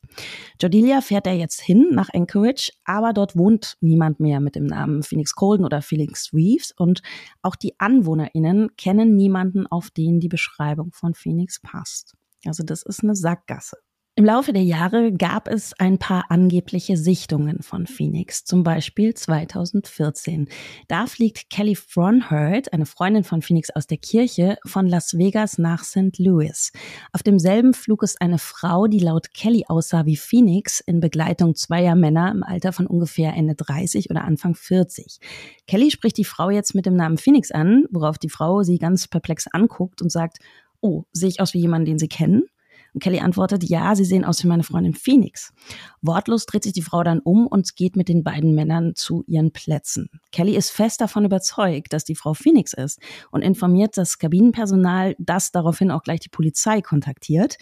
Jordilia 0.63 1.01
fährt 1.01 1.27
da 1.27 1.33
jetzt 1.33 1.61
hin 1.61 1.89
nach 1.91 2.11
Anchorage, 2.15 2.71
aber 2.85 3.13
dort 3.13 3.35
wohnt 3.37 3.77
niemand 3.81 4.21
mehr 4.21 4.39
mit 4.39 4.55
dem 4.55 4.67
Namen 4.67 5.03
Phoenix 5.03 5.35
Colden 5.35 5.67
oder 5.67 5.83
Felix 5.83 6.33
Reeves 6.33 6.71
und 6.71 7.03
auch 7.43 7.57
die 7.57 7.75
AnwohnerInnen 7.81 8.77
kennen 8.77 9.17
niemanden, 9.17 9.67
auf 9.67 9.91
den 9.91 10.21
die 10.21 10.29
Beschreibung 10.29 10.93
von 10.93 11.15
Phoenix 11.15 11.61
passt. 11.61 12.15
Also 12.47 12.63
das 12.63 12.83
ist 12.83 13.03
eine 13.03 13.15
Sackgasse. 13.15 13.77
Im 14.17 14.25
Laufe 14.25 14.53
der 14.53 14.63
Jahre 14.63 15.13
gab 15.13 15.49
es 15.49 15.73
ein 15.81 15.99
paar 15.99 16.27
angebliche 16.29 16.97
Sichtungen 16.97 17.63
von 17.63 17.89
Phoenix, 17.89 18.45
zum 18.45 18.63
Beispiel 18.63 19.13
2014. 19.13 20.49
Da 20.87 21.09
fliegt 21.09 21.51
Kelly 21.51 21.75
Fronhurt, 21.75 22.73
eine 22.73 22.87
Freundin 22.87 23.25
von 23.25 23.43
Phoenix 23.43 23.71
aus 23.71 23.89
der 23.89 23.97
Kirche, 23.97 24.57
von 24.65 24.87
Las 24.87 25.19
Vegas 25.19 25.59
nach 25.59 25.83
St. 25.83 26.17
Louis. 26.19 26.71
Auf 27.13 27.25
demselben 27.25 27.75
Flug 27.75 28.05
ist 28.05 28.21
eine 28.21 28.39
Frau, 28.39 28.87
die 28.87 29.01
laut 29.01 29.35
Kelly 29.35 29.65
aussah 29.67 30.07
wie 30.07 30.17
Phoenix, 30.17 30.79
in 30.79 31.01
Begleitung 31.01 31.57
zweier 31.57 31.97
Männer 31.97 32.31
im 32.31 32.45
Alter 32.45 32.73
von 32.73 32.87
ungefähr 32.87 33.35
Ende 33.35 33.57
30 33.57 34.11
oder 34.11 34.23
Anfang 34.23 34.55
40. 34.55 35.19
Kelly 35.67 35.91
spricht 35.91 36.19
die 36.19 36.25
Frau 36.25 36.51
jetzt 36.51 36.77
mit 36.77 36.87
dem 36.87 36.95
Namen 36.95 37.19
Phoenix 37.19 37.51
an, 37.51 37.87
worauf 37.91 38.19
die 38.19 38.31
Frau 38.31 38.63
sie 38.63 38.79
ganz 38.79 39.09
perplex 39.09 39.49
anguckt 39.49 40.03
und 40.03 40.13
sagt, 40.13 40.39
oh, 40.85 41.05
sehe 41.13 41.31
ich 41.31 41.41
aus 41.41 41.55
wie 41.55 41.61
jemand, 41.61 41.89
den 41.89 41.99
Sie 41.99 42.09
kennen? 42.09 42.45
Und 42.93 43.03
Kelly 43.03 43.19
antwortet, 43.19 43.65
ja, 43.65 43.97
sie 43.97 44.05
sehen 44.05 44.25
aus 44.25 44.45
wie 44.45 44.47
meine 44.47 44.63
Freundin 44.63 44.95
Phoenix. 44.95 45.53
Wortlos 46.01 46.47
dreht 46.47 46.63
sich 46.63 46.75
die 46.75 46.83
Frau 46.83 47.03
dann 47.03 47.19
um 47.19 47.49
und 47.49 47.75
geht 47.75 47.97
mit 47.97 48.09
den 48.09 48.23
beiden 48.23 48.55
Männern 48.55 48.95
zu 48.95 49.25
ihren 49.27 49.51
Plätzen. 49.51 50.09
Kelly 50.31 50.55
ist 50.55 50.71
fest 50.71 51.01
davon 51.01 51.25
überzeugt, 51.25 51.93
dass 51.93 52.05
die 52.05 52.15
Frau 52.15 52.35
Phoenix 52.35 52.73
ist 52.73 53.01
und 53.33 53.43
informiert 53.43 53.97
das 53.97 54.19
Kabinenpersonal, 54.19 55.17
das 55.19 55.51
daraufhin 55.51 55.91
auch 55.91 56.05
gleich 56.05 56.21
die 56.21 56.29
Polizei 56.29 56.83
kontaktiert. 56.83 57.57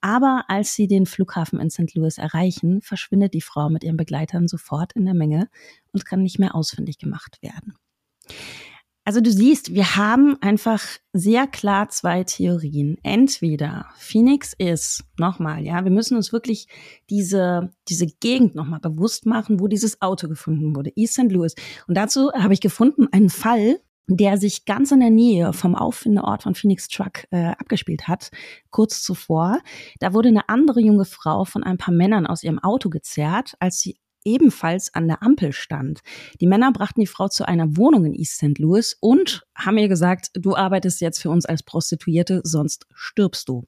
Aber 0.00 0.44
als 0.46 0.74
sie 0.74 0.86
den 0.86 1.06
Flughafen 1.06 1.58
in 1.58 1.68
St. 1.70 1.92
Louis 1.94 2.16
erreichen, 2.16 2.80
verschwindet 2.80 3.34
die 3.34 3.40
Frau 3.40 3.68
mit 3.68 3.82
ihren 3.82 3.96
Begleitern 3.96 4.46
sofort 4.46 4.92
in 4.92 5.04
der 5.04 5.14
Menge 5.14 5.48
und 5.92 6.06
kann 6.06 6.22
nicht 6.22 6.38
mehr 6.38 6.54
ausfindig 6.54 6.98
gemacht 6.98 7.42
werden. 7.42 7.74
Also 9.06 9.20
du 9.20 9.30
siehst, 9.30 9.72
wir 9.72 9.94
haben 9.94 10.36
einfach 10.40 10.82
sehr 11.12 11.46
klar 11.46 11.88
zwei 11.90 12.24
Theorien. 12.24 12.98
Entweder 13.04 13.86
Phoenix 13.96 14.52
ist, 14.58 15.04
nochmal, 15.16 15.62
ja, 15.62 15.84
wir 15.84 15.92
müssen 15.92 16.16
uns 16.16 16.32
wirklich 16.32 16.66
diese, 17.08 17.70
diese 17.88 18.08
Gegend 18.08 18.56
nochmal 18.56 18.80
bewusst 18.80 19.24
machen, 19.24 19.60
wo 19.60 19.68
dieses 19.68 20.02
Auto 20.02 20.26
gefunden 20.26 20.74
wurde, 20.74 20.90
East 20.96 21.14
St. 21.14 21.30
Louis. 21.30 21.54
Und 21.86 21.96
dazu 21.96 22.32
habe 22.32 22.52
ich 22.52 22.60
gefunden 22.60 23.06
einen 23.12 23.30
Fall, 23.30 23.78
der 24.08 24.38
sich 24.38 24.64
ganz 24.64 24.90
in 24.90 24.98
der 24.98 25.10
Nähe 25.10 25.52
vom 25.52 25.76
Auffindeort 25.76 26.42
von 26.42 26.56
Phoenix 26.56 26.88
Truck 26.88 27.28
äh, 27.30 27.52
abgespielt 27.58 28.08
hat, 28.08 28.30
kurz 28.70 29.02
zuvor. 29.02 29.60
Da 30.00 30.14
wurde 30.14 30.30
eine 30.30 30.48
andere 30.48 30.80
junge 30.80 31.04
Frau 31.04 31.44
von 31.44 31.62
ein 31.62 31.78
paar 31.78 31.94
Männern 31.94 32.26
aus 32.26 32.42
ihrem 32.42 32.58
Auto 32.58 32.90
gezerrt, 32.90 33.54
als 33.60 33.78
sie 33.78 34.00
ebenfalls 34.26 34.92
an 34.92 35.08
der 35.08 35.22
Ampel 35.22 35.52
stand. 35.52 36.00
Die 36.40 36.46
Männer 36.46 36.72
brachten 36.72 37.00
die 37.00 37.06
Frau 37.06 37.28
zu 37.28 37.46
einer 37.46 37.76
Wohnung 37.76 38.04
in 38.04 38.14
East 38.14 38.36
St. 38.36 38.58
Louis 38.58 38.96
und 39.00 39.45
haben 39.56 39.78
ihr 39.78 39.88
gesagt, 39.88 40.30
du 40.34 40.54
arbeitest 40.54 41.00
jetzt 41.00 41.20
für 41.20 41.30
uns 41.30 41.46
als 41.46 41.62
Prostituierte, 41.62 42.40
sonst 42.44 42.86
stirbst 42.94 43.48
du. 43.48 43.64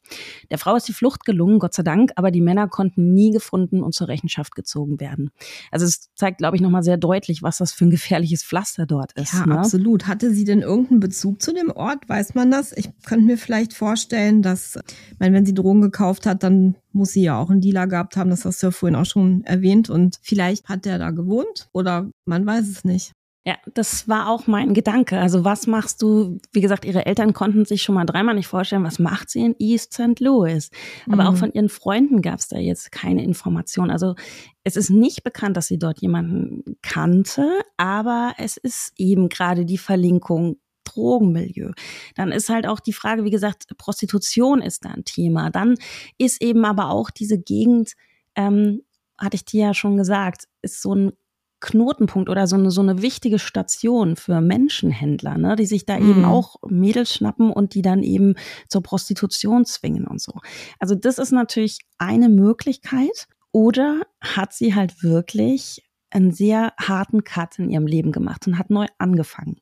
Der 0.51 0.59
Frau 0.59 0.77
ist 0.77 0.87
die 0.87 0.93
Flucht 0.93 1.25
gelungen, 1.25 1.59
Gott 1.59 1.75
sei 1.75 1.83
Dank, 1.83 2.13
aber 2.17 2.31
die 2.31 2.41
Männer 2.41 2.69
konnten 2.69 3.15
nie 3.15 3.31
gefunden 3.31 3.83
und 3.83 3.95
zur 3.95 4.09
Rechenschaft 4.09 4.55
gezogen 4.55 5.01
werden. 5.01 5.31
Also 5.71 5.87
es 5.87 6.11
zeigt, 6.15 6.39
glaube 6.39 6.57
ich, 6.57 6.63
nochmal 6.63 6.83
sehr 6.83 6.99
deutlich, 6.99 7.43
was 7.43 7.59
das 7.59 7.73
für 7.73 7.87
ein 7.87 7.91
gefährliches 7.91 8.45
Pflaster 8.45 8.87
dort 8.87 9.13
ist. 9.13 9.33
Ja, 9.33 9.47
ne? 9.47 9.59
absolut. 9.59 10.07
Hatte 10.07 10.33
sie 10.33 10.45
denn 10.45 10.61
irgendeinen 10.61 11.01
Bezug 11.01 11.41
zu 11.43 11.53
dem 11.53 11.71
Ort? 11.71 12.09
Weiß 12.09 12.35
man 12.35 12.51
das? 12.51 12.73
Ich 12.73 12.91
könnte 13.07 13.25
mir 13.25 13.39
vielleicht 13.39 13.73
vorstellen, 13.73 14.43
dass, 14.43 14.77
ich 14.77 15.19
meine, 15.19 15.35
wenn 15.35 15.47
sie 15.47 15.55
Drogen 15.55 15.81
gekauft 15.81 16.27
hat, 16.27 16.43
dann 16.43 16.77
muss 16.93 17.13
sie 17.13 17.23
ja 17.23 17.39
auch 17.39 17.51
einen 17.51 17.61
Dealer 17.61 17.87
gehabt 17.87 18.17
haben, 18.17 18.31
das 18.31 18.45
hast 18.45 18.63
du 18.63 18.69
ja 18.69 18.71
vorhin 18.71 18.97
auch 18.97 19.07
schon 19.07 19.45
erwähnt. 19.45 19.89
Und 19.89 20.19
vielleicht 20.23 20.69
hat 20.69 20.85
der 20.85 20.99
da 20.99 21.11
gewohnt 21.11 21.69
oder 21.73 22.11
man 22.27 22.45
weiß 22.45 22.69
es 22.69 22.85
nicht. 22.85 23.13
Ja, 23.49 23.57
das 23.73 24.07
war 24.09 24.29
auch 24.29 24.47
mein 24.47 24.75
Gedanke. 24.75 25.19
Also 25.19 25.43
was 25.43 25.67
machst 25.67 26.03
du? 26.03 26.39
Wie 26.53 26.61
gesagt, 26.61 26.85
ihre 26.85 27.07
Eltern 27.07 27.33
konnten 27.33 27.65
sich 27.65 27.83
schon 27.83 27.95
mal 27.95 28.05
dreimal 28.05 28.35
nicht 28.35 28.47
vorstellen, 28.47 28.85
was 28.85 28.99
macht 28.99 29.31
sie 29.31 29.41
in 29.41 29.57
East 29.59 29.95
St. 29.95 30.21
Louis. 30.21 30.69
Aber 31.07 31.23
mhm. 31.23 31.29
auch 31.31 31.37
von 31.37 31.53
ihren 31.55 31.71
Freunden 31.71 32.21
gab 32.21 32.41
es 32.41 32.49
da 32.49 32.59
jetzt 32.59 32.93
keine 32.93 33.25
Information. 33.25 33.91
Also 33.91 34.17
es 34.65 34.77
ist 34.77 34.91
nicht 34.91 35.23
bekannt, 35.25 35.57
dass 35.57 35.67
sie 35.67 35.79
dort 35.79 36.03
jemanden 36.03 36.77
kannte, 36.83 37.49
aber 37.79 38.35
es 38.37 38.59
ist 38.59 38.93
eben 38.99 39.31
gerade 39.31 39.65
die 39.65 39.79
Verlinkung 39.79 40.59
Drogenmilieu. 40.85 41.71
Dann 42.17 42.33
ist 42.33 42.51
halt 42.51 42.67
auch 42.67 42.81
die 42.81 42.93
Frage, 42.93 43.25
wie 43.25 43.31
gesagt, 43.31 43.65
Prostitution 43.79 44.61
ist 44.61 44.85
da 44.85 44.91
ein 44.91 45.07
Thema. 45.07 45.49
Dann 45.49 45.77
ist 46.19 46.43
eben 46.43 46.67
aber 46.67 46.91
auch 46.91 47.09
diese 47.09 47.39
Gegend, 47.39 47.95
ähm, 48.35 48.83
hatte 49.17 49.37
ich 49.37 49.47
dir 49.47 49.69
ja 49.69 49.75
schon 49.75 49.97
gesagt, 49.97 50.49
ist 50.61 50.83
so 50.83 50.95
ein 50.95 51.13
Knotenpunkt 51.61 52.29
oder 52.29 52.47
so 52.47 52.57
eine, 52.57 52.71
so 52.71 52.81
eine 52.81 53.03
wichtige 53.03 53.39
Station 53.39 54.17
für 54.17 54.41
Menschenhändler, 54.41 55.39
ne, 55.39 55.57
die 55.57 55.67
sich 55.67 55.87
da 55.87 55.99
mhm. 55.99 56.11
eben 56.11 56.25
auch 56.25 56.57
Mädels 56.69 57.13
schnappen 57.13 57.51
und 57.51 57.75
die 57.75 57.83
dann 57.83 58.03
eben 58.03 58.35
zur 58.69 58.83
Prostitution 58.83 59.65
zwingen 59.65 60.07
und 60.07 60.21
so. 60.21 60.35
Also 60.79 60.95
das 60.95 61.19
ist 61.19 61.33
natürlich 61.33 61.79
eine 61.99 62.29
Möglichkeit. 62.29 63.29
Oder 63.51 64.03
hat 64.21 64.53
sie 64.53 64.75
halt 64.75 65.03
wirklich 65.03 65.83
einen 66.11 66.33
sehr 66.33 66.73
harten 66.79 67.25
Cut 67.25 67.59
in 67.59 67.71
ihrem 67.71 67.87
Leben 67.87 68.13
gemacht 68.13 68.47
und 68.47 68.59
hat 68.59 68.71
neu 68.71 68.87
angefangen. 68.99 69.57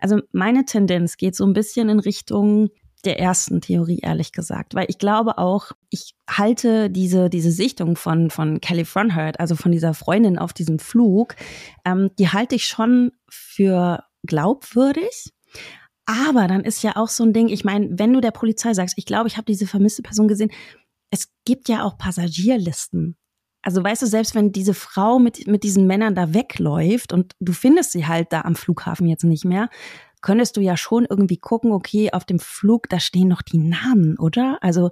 Also 0.00 0.20
meine 0.32 0.64
Tendenz 0.64 1.16
geht 1.16 1.34
so 1.34 1.44
ein 1.44 1.52
bisschen 1.52 1.88
in 1.88 1.98
Richtung 1.98 2.70
der 3.04 3.18
ersten 3.18 3.60
Theorie, 3.60 3.98
ehrlich 4.02 4.32
gesagt, 4.32 4.74
weil 4.74 4.86
ich 4.88 4.98
glaube 4.98 5.38
auch, 5.38 5.72
ich 5.90 6.14
halte 6.28 6.90
diese, 6.90 7.30
diese 7.30 7.50
Sichtung 7.50 7.96
von, 7.96 8.30
von 8.30 8.60
Kelly 8.60 8.84
Fronhurt, 8.84 9.40
also 9.40 9.56
von 9.56 9.72
dieser 9.72 9.94
Freundin 9.94 10.38
auf 10.38 10.52
diesem 10.52 10.78
Flug, 10.78 11.34
ähm, 11.84 12.10
die 12.18 12.28
halte 12.28 12.54
ich 12.54 12.66
schon 12.66 13.12
für 13.28 14.04
glaubwürdig. 14.24 15.32
Aber 16.06 16.48
dann 16.48 16.64
ist 16.64 16.82
ja 16.82 16.96
auch 16.96 17.08
so 17.08 17.24
ein 17.24 17.32
Ding, 17.32 17.48
ich 17.48 17.64
meine, 17.64 17.88
wenn 17.98 18.12
du 18.12 18.20
der 18.20 18.32
Polizei 18.32 18.74
sagst, 18.74 18.98
ich 18.98 19.06
glaube, 19.06 19.28
ich 19.28 19.36
habe 19.36 19.44
diese 19.44 19.66
vermisste 19.66 20.02
Person 20.02 20.28
gesehen, 20.28 20.50
es 21.10 21.28
gibt 21.44 21.68
ja 21.68 21.84
auch 21.84 21.98
Passagierlisten 21.98 23.16
also 23.62 23.82
weißt 23.82 24.02
du, 24.02 24.06
selbst 24.06 24.34
wenn 24.34 24.52
diese 24.52 24.74
Frau 24.74 25.18
mit, 25.18 25.46
mit 25.46 25.62
diesen 25.62 25.86
Männern 25.86 26.14
da 26.14 26.34
wegläuft 26.34 27.12
und 27.12 27.34
du 27.40 27.52
findest 27.52 27.92
sie 27.92 28.06
halt 28.06 28.32
da 28.32 28.42
am 28.42 28.56
Flughafen 28.56 29.06
jetzt 29.06 29.24
nicht 29.24 29.44
mehr, 29.44 29.70
könntest 30.22 30.56
du 30.56 30.60
ja 30.60 30.76
schon 30.76 31.06
irgendwie 31.08 31.36
gucken, 31.36 31.72
okay, 31.72 32.12
auf 32.12 32.24
dem 32.24 32.38
Flug, 32.38 32.88
da 32.88 33.00
stehen 33.00 33.28
noch 33.28 33.42
die 33.42 33.58
Namen, 33.58 34.18
oder? 34.18 34.58
Also 34.62 34.90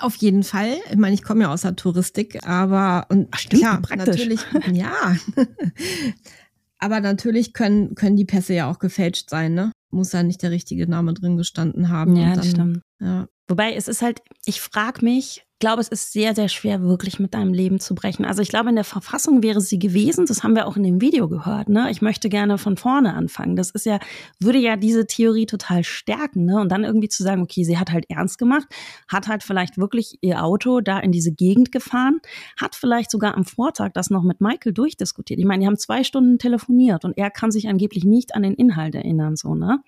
auf 0.00 0.16
jeden 0.16 0.42
Fall. 0.42 0.76
Ich 0.90 0.96
meine, 0.96 1.14
ich 1.14 1.22
komme 1.22 1.42
ja 1.42 1.52
aus 1.52 1.62
der 1.62 1.76
Touristik, 1.76 2.46
aber 2.46 3.06
und 3.10 3.28
Ach, 3.30 3.38
stimmt, 3.38 3.86
klar, 3.86 3.96
natürlich, 3.96 4.40
ja. 4.72 5.16
aber 6.78 7.00
natürlich 7.00 7.52
können, 7.52 7.94
können 7.94 8.16
die 8.16 8.24
Pässe 8.24 8.54
ja 8.54 8.70
auch 8.70 8.78
gefälscht 8.78 9.30
sein, 9.30 9.54
ne? 9.54 9.72
Muss 9.90 10.12
ja 10.12 10.24
nicht 10.24 10.42
der 10.42 10.50
richtige 10.50 10.88
Name 10.88 11.14
drin 11.14 11.36
gestanden 11.36 11.90
haben. 11.90 12.16
Ja, 12.16 12.30
dann, 12.30 12.36
das 12.36 12.50
stimmt. 12.50 12.80
Ja. 13.00 13.28
Wobei 13.46 13.74
es 13.74 13.86
ist 13.86 14.02
halt, 14.02 14.22
ich 14.44 14.60
frage 14.60 15.04
mich, 15.04 15.43
glaube, 15.58 15.80
es 15.80 15.88
ist 15.88 16.12
sehr, 16.12 16.34
sehr 16.34 16.48
schwer, 16.48 16.82
wirklich 16.82 17.18
mit 17.18 17.34
deinem 17.34 17.54
Leben 17.54 17.80
zu 17.80 17.94
brechen. 17.94 18.24
Also 18.24 18.42
ich 18.42 18.48
glaube, 18.48 18.68
in 18.68 18.74
der 18.74 18.84
Verfassung 18.84 19.42
wäre 19.42 19.60
sie 19.60 19.78
gewesen, 19.78 20.26
das 20.26 20.42
haben 20.42 20.54
wir 20.54 20.66
auch 20.66 20.76
in 20.76 20.82
dem 20.82 21.00
Video 21.00 21.28
gehört, 21.28 21.68
ne? 21.68 21.90
Ich 21.90 22.02
möchte 22.02 22.28
gerne 22.28 22.58
von 22.58 22.76
vorne 22.76 23.14
anfangen. 23.14 23.56
Das 23.56 23.70
ist 23.70 23.86
ja, 23.86 23.98
würde 24.40 24.58
ja 24.58 24.76
diese 24.76 25.06
Theorie 25.06 25.46
total 25.46 25.84
stärken, 25.84 26.44
ne? 26.44 26.60
Und 26.60 26.70
dann 26.70 26.84
irgendwie 26.84 27.08
zu 27.08 27.22
sagen, 27.22 27.42
okay, 27.42 27.64
sie 27.64 27.78
hat 27.78 27.90
halt 27.92 28.04
ernst 28.10 28.38
gemacht, 28.38 28.66
hat 29.08 29.28
halt 29.28 29.42
vielleicht 29.42 29.78
wirklich 29.78 30.18
ihr 30.20 30.44
Auto 30.44 30.80
da 30.80 30.98
in 30.98 31.12
diese 31.12 31.32
Gegend 31.32 31.72
gefahren, 31.72 32.20
hat 32.60 32.74
vielleicht 32.74 33.10
sogar 33.10 33.34
am 33.34 33.44
Vortag 33.44 33.92
das 33.94 34.10
noch 34.10 34.22
mit 34.22 34.40
Michael 34.40 34.72
durchdiskutiert. 34.72 35.40
Ich 35.40 35.46
meine, 35.46 35.62
die 35.62 35.66
haben 35.66 35.78
zwei 35.78 36.04
Stunden 36.04 36.38
telefoniert 36.38 37.04
und 37.04 37.16
er 37.16 37.30
kann 37.30 37.50
sich 37.50 37.68
angeblich 37.68 38.04
nicht 38.04 38.34
an 38.34 38.42
den 38.42 38.54
Inhalt 38.54 38.94
erinnern, 38.94 39.36
so, 39.36 39.54
ne? 39.54 39.78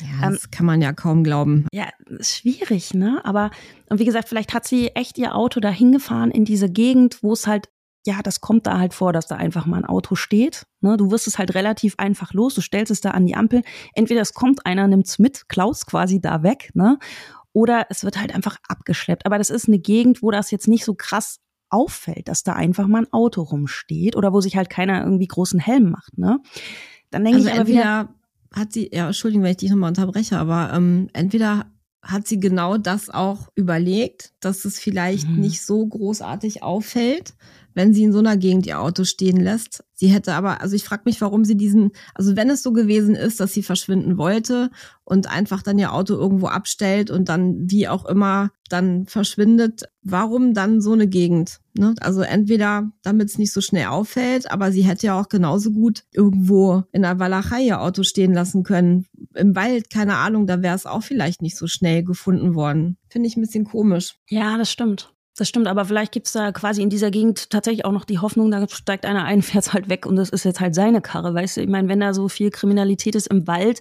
Ja, 0.00 0.30
das 0.30 0.44
ähm, 0.44 0.50
kann 0.52 0.66
man 0.66 0.80
ja 0.80 0.92
kaum 0.92 1.24
glauben. 1.24 1.66
Ja, 1.72 1.88
schwierig, 2.20 2.94
ne? 2.94 3.20
Aber, 3.24 3.50
und 3.90 3.98
wie 3.98 4.04
gesagt, 4.04 4.28
vielleicht 4.28 4.54
hat 4.54 4.66
sie 4.66 4.88
echt 4.88 5.18
ihr 5.24 5.34
Auto 5.34 5.60
da 5.60 5.70
hingefahren 5.70 6.30
in 6.30 6.44
diese 6.44 6.70
Gegend, 6.70 7.22
wo 7.22 7.32
es 7.32 7.46
halt, 7.46 7.68
ja, 8.06 8.22
das 8.22 8.40
kommt 8.40 8.66
da 8.66 8.78
halt 8.78 8.94
vor, 8.94 9.12
dass 9.12 9.26
da 9.26 9.36
einfach 9.36 9.66
mal 9.66 9.78
ein 9.78 9.84
Auto 9.84 10.14
steht. 10.14 10.66
Ne? 10.80 10.96
Du 10.96 11.10
wirst 11.10 11.26
es 11.26 11.38
halt 11.38 11.54
relativ 11.54 11.94
einfach 11.98 12.32
los, 12.32 12.54
du 12.54 12.60
stellst 12.60 12.90
es 12.90 13.00
da 13.00 13.12
an 13.12 13.26
die 13.26 13.34
Ampel. 13.34 13.62
Entweder 13.94 14.20
es 14.20 14.34
kommt 14.34 14.66
einer, 14.66 14.86
nimmt 14.86 15.06
es 15.06 15.18
mit, 15.18 15.48
klaus 15.48 15.86
quasi 15.86 16.20
da 16.20 16.42
weg, 16.42 16.70
ne? 16.74 16.98
Oder 17.52 17.86
es 17.88 18.02
wird 18.02 18.18
halt 18.18 18.34
einfach 18.34 18.56
abgeschleppt. 18.68 19.26
Aber 19.26 19.38
das 19.38 19.48
ist 19.48 19.68
eine 19.68 19.78
Gegend, 19.78 20.22
wo 20.22 20.32
das 20.32 20.50
jetzt 20.50 20.66
nicht 20.66 20.84
so 20.84 20.94
krass 20.94 21.38
auffällt, 21.70 22.26
dass 22.28 22.42
da 22.42 22.54
einfach 22.54 22.88
mal 22.88 23.02
ein 23.02 23.12
Auto 23.12 23.42
rumsteht 23.42 24.16
oder 24.16 24.32
wo 24.32 24.40
sich 24.40 24.56
halt 24.56 24.70
keiner 24.70 25.04
irgendwie 25.04 25.28
großen 25.28 25.60
Helm 25.60 25.90
macht, 25.90 26.18
ne? 26.18 26.40
Dann 27.10 27.24
denke 27.24 27.38
also 27.38 27.48
ich 27.48 27.54
aber 27.54 27.68
wieder, 27.68 28.08
hat 28.52 28.72
sie, 28.72 28.90
ja, 28.92 29.06
Entschuldigung, 29.06 29.44
wenn 29.44 29.52
ich 29.52 29.56
dich 29.58 29.70
nochmal 29.70 29.88
unterbreche, 29.88 30.38
aber 30.38 30.72
ähm, 30.74 31.08
entweder 31.12 31.66
hat 32.04 32.28
sie 32.28 32.38
genau 32.38 32.76
das 32.76 33.10
auch 33.10 33.48
überlegt, 33.54 34.32
dass 34.40 34.64
es 34.64 34.78
vielleicht 34.78 35.28
mhm. 35.28 35.40
nicht 35.40 35.64
so 35.64 35.84
großartig 35.86 36.62
auffällt, 36.62 37.34
wenn 37.74 37.92
sie 37.92 38.04
in 38.04 38.12
so 38.12 38.20
einer 38.20 38.36
Gegend 38.36 38.66
ihr 38.66 38.80
Auto 38.80 39.04
stehen 39.04 39.40
lässt. 39.40 39.84
Sie 39.92 40.08
hätte 40.08 40.34
aber, 40.34 40.60
also 40.60 40.74
ich 40.74 40.84
frage 40.84 41.02
mich, 41.04 41.20
warum 41.20 41.44
sie 41.44 41.56
diesen, 41.56 41.92
also 42.14 42.36
wenn 42.36 42.50
es 42.50 42.62
so 42.62 42.72
gewesen 42.72 43.14
ist, 43.14 43.38
dass 43.40 43.52
sie 43.52 43.62
verschwinden 43.62 44.18
wollte 44.18 44.70
und 45.04 45.30
einfach 45.30 45.62
dann 45.62 45.78
ihr 45.78 45.92
Auto 45.92 46.14
irgendwo 46.14 46.46
abstellt 46.46 47.10
und 47.10 47.28
dann 47.28 47.70
wie 47.70 47.86
auch 47.88 48.04
immer 48.04 48.50
dann 48.68 49.06
verschwindet, 49.06 49.84
warum 50.02 50.52
dann 50.52 50.80
so 50.80 50.92
eine 50.92 51.06
Gegend? 51.06 51.60
Ne? 51.74 51.94
Also 52.00 52.22
entweder, 52.22 52.90
damit 53.02 53.28
es 53.28 53.38
nicht 53.38 53.52
so 53.52 53.60
schnell 53.60 53.86
auffällt, 53.86 54.50
aber 54.50 54.72
sie 54.72 54.82
hätte 54.82 55.06
ja 55.06 55.20
auch 55.20 55.28
genauso 55.28 55.70
gut 55.70 56.04
irgendwo 56.12 56.84
in 56.92 57.02
der 57.02 57.18
Walachei 57.18 57.62
ihr 57.62 57.80
Auto 57.80 58.02
stehen 58.02 58.32
lassen 58.32 58.62
können. 58.62 59.06
Im 59.34 59.54
Wald, 59.54 59.90
keine 59.90 60.16
Ahnung, 60.16 60.46
da 60.46 60.62
wäre 60.62 60.74
es 60.74 60.86
auch 60.86 61.02
vielleicht 61.02 61.42
nicht 61.42 61.56
so 61.56 61.66
schnell 61.66 62.02
gefunden 62.02 62.54
worden. 62.54 62.96
Finde 63.08 63.28
ich 63.28 63.36
ein 63.36 63.42
bisschen 63.42 63.64
komisch. 63.64 64.16
Ja, 64.28 64.58
das 64.58 64.70
stimmt. 64.70 65.13
Das 65.36 65.48
stimmt, 65.48 65.66
aber 65.66 65.84
vielleicht 65.84 66.12
gibt's 66.12 66.32
da 66.32 66.52
quasi 66.52 66.80
in 66.80 66.90
dieser 66.90 67.10
Gegend 67.10 67.50
tatsächlich 67.50 67.84
auch 67.84 67.92
noch 67.92 68.04
die 68.04 68.20
Hoffnung, 68.20 68.50
da 68.50 68.68
steigt 68.68 69.04
einer 69.04 69.24
ein, 69.24 69.42
fährt 69.42 69.72
halt 69.72 69.88
weg 69.88 70.06
und 70.06 70.16
das 70.16 70.30
ist 70.30 70.44
jetzt 70.44 70.60
halt 70.60 70.74
seine 70.74 71.00
Karre, 71.00 71.34
weißt 71.34 71.56
du? 71.56 71.62
Ich 71.62 71.68
meine, 71.68 71.88
wenn 71.88 72.00
da 72.00 72.14
so 72.14 72.28
viel 72.28 72.50
Kriminalität 72.50 73.14
ist 73.14 73.26
im 73.26 73.46
Wald, 73.46 73.80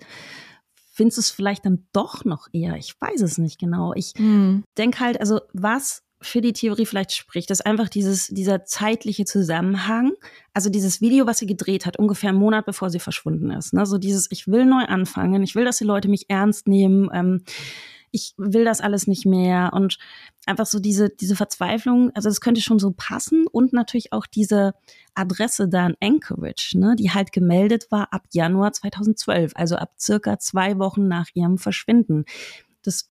findest 0.94 1.18
du 1.18 1.22
es 1.22 1.32
vielleicht 1.32 1.66
dann 1.66 1.88
doch 1.94 2.26
noch 2.26 2.48
eher. 2.54 2.76
Ich 2.78 2.94
weiß 3.00 3.22
es 3.22 3.38
nicht 3.38 3.60
genau. 3.60 3.94
Ich 3.96 4.14
mhm. 4.18 4.64
denke 4.78 5.00
halt, 5.00 5.20
also 5.20 5.42
was 5.54 6.04
für 6.22 6.42
die 6.42 6.54
Theorie 6.54 6.86
vielleicht 6.86 7.14
spricht, 7.14 7.52
ist 7.52 7.66
einfach 7.66 7.90
dieses, 7.90 8.28
dieser 8.28 8.64
zeitliche 8.64 9.26
Zusammenhang. 9.26 10.14
Also 10.54 10.70
dieses 10.70 11.02
Video, 11.02 11.28
was 11.28 11.40
sie 11.40 11.46
gedreht 11.46 11.86
hat, 11.86 11.98
ungefähr 11.98 12.30
einen 12.30 12.40
Monat 12.40 12.66
bevor 12.66 12.90
sie 12.90 13.00
verschwunden 13.00 13.52
ist. 13.52 13.74
Ne? 13.74 13.86
So 13.86 13.98
dieses, 13.98 14.32
ich 14.32 14.48
will 14.48 14.66
neu 14.66 14.86
anfangen, 14.86 15.44
ich 15.44 15.56
will, 15.56 15.66
dass 15.66 15.78
die 15.78 15.84
Leute 15.84 16.08
mich 16.08 16.30
ernst 16.30 16.68
nehmen. 16.68 17.10
Ähm, 17.14 17.44
ich 18.14 18.34
will 18.38 18.64
das 18.64 18.80
alles 18.80 19.08
nicht 19.08 19.26
mehr 19.26 19.72
und 19.74 19.98
einfach 20.46 20.68
so 20.68 20.80
diese, 20.80 21.10
diese 21.10 21.36
Verzweiflung, 21.36 22.12
also 22.14 22.30
das 22.30 22.42
könnte 22.42 22.62
schon 22.62 22.80
so 22.80 22.94
passen 22.96 23.48
und 23.48 23.74
natürlich 23.74 24.14
auch 24.14 24.28
diese 24.28 24.74
Adresse 25.16 25.68
da 25.68 25.88
in 25.88 25.98
Anchorage, 26.00 26.78
ne, 26.78 26.96
die 26.96 27.12
halt 27.12 27.32
gemeldet 27.32 27.88
war 27.90 28.14
ab 28.14 28.24
Januar 28.32 28.72
2012, 28.72 29.54
also 29.56 29.76
ab 29.76 29.94
circa 30.00 30.38
zwei 30.38 30.78
Wochen 30.78 31.08
nach 31.08 31.28
ihrem 31.34 31.58
Verschwinden. 31.58 32.26
Das 32.84 33.10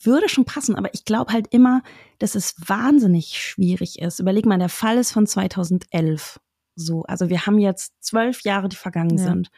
würde 0.00 0.28
schon 0.28 0.44
passen, 0.44 0.76
aber 0.76 0.94
ich 0.94 1.04
glaube 1.04 1.32
halt 1.32 1.48
immer, 1.52 1.82
dass 2.18 2.36
es 2.36 2.54
wahnsinnig 2.64 3.40
schwierig 3.40 3.98
ist. 3.98 4.20
Überleg 4.20 4.46
mal, 4.46 4.58
der 4.58 4.68
Fall 4.68 4.98
ist 4.98 5.12
von 5.12 5.26
2011. 5.26 6.38
So, 6.76 7.02
also 7.04 7.28
wir 7.28 7.46
haben 7.46 7.58
jetzt 7.58 7.94
zwölf 8.00 8.42
Jahre, 8.42 8.68
die 8.68 8.76
vergangen 8.76 9.18
ja. 9.18 9.24
sind. 9.24 9.50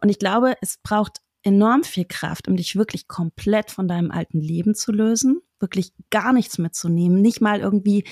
Und 0.00 0.08
ich 0.08 0.18
glaube, 0.18 0.54
es 0.60 0.78
braucht 0.82 1.20
enorm 1.46 1.84
viel 1.84 2.04
Kraft, 2.04 2.48
um 2.48 2.56
dich 2.56 2.74
wirklich 2.74 3.06
komplett 3.06 3.70
von 3.70 3.86
deinem 3.86 4.10
alten 4.10 4.40
Leben 4.40 4.74
zu 4.74 4.90
lösen, 4.90 5.40
wirklich 5.60 5.92
gar 6.10 6.32
nichts 6.32 6.58
mitzunehmen, 6.58 7.22
nicht 7.22 7.40
mal 7.40 7.60
irgendwie 7.60 8.04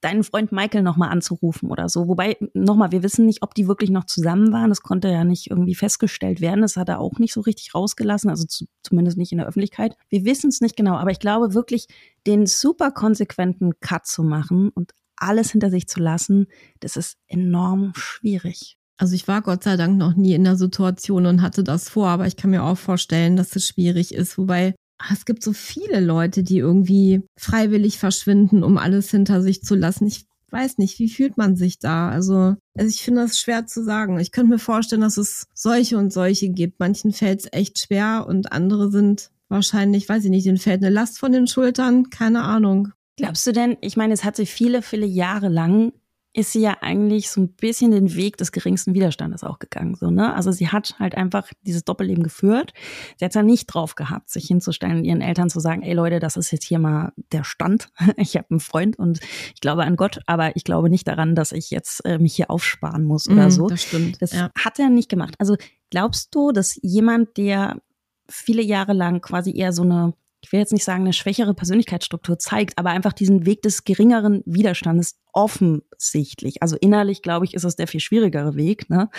deinen 0.00 0.24
Freund 0.24 0.50
Michael 0.50 0.82
nochmal 0.82 1.10
anzurufen 1.10 1.70
oder 1.70 1.88
so. 1.88 2.08
Wobei, 2.08 2.36
nochmal, 2.52 2.90
wir 2.90 3.04
wissen 3.04 3.26
nicht, 3.26 3.42
ob 3.42 3.54
die 3.54 3.68
wirklich 3.68 3.90
noch 3.90 4.06
zusammen 4.06 4.52
waren. 4.52 4.70
Das 4.70 4.82
konnte 4.82 5.08
ja 5.08 5.22
nicht 5.22 5.50
irgendwie 5.50 5.76
festgestellt 5.76 6.40
werden. 6.40 6.62
Das 6.62 6.76
hat 6.76 6.88
er 6.88 6.98
auch 6.98 7.18
nicht 7.20 7.32
so 7.32 7.42
richtig 7.42 7.76
rausgelassen, 7.76 8.28
also 8.28 8.44
zu, 8.44 8.66
zumindest 8.82 9.16
nicht 9.16 9.30
in 9.30 9.38
der 9.38 9.46
Öffentlichkeit. 9.46 9.94
Wir 10.08 10.24
wissen 10.24 10.48
es 10.48 10.60
nicht 10.60 10.76
genau, 10.76 10.96
aber 10.96 11.12
ich 11.12 11.20
glaube 11.20 11.54
wirklich, 11.54 11.86
den 12.26 12.46
super 12.46 12.90
konsequenten 12.90 13.78
Cut 13.78 14.06
zu 14.06 14.24
machen 14.24 14.70
und 14.70 14.92
alles 15.14 15.52
hinter 15.52 15.70
sich 15.70 15.86
zu 15.86 16.00
lassen, 16.00 16.48
das 16.80 16.96
ist 16.96 17.18
enorm 17.28 17.92
schwierig. 17.94 18.79
Also 19.00 19.14
ich 19.14 19.26
war 19.26 19.40
Gott 19.40 19.64
sei 19.64 19.78
Dank 19.78 19.96
noch 19.96 20.14
nie 20.14 20.34
in 20.34 20.44
der 20.44 20.56
Situation 20.56 21.24
und 21.24 21.40
hatte 21.40 21.64
das 21.64 21.88
vor, 21.88 22.08
aber 22.08 22.26
ich 22.26 22.36
kann 22.36 22.50
mir 22.50 22.62
auch 22.62 22.76
vorstellen, 22.76 23.34
dass 23.34 23.56
es 23.56 23.66
schwierig 23.66 24.12
ist. 24.12 24.36
Wobei 24.36 24.74
ah, 24.98 25.14
es 25.14 25.24
gibt 25.24 25.42
so 25.42 25.54
viele 25.54 26.00
Leute, 26.00 26.42
die 26.42 26.58
irgendwie 26.58 27.22
freiwillig 27.38 27.98
verschwinden, 27.98 28.62
um 28.62 28.76
alles 28.76 29.10
hinter 29.10 29.40
sich 29.40 29.62
zu 29.62 29.74
lassen. 29.74 30.06
Ich 30.06 30.26
weiß 30.50 30.76
nicht, 30.76 30.98
wie 30.98 31.08
fühlt 31.08 31.38
man 31.38 31.56
sich 31.56 31.78
da? 31.78 32.10
Also, 32.10 32.56
also 32.76 32.90
ich 32.90 33.02
finde 33.02 33.22
das 33.22 33.38
schwer 33.38 33.66
zu 33.66 33.82
sagen. 33.82 34.20
Ich 34.20 34.32
könnte 34.32 34.50
mir 34.52 34.58
vorstellen, 34.58 35.00
dass 35.00 35.16
es 35.16 35.46
solche 35.54 35.96
und 35.96 36.12
solche 36.12 36.50
gibt. 36.50 36.78
Manchen 36.78 37.14
fällt 37.14 37.40
es 37.40 37.52
echt 37.52 37.78
schwer 37.78 38.26
und 38.28 38.52
andere 38.52 38.90
sind 38.90 39.30
wahrscheinlich, 39.48 40.10
weiß 40.10 40.24
ich 40.24 40.30
nicht, 40.30 40.44
denen 40.44 40.58
fällt 40.58 40.84
eine 40.84 40.94
Last 40.94 41.18
von 41.18 41.32
den 41.32 41.46
Schultern. 41.46 42.10
Keine 42.10 42.42
Ahnung. 42.42 42.88
Glaubst 43.16 43.46
du 43.46 43.52
denn, 43.52 43.78
ich 43.80 43.96
meine, 43.96 44.12
es 44.12 44.24
hat 44.24 44.36
sich 44.36 44.50
viele, 44.50 44.82
viele 44.82 45.06
Jahre 45.06 45.48
lang 45.48 45.92
ist 46.32 46.52
sie 46.52 46.60
ja 46.60 46.76
eigentlich 46.80 47.28
so 47.28 47.40
ein 47.40 47.48
bisschen 47.54 47.90
den 47.90 48.14
Weg 48.14 48.36
des 48.36 48.52
geringsten 48.52 48.94
Widerstandes 48.94 49.42
auch 49.42 49.58
gegangen. 49.58 49.96
So, 49.96 50.10
ne? 50.10 50.32
Also 50.34 50.52
sie 50.52 50.68
hat 50.68 50.94
halt 51.00 51.16
einfach 51.16 51.50
dieses 51.62 51.84
Doppelleben 51.84 52.22
geführt. 52.22 52.72
Sie 53.18 53.24
hat 53.24 53.34
ja 53.34 53.42
nicht 53.42 53.66
drauf 53.66 53.96
gehabt, 53.96 54.30
sich 54.30 54.46
hinzustellen 54.46 54.98
und 54.98 55.04
ihren 55.04 55.22
Eltern 55.22 55.50
zu 55.50 55.58
sagen, 55.58 55.82
ey 55.82 55.92
Leute, 55.92 56.20
das 56.20 56.36
ist 56.36 56.52
jetzt 56.52 56.64
hier 56.64 56.78
mal 56.78 57.12
der 57.32 57.44
Stand. 57.44 57.88
Ich 58.16 58.36
habe 58.36 58.46
einen 58.50 58.60
Freund 58.60 58.98
und 58.98 59.20
ich 59.54 59.60
glaube 59.60 59.84
an 59.84 59.96
Gott, 59.96 60.20
aber 60.26 60.54
ich 60.54 60.64
glaube 60.64 60.90
nicht 60.90 61.08
daran, 61.08 61.34
dass 61.34 61.52
ich 61.52 61.70
jetzt 61.70 62.04
äh, 62.04 62.18
mich 62.18 62.34
hier 62.34 62.50
aufsparen 62.50 63.04
muss 63.04 63.28
oder 63.28 63.46
mm, 63.46 63.50
so. 63.50 63.68
Das 63.68 63.82
stimmt. 63.82 64.20
Das 64.20 64.32
ja. 64.32 64.50
hat 64.56 64.78
er 64.78 64.90
nicht 64.90 65.08
gemacht. 65.08 65.34
Also 65.38 65.56
glaubst 65.90 66.34
du, 66.34 66.52
dass 66.52 66.78
jemand, 66.82 67.36
der 67.38 67.80
viele 68.28 68.62
Jahre 68.62 68.92
lang 68.92 69.20
quasi 69.20 69.56
eher 69.56 69.72
so 69.72 69.82
eine 69.82 70.12
ich 70.42 70.52
will 70.52 70.60
jetzt 70.60 70.72
nicht 70.72 70.84
sagen, 70.84 71.02
eine 71.02 71.12
schwächere 71.12 71.54
Persönlichkeitsstruktur 71.54 72.38
zeigt, 72.38 72.78
aber 72.78 72.90
einfach 72.90 73.12
diesen 73.12 73.46
Weg 73.46 73.62
des 73.62 73.84
geringeren 73.84 74.42
Widerstandes 74.46 75.20
offensichtlich. 75.32 76.62
Also 76.62 76.76
innerlich, 76.76 77.22
glaube 77.22 77.44
ich, 77.44 77.54
ist 77.54 77.64
es 77.64 77.76
der 77.76 77.86
viel 77.86 78.00
schwierigere 78.00 78.56
Weg, 78.56 78.88
ne? 78.88 79.10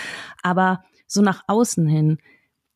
Aber 0.42 0.84
so 1.08 1.22
nach 1.22 1.44
außen 1.48 1.88
hin, 1.88 2.18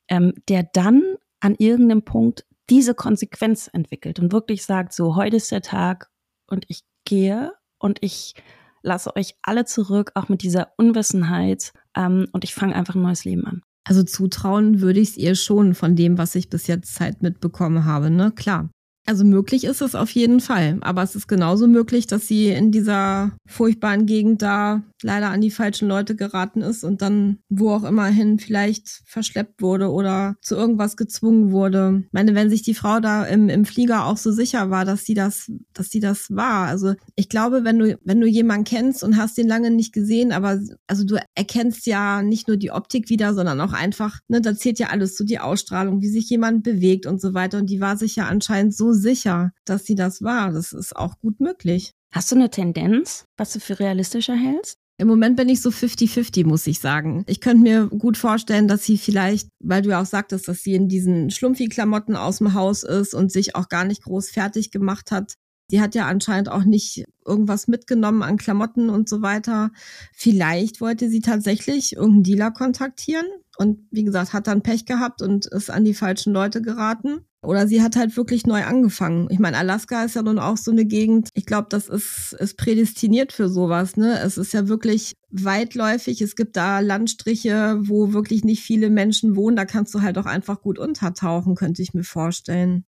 ähm, 0.08 0.34
der 0.48 0.64
dann 0.74 1.04
an 1.40 1.56
irgendeinem 1.58 2.04
Punkt 2.04 2.46
diese 2.70 2.96
Konsequenz 2.96 3.70
entwickelt 3.72 4.20
und 4.20 4.32
wirklich 4.32 4.64
sagt, 4.66 4.94
so, 4.94 5.16
heute 5.16 5.38
ist 5.38 5.52
der 5.52 5.62
Tag 5.62 6.10
und 6.48 6.66
ich 6.68 6.82
gehe 7.06 7.54
und 7.78 8.00
ich 8.02 8.34
lasse 8.82 9.16
euch 9.16 9.36
alle 9.42 9.66
zurück, 9.66 10.12
auch 10.16 10.30
mit 10.30 10.42
dieser 10.42 10.74
Unwissenheit 10.78 11.74
ähm, 11.96 12.28
und 12.32 12.44
ich 12.44 12.54
fange 12.54 12.76
einfach 12.76 12.96
ein 12.96 13.02
neues 13.02 13.26
Leben 13.26 13.46
an. 13.46 13.64
Also 13.88 14.02
zutrauen 14.04 14.82
würde 14.82 15.00
ich 15.00 15.10
es 15.10 15.18
ihr 15.18 15.36
schon 15.36 15.76
von 15.76 15.96
dem, 15.96 16.18
was 16.18 16.34
ich 16.34 16.50
bis 16.50 16.66
jetzt 16.66 17.00
halt 17.00 17.22
mitbekommen 17.22 17.86
habe, 17.86 18.10
ne? 18.10 18.32
Klar. 18.32 18.70
Also 19.08 19.24
möglich 19.24 19.66
ist 19.66 19.82
es 19.82 19.94
auf 19.94 20.10
jeden 20.10 20.40
Fall. 20.40 20.78
Aber 20.82 21.04
es 21.04 21.16
ist 21.16 21.28
genauso 21.28 21.68
möglich, 21.68 22.08
dass 22.08 22.28
sie 22.28 22.50
in 22.50 22.72
dieser 22.72 23.32
furchtbaren 23.46 24.08
Gegend 24.08 24.42
da 24.42 24.84
leider 25.04 25.30
an 25.30 25.42
die 25.42 25.52
falschen 25.52 25.88
Leute 25.88 26.16
geraten 26.16 26.62
ist 26.62 26.84
und 26.84 27.04
dann 27.04 27.38
wo 27.48 27.70
auch 27.72 27.84
immer 27.84 28.08
hin 28.08 28.40
vielleicht 28.40 29.04
verschleppt 29.06 29.62
wurde 29.62 29.92
oder 29.92 30.36
zu 30.42 30.56
irgendwas 30.56 30.98
gezwungen 30.98 31.52
wurde. 31.52 32.04
Ich 32.06 32.14
meine, 32.14 32.34
wenn 32.34 32.50
sich 32.50 32.64
die 32.64 32.74
Frau 32.74 33.00
da 33.00 33.24
im, 33.26 33.48
im 33.48 33.66
Flieger 33.66 34.06
auch 34.06 34.18
so 34.18 34.32
sicher 34.32 34.72
war, 34.72 34.84
dass 34.84 35.06
sie 35.06 35.14
das, 35.14 35.52
dass 35.74 35.92
sie 35.92 36.00
das 36.00 36.32
war. 36.32 36.68
Also 36.68 36.96
ich 37.16 37.30
glaube, 37.30 37.64
wenn 37.64 37.78
du, 37.78 38.00
wenn 38.04 38.20
du 38.20 38.28
jemanden 38.28 38.64
kennst 38.64 39.04
und 39.04 39.18
hast 39.18 39.38
den 39.38 39.48
lange 39.48 39.70
nicht 39.70 39.94
gesehen, 39.94 40.32
aber 40.32 40.60
also 40.88 41.04
du 41.06 41.18
erkennst 41.36 41.86
ja 41.86 42.24
nicht 42.24 42.48
nur 42.48 42.58
die 42.58 42.72
Optik 42.72 43.10
wieder, 43.10 43.36
sondern 43.36 43.62
auch 43.62 43.74
einfach, 43.74 44.20
ne, 44.28 44.42
da 44.42 44.56
zählt 44.56 44.80
ja 44.80 44.88
alles, 44.88 45.16
so 45.16 45.24
die 45.24 45.40
Ausstrahlung, 45.40 46.02
wie 46.02 46.10
sich 46.10 46.28
jemand 46.30 46.64
bewegt 46.64 47.06
und 47.06 47.22
so 47.22 47.36
weiter. 47.36 47.60
Und 47.60 47.70
die 47.70 47.80
war 47.82 47.98
sich 47.98 48.16
ja 48.16 48.26
anscheinend 48.26 48.76
so 48.76 48.95
sicher, 48.96 49.52
dass 49.66 49.86
sie 49.86 49.96
das 49.96 50.22
war. 50.22 50.52
Das 50.52 50.74
ist 50.74 50.96
auch 50.96 51.20
gut 51.20 51.40
möglich. 51.40 51.92
Hast 52.12 52.32
du 52.32 52.36
eine 52.36 52.50
Tendenz, 52.50 53.26
was 53.38 53.54
du 53.54 53.60
für 53.60 53.80
realistischer 53.80 54.36
hältst? 54.36 54.78
Im 54.98 55.10
Moment 55.10 55.36
bin 55.36 55.50
ich 55.50 55.62
so 55.62 55.70
50-50, 55.70 56.46
muss 56.46 56.66
ich 56.68 56.80
sagen. 56.80 57.26
Ich 57.28 57.42
könnte 57.42 57.64
mir 57.64 57.88
gut 57.88 58.16
vorstellen, 58.16 58.70
dass 58.70 58.86
sie 58.86 58.98
vielleicht, 58.98 59.50
weil 59.60 59.82
du 59.82 59.90
ja 59.90 60.02
auch 60.02 60.06
sagtest, 60.06 60.48
dass 60.48 60.64
sie 60.64 60.74
in 60.74 60.88
diesen 60.88 61.30
Schlumpfi-Klamotten 61.32 62.16
aus 62.16 62.38
dem 62.38 62.54
Haus 62.54 62.84
ist 62.84 63.14
und 63.14 63.32
sich 63.32 63.56
auch 63.56 63.68
gar 63.68 63.84
nicht 63.84 64.04
groß 64.04 64.30
fertig 64.30 64.72
gemacht 64.72 65.12
hat. 65.12 65.34
Die 65.72 65.82
hat 65.82 65.96
ja 65.96 66.08
anscheinend 66.08 66.50
auch 66.50 66.64
nicht 66.64 67.04
irgendwas 67.26 67.68
mitgenommen 67.68 68.24
an 68.24 68.38
Klamotten 68.38 68.90
und 68.90 69.10
so 69.10 69.22
weiter. 69.22 69.72
Vielleicht 70.14 70.80
wollte 70.80 71.10
sie 71.10 71.22
tatsächlich 71.22 71.98
irgendeinen 71.98 72.24
Dealer 72.24 72.52
kontaktieren 72.52 73.26
und 73.58 73.80
wie 73.92 74.04
gesagt, 74.04 74.34
hat 74.34 74.48
dann 74.48 74.62
Pech 74.62 74.86
gehabt 74.86 75.22
und 75.22 75.46
ist 75.48 75.70
an 75.70 75.86
die 75.86 75.94
falschen 75.94 76.34
Leute 76.34 76.62
geraten. 76.62 77.26
Oder 77.46 77.68
sie 77.68 77.82
hat 77.82 77.96
halt 77.96 78.18
wirklich 78.18 78.46
neu 78.46 78.64
angefangen. 78.64 79.28
Ich 79.30 79.40
meine, 79.40 79.58
Alaska 79.58 80.04
ist 80.04 80.16
ja 80.16 80.24
nun 80.24 80.40
auch 80.40 80.58
so 80.58 80.72
eine 80.72 80.86
Gegend. 80.86 81.30
Ich 81.36 81.46
glaube, 81.46 81.68
das 81.70 81.88
ist, 81.88 82.36
ist 82.40 82.58
prädestiniert 82.58 83.32
für 83.32 83.50
sowas. 83.50 83.98
Ne? 83.98 84.20
Es 84.20 84.38
ist 84.38 84.54
ja 84.54 84.68
wirklich 84.68 85.14
weitläufig. 85.30 86.22
Es 86.22 86.36
gibt 86.36 86.58
da 86.58 86.80
Landstriche, 86.80 87.78
wo 87.82 88.14
wirklich 88.14 88.44
nicht 88.44 88.64
viele 88.64 88.90
Menschen 88.90 89.36
wohnen. 89.36 89.56
Da 89.56 89.66
kannst 89.66 89.94
du 89.94 90.02
halt 90.02 90.18
auch 90.18 90.26
einfach 90.26 90.62
gut 90.62 90.80
untertauchen, 90.80 91.56
könnte 91.56 91.84
ich 91.84 91.94
mir 91.94 92.04
vorstellen. 92.04 92.86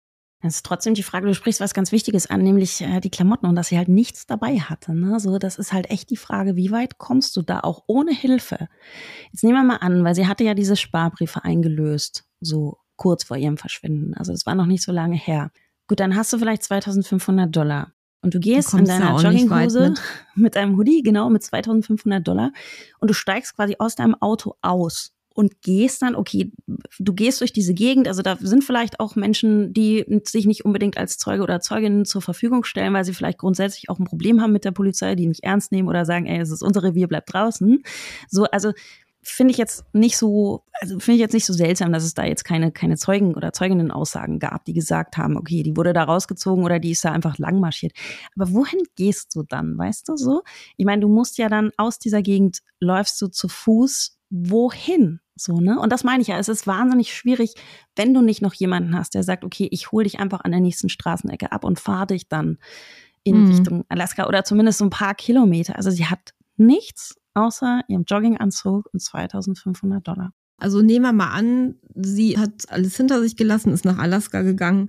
Das 0.46 0.56
ist 0.56 0.66
trotzdem 0.66 0.94
die 0.94 1.02
Frage, 1.02 1.26
du 1.26 1.34
sprichst 1.34 1.60
was 1.60 1.74
ganz 1.74 1.92
Wichtiges 1.92 2.28
an, 2.28 2.42
nämlich 2.42 2.80
äh, 2.80 3.00
die 3.00 3.10
Klamotten 3.10 3.46
und 3.46 3.56
dass 3.56 3.68
sie 3.68 3.78
halt 3.78 3.88
nichts 3.88 4.26
dabei 4.26 4.58
hatte. 4.60 4.94
Ne? 4.94 5.18
So, 5.20 5.38
das 5.38 5.58
ist 5.58 5.72
halt 5.72 5.90
echt 5.90 6.10
die 6.10 6.16
Frage, 6.16 6.56
wie 6.56 6.70
weit 6.70 6.98
kommst 6.98 7.36
du 7.36 7.42
da 7.42 7.60
auch 7.60 7.84
ohne 7.86 8.12
Hilfe? 8.12 8.68
Jetzt 9.32 9.42
nehmen 9.42 9.56
wir 9.56 9.64
mal 9.64 9.76
an, 9.76 10.04
weil 10.04 10.14
sie 10.14 10.26
hatte 10.26 10.44
ja 10.44 10.54
diese 10.54 10.76
Sparbriefe 10.76 11.44
eingelöst, 11.44 12.24
so 12.40 12.78
kurz 12.96 13.24
vor 13.24 13.36
ihrem 13.36 13.58
Verschwinden. 13.58 14.14
Also 14.14 14.32
das 14.32 14.46
war 14.46 14.54
noch 14.54 14.66
nicht 14.66 14.82
so 14.82 14.92
lange 14.92 15.16
her. 15.16 15.50
Gut, 15.88 16.00
dann 16.00 16.16
hast 16.16 16.32
du 16.32 16.38
vielleicht 16.38 16.62
2500 16.62 17.54
Dollar. 17.54 17.92
Und 18.22 18.34
du 18.34 18.40
gehst 18.40 18.74
in 18.74 18.84
deiner 18.84 19.20
Jogginghose 19.20 19.90
mit. 19.90 20.00
mit 20.34 20.56
einem 20.56 20.76
Hoodie, 20.76 21.02
genau, 21.02 21.28
mit 21.30 21.42
2500 21.42 22.26
Dollar. 22.26 22.52
Und 22.98 23.08
du 23.08 23.14
steigst 23.14 23.54
quasi 23.54 23.76
aus 23.78 23.94
deinem 23.94 24.14
Auto 24.20 24.54
aus 24.62 25.15
und 25.36 25.60
gehst 25.60 26.02
dann, 26.02 26.16
okay, 26.16 26.50
du 26.98 27.12
gehst 27.12 27.40
durch 27.40 27.52
diese 27.52 27.74
Gegend, 27.74 28.08
also 28.08 28.22
da 28.22 28.36
sind 28.40 28.64
vielleicht 28.64 29.00
auch 29.00 29.16
Menschen, 29.16 29.74
die 29.74 30.04
sich 30.24 30.46
nicht 30.46 30.64
unbedingt 30.64 30.96
als 30.96 31.18
Zeuge 31.18 31.42
oder 31.42 31.60
Zeugin 31.60 32.06
zur 32.06 32.22
Verfügung 32.22 32.64
stellen, 32.64 32.94
weil 32.94 33.04
sie 33.04 33.12
vielleicht 33.12 33.38
grundsätzlich 33.38 33.90
auch 33.90 33.98
ein 33.98 34.06
Problem 34.06 34.40
haben 34.40 34.52
mit 34.52 34.64
der 34.64 34.72
Polizei, 34.72 35.14
die 35.14 35.26
nicht 35.26 35.44
ernst 35.44 35.72
nehmen 35.72 35.88
oder 35.88 36.06
sagen, 36.06 36.26
ey, 36.26 36.40
es 36.40 36.50
ist 36.50 36.62
unser 36.62 36.82
Revier, 36.82 37.06
bleibt 37.06 37.32
draußen. 37.32 37.82
So, 38.28 38.44
also 38.44 38.72
finde 39.22 39.50
ich 39.50 39.58
jetzt 39.58 39.84
nicht 39.92 40.16
so, 40.16 40.64
also 40.80 40.98
finde 41.00 41.16
ich 41.16 41.20
jetzt 41.20 41.34
nicht 41.34 41.44
so 41.44 41.52
seltsam, 41.52 41.92
dass 41.92 42.04
es 42.04 42.14
da 42.14 42.24
jetzt 42.24 42.44
keine, 42.44 42.72
keine 42.72 42.96
Zeugen 42.96 43.34
oder 43.34 43.52
Zeuginnen-Aussagen 43.52 44.38
gab, 44.38 44.64
die 44.64 44.72
gesagt 44.72 45.18
haben, 45.18 45.36
okay, 45.36 45.62
die 45.62 45.76
wurde 45.76 45.92
da 45.92 46.04
rausgezogen 46.04 46.64
oder 46.64 46.78
die 46.78 46.92
ist 46.92 47.04
da 47.04 47.12
einfach 47.12 47.36
langmarschiert. 47.36 47.92
Aber 48.36 48.52
wohin 48.52 48.80
gehst 48.94 49.34
du 49.34 49.42
dann, 49.42 49.76
weißt 49.76 50.08
du 50.08 50.16
so? 50.16 50.42
Ich 50.76 50.86
meine, 50.86 51.02
du 51.02 51.08
musst 51.08 51.36
ja 51.36 51.48
dann 51.48 51.72
aus 51.76 51.98
dieser 51.98 52.22
Gegend, 52.22 52.60
läufst 52.80 53.20
du 53.20 53.26
zu 53.26 53.48
Fuß, 53.48 54.16
wohin? 54.30 55.20
So, 55.36 55.60
ne? 55.60 55.78
Und 55.78 55.92
das 55.92 56.02
meine 56.02 56.22
ich 56.22 56.28
ja, 56.28 56.38
es 56.38 56.48
ist 56.48 56.66
wahnsinnig 56.66 57.14
schwierig, 57.14 57.54
wenn 57.94 58.14
du 58.14 58.22
nicht 58.22 58.42
noch 58.42 58.54
jemanden 58.54 58.96
hast, 58.96 59.14
der 59.14 59.22
sagt, 59.22 59.44
okay, 59.44 59.68
ich 59.70 59.92
hole 59.92 60.04
dich 60.04 60.18
einfach 60.18 60.40
an 60.42 60.50
der 60.50 60.60
nächsten 60.60 60.88
Straßenecke 60.88 61.52
ab 61.52 61.64
und 61.64 61.78
fahre 61.78 62.08
dich 62.08 62.28
dann 62.28 62.58
in 63.22 63.44
mhm. 63.44 63.50
Richtung 63.50 63.84
Alaska 63.88 64.26
oder 64.26 64.44
zumindest 64.44 64.78
so 64.78 64.84
ein 64.86 64.90
paar 64.90 65.14
Kilometer. 65.14 65.76
Also 65.76 65.90
sie 65.90 66.06
hat 66.06 66.32
nichts 66.56 67.16
außer 67.34 67.82
ihrem 67.88 68.04
Jogginganzug 68.04 68.88
und 68.92 69.00
2500 69.00 70.06
Dollar. 70.06 70.32
Also 70.58 70.80
nehmen 70.80 71.04
wir 71.04 71.12
mal 71.12 71.32
an, 71.32 71.74
sie 71.94 72.38
hat 72.38 72.64
alles 72.68 72.96
hinter 72.96 73.20
sich 73.20 73.36
gelassen, 73.36 73.72
ist 73.72 73.84
nach 73.84 73.98
Alaska 73.98 74.40
gegangen. 74.40 74.88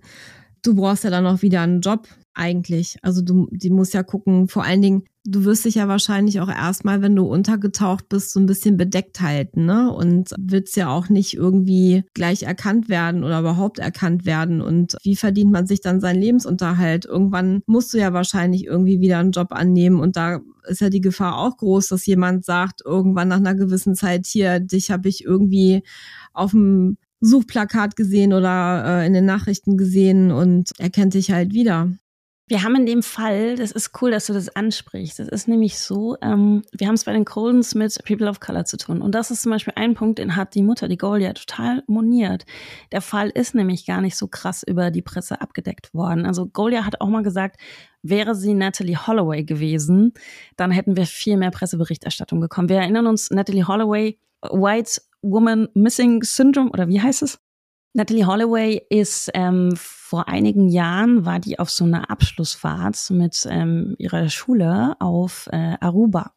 Du 0.61 0.75
brauchst 0.75 1.03
ja 1.03 1.09
dann 1.09 1.27
auch 1.27 1.41
wieder 1.41 1.61
einen 1.61 1.81
Job 1.81 2.07
eigentlich. 2.33 2.97
Also 3.01 3.21
du, 3.21 3.47
die 3.51 3.69
muss 3.69 3.91
ja 3.91 4.03
gucken, 4.03 4.47
vor 4.47 4.63
allen 4.63 4.81
Dingen, 4.81 5.03
du 5.29 5.43
wirst 5.43 5.65
dich 5.65 5.75
ja 5.75 5.87
wahrscheinlich 5.89 6.39
auch 6.39 6.47
erstmal, 6.47 7.01
wenn 7.01 7.15
du 7.15 7.25
untergetaucht 7.25 8.07
bist, 8.07 8.31
so 8.31 8.39
ein 8.39 8.45
bisschen 8.45 8.77
bedeckt 8.77 9.19
halten, 9.19 9.65
ne? 9.65 9.91
Und 9.91 10.33
willst 10.39 10.77
ja 10.77 10.87
auch 10.87 11.09
nicht 11.09 11.33
irgendwie 11.33 12.05
gleich 12.13 12.43
erkannt 12.43 12.87
werden 12.87 13.25
oder 13.25 13.41
überhaupt 13.41 13.79
erkannt 13.79 14.25
werden. 14.25 14.61
Und 14.61 14.95
wie 15.03 15.17
verdient 15.17 15.51
man 15.51 15.67
sich 15.67 15.81
dann 15.81 15.99
seinen 15.99 16.21
Lebensunterhalt? 16.21 17.05
Irgendwann 17.05 17.61
musst 17.65 17.93
du 17.93 17.97
ja 17.97 18.13
wahrscheinlich 18.13 18.65
irgendwie 18.65 19.01
wieder 19.01 19.19
einen 19.19 19.31
Job 19.31 19.51
annehmen 19.51 19.99
und 19.99 20.15
da 20.15 20.39
ist 20.67 20.81
ja 20.81 20.89
die 20.89 21.01
Gefahr 21.01 21.37
auch 21.37 21.57
groß, 21.57 21.89
dass 21.89 22.05
jemand 22.05 22.45
sagt, 22.45 22.81
irgendwann 22.85 23.27
nach 23.27 23.37
einer 23.37 23.55
gewissen 23.55 23.95
Zeit 23.95 24.25
hier, 24.25 24.59
dich 24.59 24.91
habe 24.91 25.09
ich 25.09 25.23
irgendwie 25.23 25.83
auf 26.33 26.51
dem 26.51 26.97
Suchplakat 27.19 27.95
gesehen 27.95 28.33
oder 28.33 29.01
äh, 29.01 29.07
in 29.07 29.13
den 29.13 29.25
Nachrichten 29.25 29.77
gesehen 29.77 30.31
und 30.31 30.71
er 30.77 30.89
kennt 30.89 31.15
dich 31.15 31.31
halt 31.31 31.53
wieder. 31.53 31.89
Wir 32.49 32.63
haben 32.63 32.75
in 32.75 32.85
dem 32.85 33.03
Fall, 33.03 33.57
das 33.57 33.73
ist 33.73 33.91
cool, 34.01 34.09
dass 34.09 34.27
du 34.27 34.33
das 34.33 34.47
ansprichst. 34.47 35.19
Das 35.19 35.27
ist 35.27 35.49
nämlich 35.49 35.77
so, 35.77 36.15
ähm, 36.21 36.61
wir 36.71 36.87
haben 36.87 36.95
es 36.95 37.03
bei 37.03 37.11
den 37.11 37.25
Coldens 37.25 37.75
mit 37.75 37.97
People 38.05 38.29
of 38.29 38.39
Color 38.39 38.63
zu 38.63 38.77
tun. 38.77 39.01
Und 39.01 39.13
das 39.13 39.31
ist 39.31 39.41
zum 39.41 39.51
Beispiel 39.51 39.73
ein 39.75 39.95
Punkt, 39.95 40.17
den 40.17 40.37
hat 40.37 40.55
die 40.55 40.63
Mutter, 40.63 40.87
die 40.87 40.97
Golia, 40.97 41.33
total 41.33 41.83
moniert. 41.87 42.45
Der 42.93 43.01
Fall 43.01 43.31
ist 43.31 43.53
nämlich 43.53 43.85
gar 43.85 43.99
nicht 43.99 44.15
so 44.15 44.29
krass 44.29 44.63
über 44.63 44.91
die 44.91 45.01
Presse 45.01 45.41
abgedeckt 45.41 45.93
worden. 45.93 46.25
Also 46.25 46.45
Golia 46.45 46.85
hat 46.85 47.01
auch 47.01 47.09
mal 47.09 47.21
gesagt, 47.21 47.59
wäre 48.01 48.33
sie 48.33 48.53
Natalie 48.53 48.95
Holloway 48.95 49.43
gewesen, 49.43 50.13
dann 50.55 50.71
hätten 50.71 50.95
wir 50.95 51.05
viel 51.05 51.35
mehr 51.35 51.51
Presseberichterstattung 51.51 52.39
bekommen. 52.39 52.69
Wir 52.69 52.77
erinnern 52.77 53.07
uns, 53.07 53.29
Natalie 53.29 53.67
Holloway, 53.67 54.19
White 54.41 55.01
Woman 55.21 55.67
Missing 55.73 56.23
Syndrome, 56.23 56.69
oder 56.69 56.87
wie 56.87 57.01
heißt 57.01 57.23
es? 57.23 57.39
Natalie 57.93 58.27
Holloway 58.27 58.81
ist 58.89 59.31
ähm, 59.33 59.73
vor 59.75 60.27
einigen 60.27 60.69
Jahren 60.69 61.25
war 61.25 61.39
die 61.39 61.59
auf 61.59 61.69
so 61.69 61.83
einer 61.83 62.09
Abschlussfahrt 62.11 63.09
mit 63.09 63.47
ähm, 63.49 63.95
ihrer 63.97 64.29
Schule 64.29 64.95
auf 64.99 65.49
äh, 65.51 65.75
Aruba 65.79 66.33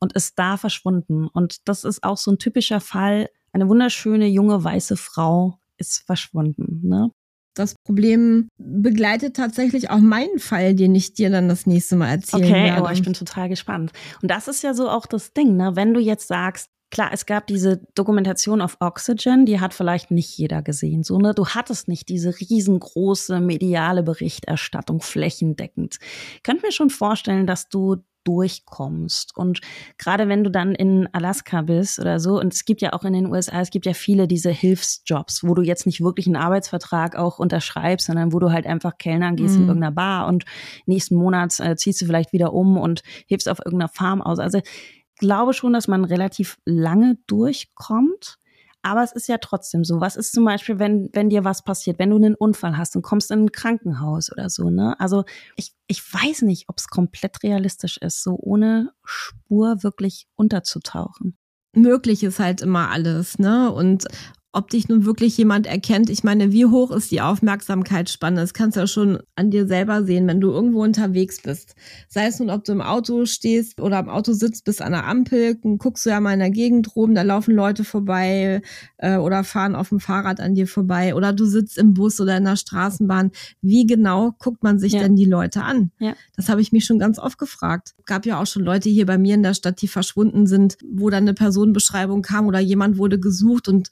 und 0.00 0.14
ist 0.14 0.38
da 0.38 0.56
verschwunden. 0.56 1.28
Und 1.28 1.68
das 1.68 1.84
ist 1.84 2.02
auch 2.04 2.16
so 2.16 2.32
ein 2.32 2.38
typischer 2.38 2.80
Fall. 2.80 3.28
Eine 3.52 3.68
wunderschöne 3.68 4.26
junge 4.26 4.62
weiße 4.62 4.96
Frau 4.96 5.58
ist 5.76 6.04
verschwunden. 6.06 6.80
Ne? 6.88 7.10
Das 7.54 7.74
Problem 7.84 8.48
begleitet 8.56 9.34
tatsächlich 9.36 9.90
auch 9.90 9.98
meinen 9.98 10.38
Fall, 10.38 10.74
den 10.74 10.94
ich 10.94 11.14
dir 11.14 11.28
dann 11.28 11.48
das 11.48 11.66
nächste 11.66 11.96
Mal 11.96 12.10
erzählen 12.10 12.44
okay, 12.44 12.52
werde. 12.52 12.82
Okay, 12.82 12.90
oh, 12.90 12.92
ich 12.92 13.02
bin 13.02 13.14
total 13.14 13.48
gespannt. 13.48 13.92
Und 14.22 14.30
das 14.30 14.46
ist 14.46 14.62
ja 14.62 14.74
so 14.74 14.88
auch 14.88 15.06
das 15.06 15.32
Ding, 15.32 15.56
ne? 15.56 15.74
Wenn 15.74 15.92
du 15.92 16.00
jetzt 16.00 16.28
sagst, 16.28 16.70
Klar, 16.90 17.10
es 17.12 17.26
gab 17.26 17.46
diese 17.46 17.80
Dokumentation 17.94 18.60
auf 18.60 18.78
Oxygen, 18.80 19.44
die 19.44 19.60
hat 19.60 19.74
vielleicht 19.74 20.10
nicht 20.10 20.36
jeder 20.38 20.62
gesehen. 20.62 21.02
So, 21.02 21.18
ne? 21.18 21.34
Du 21.34 21.46
hattest 21.48 21.86
nicht 21.86 22.08
diese 22.08 22.34
riesengroße 22.40 23.40
mediale 23.40 24.02
Berichterstattung 24.02 25.00
flächendeckend. 25.00 25.98
Ich 26.36 26.42
könnte 26.42 26.64
mir 26.64 26.72
schon 26.72 26.90
vorstellen, 26.90 27.46
dass 27.46 27.68
du 27.68 27.96
durchkommst. 28.28 29.34
Und 29.36 29.60
gerade 29.96 30.28
wenn 30.28 30.44
du 30.44 30.50
dann 30.50 30.74
in 30.74 31.08
Alaska 31.12 31.62
bist 31.62 31.98
oder 31.98 32.20
so, 32.20 32.38
und 32.38 32.52
es 32.52 32.66
gibt 32.66 32.82
ja 32.82 32.92
auch 32.92 33.04
in 33.04 33.14
den 33.14 33.26
USA, 33.26 33.62
es 33.62 33.70
gibt 33.70 33.86
ja 33.86 33.94
viele 33.94 34.28
diese 34.28 34.50
Hilfsjobs, 34.50 35.44
wo 35.44 35.54
du 35.54 35.62
jetzt 35.62 35.86
nicht 35.86 36.02
wirklich 36.02 36.26
einen 36.26 36.36
Arbeitsvertrag 36.36 37.16
auch 37.16 37.38
unterschreibst, 37.38 38.06
sondern 38.06 38.34
wo 38.34 38.38
du 38.38 38.52
halt 38.52 38.66
einfach 38.66 38.98
Kellnern 38.98 39.36
gehst 39.36 39.54
mhm. 39.54 39.62
in 39.62 39.68
irgendeiner 39.68 39.92
Bar 39.92 40.26
und 40.26 40.44
nächsten 40.84 41.14
Monat 41.14 41.58
äh, 41.60 41.76
ziehst 41.76 42.02
du 42.02 42.06
vielleicht 42.06 42.34
wieder 42.34 42.52
um 42.52 42.76
und 42.76 43.02
hilfst 43.26 43.48
auf 43.48 43.60
irgendeiner 43.64 43.88
Farm 43.88 44.20
aus. 44.20 44.38
Also 44.38 44.60
glaube 45.18 45.52
schon, 45.52 45.72
dass 45.72 45.88
man 45.88 46.04
relativ 46.04 46.58
lange 46.64 47.18
durchkommt. 47.26 48.38
Aber 48.80 49.02
es 49.02 49.12
ist 49.12 49.28
ja 49.28 49.38
trotzdem 49.38 49.84
so. 49.84 50.00
Was 50.00 50.16
ist 50.16 50.32
zum 50.32 50.44
Beispiel, 50.44 50.78
wenn, 50.78 51.10
wenn 51.12 51.30
dir 51.30 51.44
was 51.44 51.62
passiert, 51.62 51.98
wenn 51.98 52.10
du 52.10 52.16
einen 52.16 52.36
Unfall 52.36 52.78
hast 52.78 52.94
und 52.94 53.02
kommst 53.02 53.30
in 53.30 53.44
ein 53.44 53.52
Krankenhaus 53.52 54.30
oder 54.30 54.48
so, 54.48 54.70
ne? 54.70 54.98
Also 55.00 55.24
ich, 55.56 55.72
ich 55.88 56.02
weiß 56.14 56.42
nicht, 56.42 56.68
ob 56.68 56.78
es 56.78 56.86
komplett 56.86 57.42
realistisch 57.42 57.98
ist, 57.98 58.22
so 58.22 58.36
ohne 58.38 58.92
Spur 59.04 59.82
wirklich 59.82 60.28
unterzutauchen 60.36 61.36
möglich 61.78 62.22
ist 62.22 62.38
halt 62.38 62.60
immer 62.60 62.90
alles, 62.90 63.38
ne? 63.38 63.70
Und 63.70 64.06
ob 64.52 64.70
dich 64.70 64.88
nun 64.88 65.04
wirklich 65.04 65.36
jemand 65.36 65.66
erkennt. 65.66 66.08
Ich 66.08 66.24
meine, 66.24 66.52
wie 66.52 66.64
hoch 66.64 66.90
ist 66.90 67.10
die 67.10 67.20
Aufmerksamkeitsspanne? 67.20 68.40
Das 68.40 68.54
kannst 68.54 68.76
du 68.76 68.80
ja 68.80 68.86
schon 68.86 69.18
an 69.36 69.50
dir 69.50 69.66
selber 69.66 70.04
sehen, 70.04 70.26
wenn 70.26 70.40
du 70.40 70.50
irgendwo 70.50 70.82
unterwegs 70.82 71.42
bist. 71.42 71.74
Sei 72.08 72.26
es 72.26 72.40
nun, 72.40 72.48
ob 72.48 72.64
du 72.64 72.72
im 72.72 72.80
Auto 72.80 73.26
stehst 73.26 73.78
oder 73.78 73.98
im 73.98 74.08
Auto 74.08 74.32
sitzt, 74.32 74.64
bist 74.64 74.80
an 74.80 74.92
der 74.92 75.06
Ampel, 75.06 75.56
guckst 75.76 76.06
du 76.06 76.10
ja 76.10 76.20
mal 76.20 76.32
in 76.32 76.38
der 76.38 76.50
Gegend 76.50 76.96
rum, 76.96 77.14
da 77.14 77.22
laufen 77.22 77.54
Leute 77.54 77.84
vorbei 77.84 78.62
äh, 78.96 79.16
oder 79.16 79.44
fahren 79.44 79.74
auf 79.74 79.90
dem 79.90 80.00
Fahrrad 80.00 80.40
an 80.40 80.54
dir 80.54 80.66
vorbei 80.66 81.14
oder 81.14 81.34
du 81.34 81.44
sitzt 81.44 81.76
im 81.76 81.92
Bus 81.92 82.18
oder 82.18 82.38
in 82.38 82.44
der 82.44 82.56
Straßenbahn. 82.56 83.32
Wie 83.60 83.86
genau 83.86 84.32
guckt 84.38 84.62
man 84.62 84.78
sich 84.78 84.94
ja. 84.94 85.00
denn 85.00 85.14
die 85.14 85.26
Leute 85.26 85.62
an? 85.62 85.90
Ja. 85.98 86.14
Das 86.36 86.48
habe 86.48 86.62
ich 86.62 86.72
mich 86.72 86.86
schon 86.86 86.98
ganz 86.98 87.18
oft 87.18 87.36
gefragt. 87.36 87.94
Gab 88.06 88.24
ja 88.24 88.40
auch 88.40 88.46
schon 88.46 88.64
Leute 88.64 88.88
hier 88.88 89.04
bei 89.04 89.18
mir 89.18 89.34
in 89.34 89.42
der 89.42 89.54
Stadt, 89.54 89.82
die 89.82 89.88
verschwunden 89.88 90.46
sind, 90.46 90.78
wo 90.90 91.10
dann 91.10 91.24
eine 91.24 91.34
Personenbeschreibung 91.34 92.22
kam 92.22 92.46
oder 92.46 92.60
jemand 92.60 92.96
wurde 92.96 93.20
gesucht 93.20 93.68
und 93.68 93.90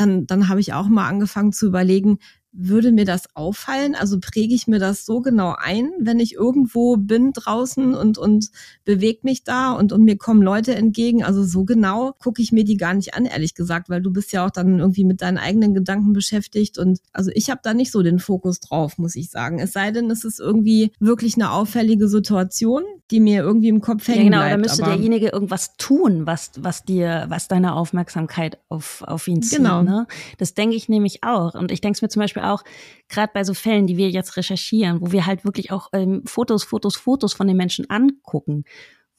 dann, 0.00 0.26
dann 0.26 0.48
habe 0.48 0.60
ich 0.60 0.72
auch 0.72 0.88
mal 0.88 1.08
angefangen 1.08 1.52
zu 1.52 1.66
überlegen, 1.66 2.18
würde 2.58 2.92
mir 2.92 3.04
das 3.04 3.34
auffallen? 3.34 3.94
Also 3.94 4.18
präge 4.20 4.54
ich 4.54 4.66
mir 4.66 4.78
das 4.78 5.06
so 5.06 5.20
genau 5.20 5.54
ein, 5.56 5.90
wenn 6.00 6.18
ich 6.18 6.34
irgendwo 6.34 6.96
bin 6.96 7.32
draußen 7.32 7.94
und, 7.94 8.18
und 8.18 8.50
bewege 8.84 9.20
mich 9.22 9.44
da 9.44 9.72
und, 9.72 9.92
und 9.92 10.02
mir 10.02 10.18
kommen 10.18 10.42
Leute 10.42 10.74
entgegen? 10.74 11.22
Also 11.22 11.44
so 11.44 11.64
genau 11.64 12.12
gucke 12.18 12.42
ich 12.42 12.50
mir 12.50 12.64
die 12.64 12.76
gar 12.76 12.94
nicht 12.94 13.14
an, 13.14 13.24
ehrlich 13.24 13.54
gesagt, 13.54 13.88
weil 13.88 14.02
du 14.02 14.12
bist 14.12 14.32
ja 14.32 14.44
auch 14.44 14.50
dann 14.50 14.80
irgendwie 14.80 15.04
mit 15.04 15.22
deinen 15.22 15.38
eigenen 15.38 15.72
Gedanken 15.72 16.12
beschäftigt 16.12 16.78
und 16.78 16.98
also 17.12 17.30
ich 17.34 17.48
habe 17.50 17.60
da 17.62 17.74
nicht 17.74 17.92
so 17.92 18.02
den 18.02 18.18
Fokus 18.18 18.60
drauf, 18.60 18.98
muss 18.98 19.14
ich 19.14 19.30
sagen. 19.30 19.60
Es 19.60 19.72
sei 19.72 19.92
denn, 19.92 20.10
es 20.10 20.24
ist 20.24 20.40
irgendwie 20.40 20.92
wirklich 20.98 21.36
eine 21.36 21.52
auffällige 21.52 22.08
Situation, 22.08 22.82
die 23.10 23.20
mir 23.20 23.42
irgendwie 23.42 23.68
im 23.68 23.80
Kopf 23.80 24.06
hängen 24.08 24.18
ja, 24.18 24.24
genau, 24.24 24.38
bleibt. 24.38 24.50
Genau, 24.50 24.62
da 24.62 24.68
müsste 24.68 24.84
derjenige 24.84 25.28
irgendwas 25.28 25.76
tun, 25.76 26.26
was, 26.26 26.52
was 26.58 26.84
dir, 26.84 27.26
was 27.28 27.48
deine 27.48 27.74
Aufmerksamkeit 27.74 28.58
auf, 28.68 29.02
auf 29.06 29.26
ihn 29.28 29.42
zieht. 29.42 29.58
Genau. 29.58 29.82
Ne? 29.82 30.06
Das 30.36 30.54
denke 30.54 30.76
ich 30.76 30.88
nämlich 30.88 31.24
auch. 31.24 31.54
Und 31.54 31.72
ich 31.72 31.80
denke 31.80 31.96
es 31.96 32.02
mir 32.02 32.08
zum 32.08 32.20
Beispiel 32.20 32.42
auch, 32.48 32.62
gerade 33.08 33.30
bei 33.32 33.44
so 33.44 33.54
Fällen, 33.54 33.86
die 33.86 33.96
wir 33.96 34.10
jetzt 34.10 34.36
recherchieren, 34.36 35.00
wo 35.00 35.12
wir 35.12 35.26
halt 35.26 35.44
wirklich 35.44 35.70
auch 35.70 35.88
ähm, 35.92 36.22
Fotos, 36.26 36.64
Fotos, 36.64 36.96
Fotos 36.96 37.32
von 37.32 37.46
den 37.46 37.56
Menschen 37.56 37.88
angucken 37.90 38.64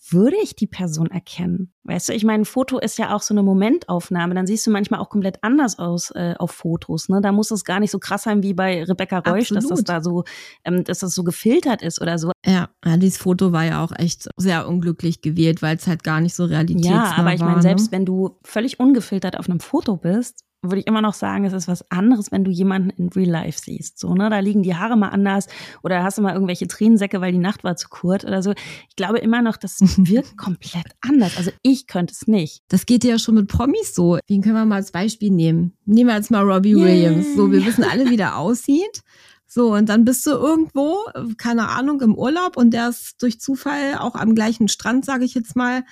würde 0.08 0.38
ich 0.42 0.56
die 0.56 0.68
Person 0.68 1.12
erkennen? 1.12 1.74
Weißt 1.84 2.10
du, 2.10 2.14
ich 2.14 2.24
meine, 2.24 2.44
ein 2.44 2.46
Foto 2.46 2.80
ist 2.80 2.98
ja 2.98 3.14
auch 3.14 3.22
so 3.22 3.34
eine 3.34 3.44
Momentaufnahme. 3.44 4.34
Dann 4.34 4.48
siehst 4.48 4.66
du 4.66 4.72
manchmal 4.72 5.00
auch 5.00 5.10
komplett 5.10 5.44
anders 5.44 5.78
aus 5.78 6.12
äh, 6.12 6.36
auf 6.38 6.52
Fotos. 6.52 7.10
Ne? 7.10 7.20
Da 7.22 7.32
muss 7.32 7.52
es 7.52 7.66
gar 7.66 7.80
nicht 7.80 7.92
so 7.92 8.00
krass 8.00 8.24
sein 8.24 8.42
wie 8.42 8.54
bei 8.54 8.84
Rebecca 8.84 9.20
Reusch, 9.20 9.52
Absolut. 9.52 9.64
dass 9.64 9.70
das 9.70 9.84
da 9.84 10.02
so, 10.02 10.24
ähm, 10.64 10.84
dass 10.84 11.00
das 11.00 11.14
so 11.14 11.24
gefiltert 11.24 11.82
ist 11.82 12.02
oder 12.02 12.18
so. 12.18 12.32
Ja, 12.46 12.70
ja, 12.86 12.98
dieses 12.98 13.18
Foto 13.18 13.52
war 13.52 13.66
ja 13.66 13.84
auch 13.84 13.92
echt 13.98 14.30
sehr 14.38 14.68
unglücklich 14.68 15.22
gewählt, 15.22 15.62
weil 15.62 15.76
es 15.76 15.88
halt 15.88 16.04
gar 16.04 16.22
nicht 16.22 16.36
so 16.36 16.46
realitätsnah 16.46 16.96
war. 16.96 17.12
Ja, 17.12 17.18
aber 17.18 17.34
ich 17.34 17.42
meine, 17.42 17.58
ne? 17.58 17.62
selbst 17.62 17.92
wenn 17.92 18.06
du 18.06 18.38
völlig 18.44 18.80
ungefiltert 18.80 19.38
auf 19.38 19.50
einem 19.50 19.60
Foto 19.60 19.98
bist, 19.98 20.46
würde 20.62 20.82
ich 20.82 20.88
immer 20.88 21.02
noch 21.02 21.14
sagen, 21.14 21.46
es 21.46 21.54
ist 21.54 21.68
was 21.68 21.90
anderes, 21.90 22.32
wenn 22.32 22.44
du 22.44 22.52
jemanden 22.52 22.90
in 22.90 23.10
Real 23.10 23.30
Life 23.30 23.60
siehst. 23.64 23.98
So, 23.98 24.14
ne? 24.14 24.30
Da 24.30 24.40
liegen 24.40 24.62
die 24.62 24.76
Haare 24.76 24.98
mal 24.98 25.10
anders 25.10 25.48
oder 25.84 26.04
hast 26.04 26.18
du 26.18 26.22
mal 26.22 26.34
irgendwelche 26.34 26.68
Tränensäcke, 26.68 27.22
weil 27.22 27.32
die 27.32 27.38
Nacht 27.38 27.64
war 27.64 27.78
zu 27.78 27.88
kurz 27.90 28.26
oder 28.26 28.44
so. 28.44 28.52
Ich 28.90 28.96
glaube 28.96 29.20
immer 29.20 29.42
noch, 29.42 29.58
das 29.58 29.80
wirkt 29.98 30.38
komplett 30.38 30.88
anders. 31.02 31.38
Also 31.38 31.52
ich 31.62 31.88
könnte 31.88 32.14
es 32.14 32.28
nicht. 32.28 32.64
Das 32.68 32.86
geht 32.86 33.04
ja 33.04 33.18
schon 33.20 33.36
mit 33.36 33.48
Promis 33.48 33.96
so. 33.96 34.20
Wen 34.28 34.42
können 34.42 34.56
wir 34.56 34.66
mal 34.66 34.76
als 34.76 34.92
Beispiel 34.92 35.32
nehmen? 35.32 35.78
Nehmen 35.86 36.10
wir 36.10 36.16
jetzt 36.16 36.32
mal 36.32 36.44
Robbie 36.44 36.76
yeah. 36.76 36.86
Williams. 36.86 37.36
So, 37.36 37.52
wir 37.52 37.66
wissen 37.66 37.84
alle, 37.84 38.10
wie 38.10 38.18
der 38.18 38.38
aussieht. 38.38 39.04
So, 39.52 39.74
und 39.74 39.90
dann 39.90 40.06
bist 40.06 40.28
du 40.28 40.32
irgendwo, 40.32 40.98
keine 41.40 41.70
Ahnung, 41.70 42.02
im 42.02 42.14
Urlaub 42.14 42.56
und 42.56 42.72
der 42.72 42.90
ist 42.90 43.24
durch 43.24 43.40
Zufall 43.40 43.96
auch 43.98 44.14
am 44.14 44.36
gleichen 44.36 44.68
Strand, 44.68 45.06
sage 45.06 45.26
ich 45.26 45.34
jetzt 45.34 45.56
mal 45.56 45.84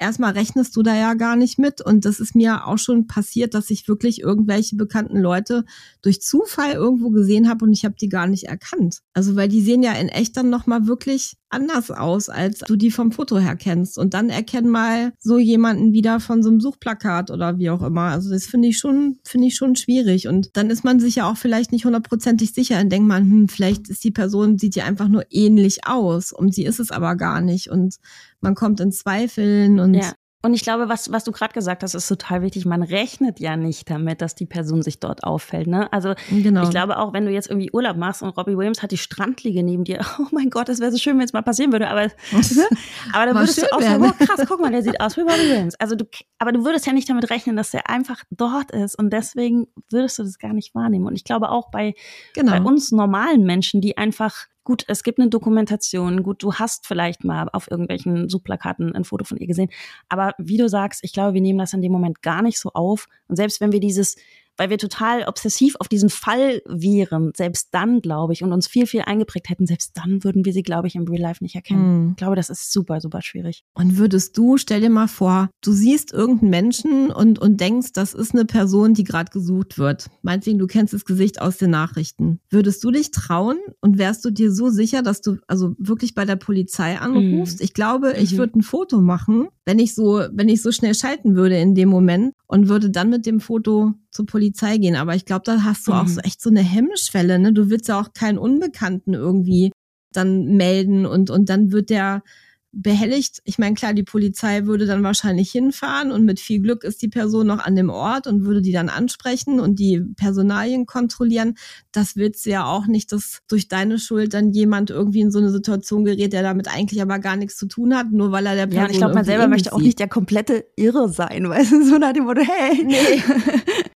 erstmal 0.00 0.32
rechnest 0.32 0.74
du 0.76 0.82
da 0.82 0.94
ja 0.96 1.14
gar 1.14 1.36
nicht 1.36 1.58
mit. 1.58 1.80
Und 1.80 2.04
das 2.04 2.18
ist 2.18 2.34
mir 2.34 2.66
auch 2.66 2.78
schon 2.78 3.06
passiert, 3.06 3.54
dass 3.54 3.70
ich 3.70 3.86
wirklich 3.86 4.20
irgendwelche 4.20 4.76
bekannten 4.76 5.18
Leute 5.18 5.64
durch 6.02 6.20
Zufall 6.20 6.72
irgendwo 6.72 7.10
gesehen 7.10 7.48
habe 7.48 7.64
und 7.64 7.72
ich 7.72 7.84
habe 7.84 7.94
die 8.00 8.08
gar 8.08 8.26
nicht 8.26 8.44
erkannt. 8.44 9.00
Also 9.12 9.36
weil 9.36 9.48
die 9.48 9.62
sehen 9.62 9.82
ja 9.82 9.92
in 9.92 10.08
echt 10.08 10.36
dann 10.36 10.50
nochmal 10.50 10.86
wirklich 10.86 11.36
anders 11.50 11.90
aus, 11.90 12.28
als 12.28 12.60
du 12.60 12.76
die 12.76 12.90
vom 12.90 13.12
Foto 13.12 13.38
her 13.38 13.56
kennst. 13.56 13.98
Und 13.98 14.14
dann 14.14 14.30
erkenn 14.30 14.68
mal 14.68 15.12
so 15.18 15.38
jemanden 15.38 15.92
wieder 15.92 16.20
von 16.20 16.42
so 16.42 16.48
einem 16.48 16.60
Suchplakat 16.60 17.30
oder 17.30 17.58
wie 17.58 17.70
auch 17.70 17.82
immer. 17.82 18.02
Also 18.02 18.30
das 18.30 18.46
finde 18.46 18.68
ich 18.68 18.78
schon, 18.78 19.18
finde 19.24 19.48
ich 19.48 19.56
schon 19.56 19.76
schwierig. 19.76 20.28
Und 20.28 20.56
dann 20.56 20.70
ist 20.70 20.84
man 20.84 21.00
sich 21.00 21.16
ja 21.16 21.30
auch 21.30 21.36
vielleicht 21.36 21.72
nicht 21.72 21.84
hundertprozentig 21.84 22.52
sicher 22.52 22.80
und 22.80 22.90
denkt 22.90 23.08
man, 23.08 23.24
hm, 23.24 23.48
vielleicht 23.48 23.88
ist 23.88 24.04
die 24.04 24.12
Person, 24.12 24.58
sieht 24.58 24.76
ja 24.76 24.84
einfach 24.84 25.08
nur 25.08 25.24
ähnlich 25.30 25.86
aus 25.86 26.32
und 26.32 26.54
sie 26.54 26.64
ist 26.64 26.80
es 26.80 26.90
aber 26.90 27.16
gar 27.16 27.40
nicht. 27.40 27.70
Und 27.70 27.96
man 28.40 28.54
kommt 28.54 28.80
in 28.80 28.92
Zweifeln 28.92 29.80
und 29.80 29.94
ja. 29.94 30.12
Und 30.42 30.54
ich 30.54 30.62
glaube, 30.62 30.88
was, 30.88 31.12
was 31.12 31.24
du 31.24 31.32
gerade 31.32 31.52
gesagt 31.52 31.82
hast, 31.82 31.94
ist 31.94 32.08
total 32.08 32.40
wichtig. 32.40 32.64
Man 32.64 32.82
rechnet 32.82 33.40
ja 33.40 33.56
nicht 33.56 33.90
damit, 33.90 34.22
dass 34.22 34.34
die 34.34 34.46
Person 34.46 34.80
sich 34.80 34.98
dort 34.98 35.22
auffällt. 35.22 35.66
Ne? 35.66 35.92
Also 35.92 36.14
genau. 36.30 36.62
ich 36.62 36.70
glaube 36.70 36.98
auch, 36.98 37.12
wenn 37.12 37.26
du 37.26 37.30
jetzt 37.30 37.50
irgendwie 37.50 37.70
Urlaub 37.72 37.98
machst 37.98 38.22
und 38.22 38.30
Robbie 38.30 38.56
Williams 38.56 38.82
hat 38.82 38.90
die 38.90 38.96
Strandliege 38.96 39.62
neben 39.62 39.84
dir, 39.84 40.00
oh 40.18 40.26
mein 40.30 40.48
Gott, 40.48 40.70
das 40.70 40.80
wäre 40.80 40.90
so 40.92 40.98
schön, 40.98 41.18
wenn 41.18 41.26
es 41.26 41.34
mal 41.34 41.42
passieren 41.42 41.72
würde. 41.72 41.88
Aber, 41.88 42.02
aber 43.12 43.26
dann 43.26 43.36
würdest 43.36 43.60
du 43.60 43.70
auch 43.70 43.82
sagen, 43.82 44.02
oh 44.02 44.24
krass, 44.24 44.40
guck 44.48 44.60
mal, 44.60 44.70
der 44.70 44.82
sieht 44.82 44.98
aus 44.98 45.16
wie 45.18 45.20
Robbie 45.20 45.50
Williams. 45.50 45.74
Also 45.74 45.94
du, 45.94 46.06
aber 46.38 46.52
du 46.52 46.64
würdest 46.64 46.86
ja 46.86 46.94
nicht 46.94 47.08
damit 47.10 47.28
rechnen, 47.28 47.56
dass 47.56 47.70
der 47.72 47.90
einfach 47.90 48.22
dort 48.30 48.70
ist. 48.70 48.98
Und 48.98 49.12
deswegen 49.12 49.66
würdest 49.90 50.18
du 50.18 50.22
das 50.22 50.38
gar 50.38 50.54
nicht 50.54 50.74
wahrnehmen. 50.74 51.06
Und 51.06 51.16
ich 51.16 51.24
glaube 51.24 51.50
auch 51.50 51.70
bei, 51.70 51.94
genau. 52.34 52.52
bei 52.52 52.62
uns 52.62 52.92
normalen 52.92 53.44
Menschen, 53.44 53.82
die 53.82 53.98
einfach 53.98 54.46
gut, 54.64 54.84
es 54.88 55.02
gibt 55.02 55.18
eine 55.18 55.28
Dokumentation, 55.28 56.22
gut, 56.22 56.42
du 56.42 56.54
hast 56.54 56.86
vielleicht 56.86 57.24
mal 57.24 57.48
auf 57.52 57.70
irgendwelchen 57.70 58.28
Suchplakaten 58.28 58.94
ein 58.94 59.04
Foto 59.04 59.24
von 59.24 59.38
ihr 59.38 59.46
gesehen, 59.46 59.70
aber 60.08 60.34
wie 60.38 60.56
du 60.56 60.68
sagst, 60.68 61.02
ich 61.02 61.12
glaube, 61.12 61.34
wir 61.34 61.40
nehmen 61.40 61.58
das 61.58 61.72
in 61.72 61.82
dem 61.82 61.92
Moment 61.92 62.22
gar 62.22 62.42
nicht 62.42 62.58
so 62.58 62.70
auf. 62.72 63.06
Und 63.28 63.36
selbst 63.36 63.60
wenn 63.60 63.72
wir 63.72 63.80
dieses 63.80 64.16
weil 64.60 64.68
wir 64.68 64.76
total 64.76 65.24
obsessiv 65.26 65.74
auf 65.78 65.88
diesen 65.88 66.10
Fall 66.10 66.60
wären, 66.66 67.32
selbst 67.34 67.68
dann, 67.70 68.02
glaube 68.02 68.34
ich, 68.34 68.42
und 68.42 68.52
uns 68.52 68.68
viel, 68.68 68.86
viel 68.86 69.00
eingeprägt 69.00 69.48
hätten, 69.48 69.66
selbst 69.66 69.92
dann 69.96 70.22
würden 70.22 70.44
wir 70.44 70.52
sie, 70.52 70.62
glaube 70.62 70.86
ich, 70.86 70.96
im 70.96 71.04
Real 71.04 71.22
Life 71.22 71.42
nicht 71.42 71.54
erkennen. 71.54 72.02
Mhm. 72.02 72.10
Ich 72.10 72.16
glaube, 72.16 72.36
das 72.36 72.50
ist 72.50 72.70
super, 72.70 73.00
super 73.00 73.22
schwierig. 73.22 73.64
Und 73.72 73.96
würdest 73.96 74.36
du, 74.36 74.58
stell 74.58 74.82
dir 74.82 74.90
mal 74.90 75.08
vor, 75.08 75.48
du 75.62 75.72
siehst 75.72 76.12
irgendeinen 76.12 76.50
Menschen 76.50 77.10
und, 77.10 77.38
und 77.38 77.58
denkst, 77.58 77.92
das 77.94 78.12
ist 78.12 78.34
eine 78.34 78.44
Person, 78.44 78.92
die 78.92 79.04
gerade 79.04 79.30
gesucht 79.30 79.78
wird. 79.78 80.10
Meinetwegen, 80.20 80.58
du 80.58 80.66
kennst 80.66 80.92
das 80.92 81.06
Gesicht 81.06 81.40
aus 81.40 81.56
den 81.56 81.70
Nachrichten. 81.70 82.40
Würdest 82.50 82.84
du 82.84 82.90
dich 82.90 83.12
trauen 83.12 83.56
und 83.80 83.96
wärst 83.96 84.26
du 84.26 84.30
dir 84.30 84.52
so 84.52 84.68
sicher, 84.68 85.00
dass 85.00 85.22
du 85.22 85.38
also 85.46 85.74
wirklich 85.78 86.14
bei 86.14 86.26
der 86.26 86.36
Polizei 86.36 86.98
anrufst? 86.98 87.60
Mhm. 87.60 87.64
Ich 87.64 87.72
glaube, 87.72 88.12
ich 88.18 88.32
mhm. 88.32 88.36
würde 88.36 88.58
ein 88.58 88.62
Foto 88.62 89.00
machen, 89.00 89.48
wenn 89.70 89.78
ich 89.78 89.94
so, 89.94 90.24
wenn 90.32 90.48
ich 90.48 90.62
so 90.62 90.72
schnell 90.72 90.96
schalten 90.96 91.36
würde 91.36 91.56
in 91.56 91.76
dem 91.76 91.88
Moment 91.88 92.34
und 92.48 92.68
würde 92.68 92.90
dann 92.90 93.08
mit 93.08 93.24
dem 93.24 93.38
Foto 93.38 93.92
zur 94.10 94.26
Polizei 94.26 94.78
gehen. 94.78 94.96
Aber 94.96 95.14
ich 95.14 95.24
glaube, 95.24 95.42
da 95.44 95.62
hast 95.62 95.86
du 95.86 95.92
mhm. 95.92 95.98
auch 95.98 96.08
so 96.08 96.20
echt 96.22 96.42
so 96.42 96.50
eine 96.50 96.60
Hemmschwelle. 96.60 97.38
Ne? 97.38 97.52
Du 97.52 97.70
willst 97.70 97.86
ja 97.86 98.00
auch 98.00 98.12
keinen 98.12 98.36
Unbekannten 98.36 99.14
irgendwie 99.14 99.70
dann 100.12 100.56
melden 100.56 101.06
und, 101.06 101.30
und 101.30 101.48
dann 101.48 101.70
wird 101.70 101.88
der 101.88 102.24
behelligt. 102.72 103.40
Ich 103.44 103.58
meine, 103.58 103.74
klar, 103.74 103.94
die 103.94 104.04
Polizei 104.04 104.64
würde 104.64 104.86
dann 104.86 105.02
wahrscheinlich 105.02 105.50
hinfahren 105.50 106.12
und 106.12 106.24
mit 106.24 106.38
viel 106.38 106.60
Glück 106.60 106.84
ist 106.84 107.02
die 107.02 107.08
Person 107.08 107.46
noch 107.46 107.58
an 107.58 107.74
dem 107.74 107.90
Ort 107.90 108.26
und 108.26 108.44
würde 108.44 108.62
die 108.62 108.72
dann 108.72 108.88
ansprechen 108.88 109.58
und 109.58 109.78
die 109.78 110.00
Personalien 110.16 110.86
kontrollieren. 110.86 111.56
Das 111.92 112.16
willst 112.16 112.46
du 112.46 112.50
ja 112.50 112.64
auch 112.64 112.86
nicht, 112.86 113.12
dass 113.12 113.40
durch 113.48 113.68
deine 113.68 113.98
Schuld 113.98 114.34
dann 114.34 114.52
jemand 114.52 114.90
irgendwie 114.90 115.20
in 115.20 115.30
so 115.30 115.40
eine 115.40 115.50
Situation 115.50 116.04
gerät, 116.04 116.32
der 116.32 116.42
damit 116.42 116.68
eigentlich 116.68 117.02
aber 117.02 117.18
gar 117.18 117.36
nichts 117.36 117.56
zu 117.56 117.66
tun 117.66 117.94
hat, 117.94 118.12
nur 118.12 118.30
weil 118.30 118.46
er 118.46 118.54
der 118.54 118.66
Person 118.66 118.84
Ja, 118.84 118.90
ich 118.90 118.98
glaube, 118.98 119.14
man 119.14 119.24
selber 119.24 119.48
möchte 119.48 119.72
auch 119.72 119.80
nicht 119.80 119.98
der 119.98 120.08
komplette 120.08 120.64
Irre 120.76 121.08
sein, 121.08 121.48
weißt 121.48 121.72
du, 121.72 121.84
so 121.84 121.98
nach 121.98 122.12
dem 122.12 122.24
Motto, 122.24 122.42
hey. 122.42 122.84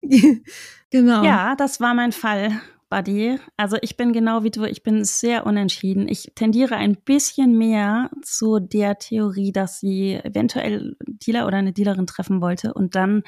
Nee. 0.03 0.43
genau. 0.91 1.25
Ja, 1.25 1.55
das 1.57 1.81
war 1.81 1.95
mein 1.95 2.13
Fall. 2.13 2.61
Buddy. 2.95 3.41
Also 3.57 3.77
ich 3.83 3.97
bin 3.97 4.13
genau 4.13 4.45
wie 4.45 4.53
du, 4.53 4.65
ich 4.67 4.85
bin 4.85 5.05
sehr 5.05 5.47
unentschieden. 5.47 6.07
Ich 6.07 6.31
tendiere 6.37 6.77
ein 6.77 6.95
bisschen 6.95 7.59
mehr 7.59 8.09
zu 8.23 8.61
der 8.61 8.99
Theorie, 8.99 9.51
dass 9.51 9.81
sie 9.81 10.15
eventuell 10.15 10.97
Dealer 11.05 11.49
oder 11.49 11.57
eine 11.57 11.73
Dealerin 11.73 12.07
treffen 12.07 12.41
wollte 12.41 12.73
und 12.73 12.95
dann 12.95 13.25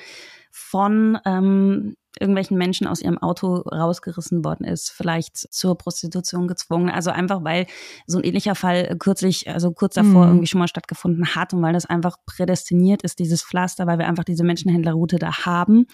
von 0.52 1.18
ähm, 1.26 1.96
irgendwelchen 2.18 2.56
Menschen 2.56 2.86
aus 2.86 3.02
ihrem 3.02 3.18
Auto 3.18 3.56
rausgerissen 3.56 4.44
worden 4.44 4.64
ist, 4.64 4.92
vielleicht 4.92 5.36
zur 5.36 5.76
Prostitution 5.76 6.46
gezwungen. 6.46 6.88
Also 6.88 7.10
einfach, 7.10 7.42
weil 7.42 7.66
so 8.06 8.18
ein 8.18 8.24
ähnlicher 8.24 8.54
Fall 8.54 8.96
kürzlich, 9.00 9.50
also 9.50 9.72
kurz 9.72 9.94
davor 9.94 10.26
mhm. 10.26 10.30
irgendwie 10.30 10.46
schon 10.46 10.60
mal 10.60 10.68
stattgefunden 10.68 11.34
hat 11.34 11.52
und 11.52 11.60
weil 11.62 11.72
das 11.72 11.86
einfach 11.86 12.18
prädestiniert 12.24 13.02
ist, 13.02 13.18
dieses 13.18 13.42
Pflaster, 13.42 13.88
weil 13.88 13.98
wir 13.98 14.06
einfach 14.06 14.24
diese 14.24 14.44
Menschenhändlerroute 14.44 15.18
da 15.18 15.44
haben 15.44 15.86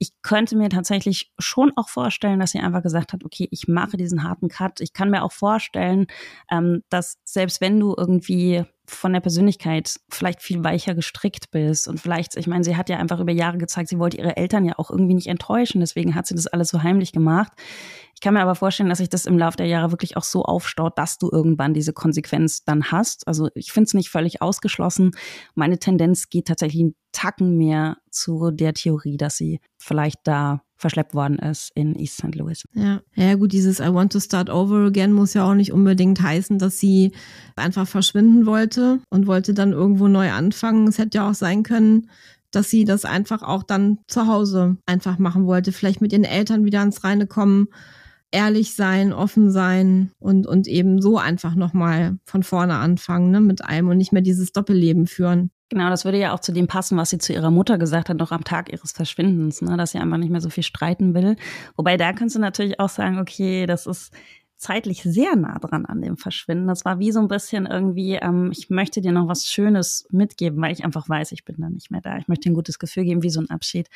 ich 0.00 0.12
könnte 0.22 0.56
mir 0.56 0.70
tatsächlich 0.70 1.30
schon 1.38 1.72
auch 1.76 1.90
vorstellen, 1.90 2.40
dass 2.40 2.52
sie 2.52 2.58
einfach 2.58 2.82
gesagt 2.82 3.12
hat, 3.12 3.22
okay, 3.22 3.48
ich 3.50 3.68
mache 3.68 3.98
diesen 3.98 4.24
harten 4.24 4.48
Cut. 4.48 4.80
Ich 4.80 4.94
kann 4.94 5.10
mir 5.10 5.22
auch 5.22 5.32
vorstellen, 5.32 6.06
ähm, 6.50 6.82
dass 6.88 7.18
selbst 7.24 7.60
wenn 7.60 7.78
du 7.78 7.94
irgendwie 7.96 8.64
von 8.90 9.12
der 9.12 9.20
Persönlichkeit 9.20 9.98
vielleicht 10.10 10.42
viel 10.42 10.62
weicher 10.64 10.94
gestrickt 10.94 11.50
bist 11.50 11.88
und 11.88 12.00
vielleicht, 12.00 12.36
ich 12.36 12.46
meine, 12.46 12.64
sie 12.64 12.76
hat 12.76 12.88
ja 12.88 12.98
einfach 12.98 13.20
über 13.20 13.32
Jahre 13.32 13.58
gezeigt, 13.58 13.88
sie 13.88 13.98
wollte 13.98 14.18
ihre 14.18 14.36
Eltern 14.36 14.64
ja 14.64 14.74
auch 14.76 14.90
irgendwie 14.90 15.14
nicht 15.14 15.28
enttäuschen, 15.28 15.80
deswegen 15.80 16.14
hat 16.14 16.26
sie 16.26 16.34
das 16.34 16.46
alles 16.46 16.68
so 16.68 16.82
heimlich 16.82 17.12
gemacht. 17.12 17.52
Ich 18.14 18.20
kann 18.20 18.34
mir 18.34 18.42
aber 18.42 18.54
vorstellen, 18.54 18.88
dass 18.88 18.98
sich 18.98 19.08
das 19.08 19.24
im 19.24 19.38
Laufe 19.38 19.56
der 19.56 19.66
Jahre 19.66 19.92
wirklich 19.92 20.16
auch 20.16 20.24
so 20.24 20.42
aufstaut, 20.42 20.98
dass 20.98 21.16
du 21.16 21.30
irgendwann 21.32 21.72
diese 21.72 21.92
Konsequenz 21.92 22.64
dann 22.64 22.90
hast. 22.92 23.26
Also 23.26 23.48
ich 23.54 23.72
finde 23.72 23.86
es 23.86 23.94
nicht 23.94 24.10
völlig 24.10 24.42
ausgeschlossen. 24.42 25.12
Meine 25.54 25.78
Tendenz 25.78 26.28
geht 26.28 26.48
tatsächlich 26.48 26.82
einen 26.82 26.94
Tacken 27.12 27.56
mehr 27.56 27.96
zu 28.10 28.50
der 28.50 28.74
Theorie, 28.74 29.16
dass 29.16 29.36
sie 29.36 29.60
vielleicht 29.78 30.18
da 30.24 30.62
verschleppt 30.80 31.14
worden 31.14 31.38
ist 31.38 31.70
in 31.74 31.94
East 31.98 32.16
St. 32.18 32.34
Louis. 32.34 32.64
Ja. 32.74 33.00
ja, 33.14 33.34
gut, 33.34 33.52
dieses 33.52 33.80
I 33.80 33.92
want 33.92 34.12
to 34.12 34.20
start 34.20 34.50
over 34.50 34.86
again 34.86 35.12
muss 35.12 35.34
ja 35.34 35.44
auch 35.44 35.54
nicht 35.54 35.72
unbedingt 35.72 36.20
heißen, 36.20 36.58
dass 36.58 36.78
sie 36.78 37.12
einfach 37.56 37.86
verschwinden 37.86 38.46
wollte 38.46 39.00
und 39.10 39.26
wollte 39.26 39.54
dann 39.54 39.72
irgendwo 39.72 40.08
neu 40.08 40.30
anfangen. 40.30 40.88
Es 40.88 40.98
hätte 40.98 41.18
ja 41.18 41.30
auch 41.30 41.34
sein 41.34 41.62
können, 41.62 42.08
dass 42.50 42.70
sie 42.70 42.84
das 42.84 43.04
einfach 43.04 43.42
auch 43.42 43.62
dann 43.62 43.98
zu 44.08 44.26
Hause 44.26 44.76
einfach 44.86 45.18
machen 45.18 45.46
wollte, 45.46 45.72
vielleicht 45.72 46.00
mit 46.00 46.12
ihren 46.12 46.24
Eltern 46.24 46.64
wieder 46.64 46.80
ans 46.80 47.04
Reine 47.04 47.26
kommen 47.26 47.68
ehrlich 48.32 48.74
sein, 48.74 49.12
offen 49.12 49.50
sein 49.50 50.12
und, 50.18 50.46
und 50.46 50.68
eben 50.68 51.02
so 51.02 51.18
einfach 51.18 51.54
nochmal 51.54 52.18
von 52.24 52.42
vorne 52.42 52.76
anfangen, 52.76 53.30
ne, 53.30 53.40
mit 53.40 53.64
einem 53.64 53.88
und 53.88 53.98
nicht 53.98 54.12
mehr 54.12 54.22
dieses 54.22 54.52
Doppelleben 54.52 55.06
führen. 55.06 55.50
Genau, 55.70 55.88
das 55.88 56.04
würde 56.04 56.18
ja 56.18 56.34
auch 56.34 56.40
zu 56.40 56.50
dem 56.52 56.66
passen, 56.66 56.98
was 56.98 57.10
sie 57.10 57.18
zu 57.18 57.32
ihrer 57.32 57.52
Mutter 57.52 57.78
gesagt 57.78 58.08
hat, 58.08 58.16
noch 58.16 58.32
am 58.32 58.42
Tag 58.42 58.72
ihres 58.72 58.90
Verschwindens, 58.90 59.62
ne, 59.62 59.76
dass 59.76 59.92
sie 59.92 59.98
einfach 59.98 60.16
nicht 60.16 60.30
mehr 60.30 60.40
so 60.40 60.50
viel 60.50 60.64
streiten 60.64 61.14
will. 61.14 61.36
Wobei 61.76 61.96
da 61.96 62.12
kannst 62.12 62.34
du 62.34 62.40
natürlich 62.40 62.80
auch 62.80 62.88
sagen, 62.88 63.20
okay, 63.20 63.66
das 63.66 63.86
ist 63.86 64.12
zeitlich 64.56 65.02
sehr 65.04 65.36
nah 65.36 65.58
dran 65.60 65.86
an 65.86 66.02
dem 66.02 66.16
Verschwinden. 66.16 66.66
Das 66.66 66.84
war 66.84 66.98
wie 66.98 67.12
so 67.12 67.20
ein 67.20 67.28
bisschen 67.28 67.66
irgendwie, 67.66 68.16
ähm, 68.16 68.50
ich 68.52 68.68
möchte 68.68 69.00
dir 69.00 69.12
noch 69.12 69.28
was 69.28 69.46
Schönes 69.46 70.08
mitgeben, 70.10 70.60
weil 70.60 70.72
ich 70.72 70.84
einfach 70.84 71.08
weiß, 71.08 71.30
ich 71.32 71.44
bin 71.44 71.56
dann 71.58 71.72
nicht 71.72 71.92
mehr 71.92 72.00
da. 72.00 72.18
Ich 72.18 72.26
möchte 72.26 72.48
dir 72.48 72.50
ein 72.50 72.56
gutes 72.56 72.80
Gefühl 72.80 73.04
geben, 73.04 73.22
wie 73.22 73.30
so 73.30 73.40
ein 73.40 73.48
Abschied. 73.48 73.88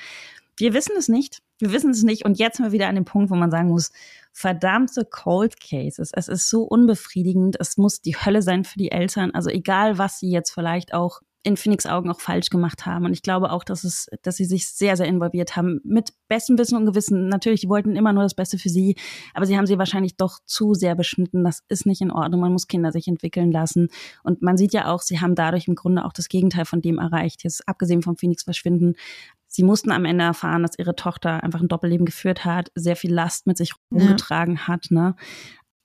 Wir 0.56 0.74
wissen 0.74 0.94
es 0.96 1.08
nicht. 1.08 1.42
Wir 1.58 1.72
wissen 1.72 1.90
es 1.90 2.04
nicht. 2.04 2.24
Und 2.24 2.38
jetzt 2.38 2.58
sind 2.58 2.66
wir 2.66 2.72
wieder 2.72 2.86
an 2.86 2.94
dem 2.94 3.04
Punkt, 3.04 3.30
wo 3.30 3.34
man 3.34 3.50
sagen 3.50 3.68
muss, 3.68 3.90
verdammte 4.32 5.04
Cold 5.04 5.60
Cases. 5.60 6.12
Es 6.14 6.28
ist 6.28 6.48
so 6.48 6.62
unbefriedigend. 6.62 7.56
Es 7.58 7.76
muss 7.76 8.00
die 8.00 8.16
Hölle 8.16 8.42
sein 8.42 8.62
für 8.62 8.78
die 8.78 8.92
Eltern. 8.92 9.32
Also 9.32 9.50
egal, 9.50 9.98
was 9.98 10.20
sie 10.20 10.30
jetzt 10.30 10.52
vielleicht 10.52 10.94
auch 10.94 11.20
in 11.44 11.58
Phoenix 11.58 11.84
Augen 11.84 12.10
auch 12.10 12.20
falsch 12.20 12.48
gemacht 12.48 12.86
haben. 12.86 13.04
Und 13.04 13.12
ich 13.12 13.22
glaube 13.22 13.52
auch, 13.52 13.64
dass 13.64 13.84
es, 13.84 14.08
dass 14.22 14.36
sie 14.36 14.46
sich 14.46 14.66
sehr, 14.66 14.96
sehr 14.96 15.06
involviert 15.06 15.56
haben. 15.56 15.80
Mit 15.84 16.14
bestem 16.26 16.58
Wissen 16.58 16.76
und 16.76 16.86
Gewissen. 16.86 17.28
Natürlich, 17.28 17.60
die 17.60 17.68
wollten 17.68 17.96
immer 17.96 18.14
nur 18.14 18.22
das 18.22 18.34
Beste 18.34 18.58
für 18.58 18.70
sie, 18.70 18.96
aber 19.34 19.44
sie 19.44 19.56
haben 19.56 19.66
sie 19.66 19.78
wahrscheinlich 19.78 20.16
doch 20.16 20.38
zu 20.46 20.72
sehr 20.72 20.94
beschnitten. 20.94 21.44
Das 21.44 21.62
ist 21.68 21.84
nicht 21.84 22.00
in 22.00 22.10
Ordnung. 22.10 22.40
Man 22.40 22.52
muss 22.52 22.66
Kinder 22.66 22.92
sich 22.92 23.06
entwickeln 23.08 23.52
lassen. 23.52 23.88
Und 24.22 24.40
man 24.40 24.56
sieht 24.56 24.72
ja 24.72 24.90
auch, 24.90 25.02
sie 25.02 25.20
haben 25.20 25.34
dadurch 25.34 25.68
im 25.68 25.74
Grunde 25.74 26.06
auch 26.06 26.14
das 26.14 26.28
Gegenteil 26.28 26.64
von 26.64 26.80
dem 26.80 26.98
erreicht. 26.98 27.44
Jetzt 27.44 27.68
abgesehen 27.68 28.02
vom 28.02 28.16
Phoenix 28.16 28.44
Verschwinden. 28.44 28.94
Sie 29.46 29.62
mussten 29.62 29.92
am 29.92 30.06
Ende 30.06 30.24
erfahren, 30.24 30.62
dass 30.62 30.78
ihre 30.78 30.96
Tochter 30.96 31.44
einfach 31.44 31.60
ein 31.60 31.68
Doppelleben 31.68 32.06
geführt 32.06 32.44
hat, 32.44 32.72
sehr 32.74 32.96
viel 32.96 33.12
Last 33.12 33.46
mit 33.46 33.58
sich 33.58 33.74
rumgetragen 33.92 34.56
ja. 34.56 34.68
hat. 34.68 34.86
Ne? 34.90 35.14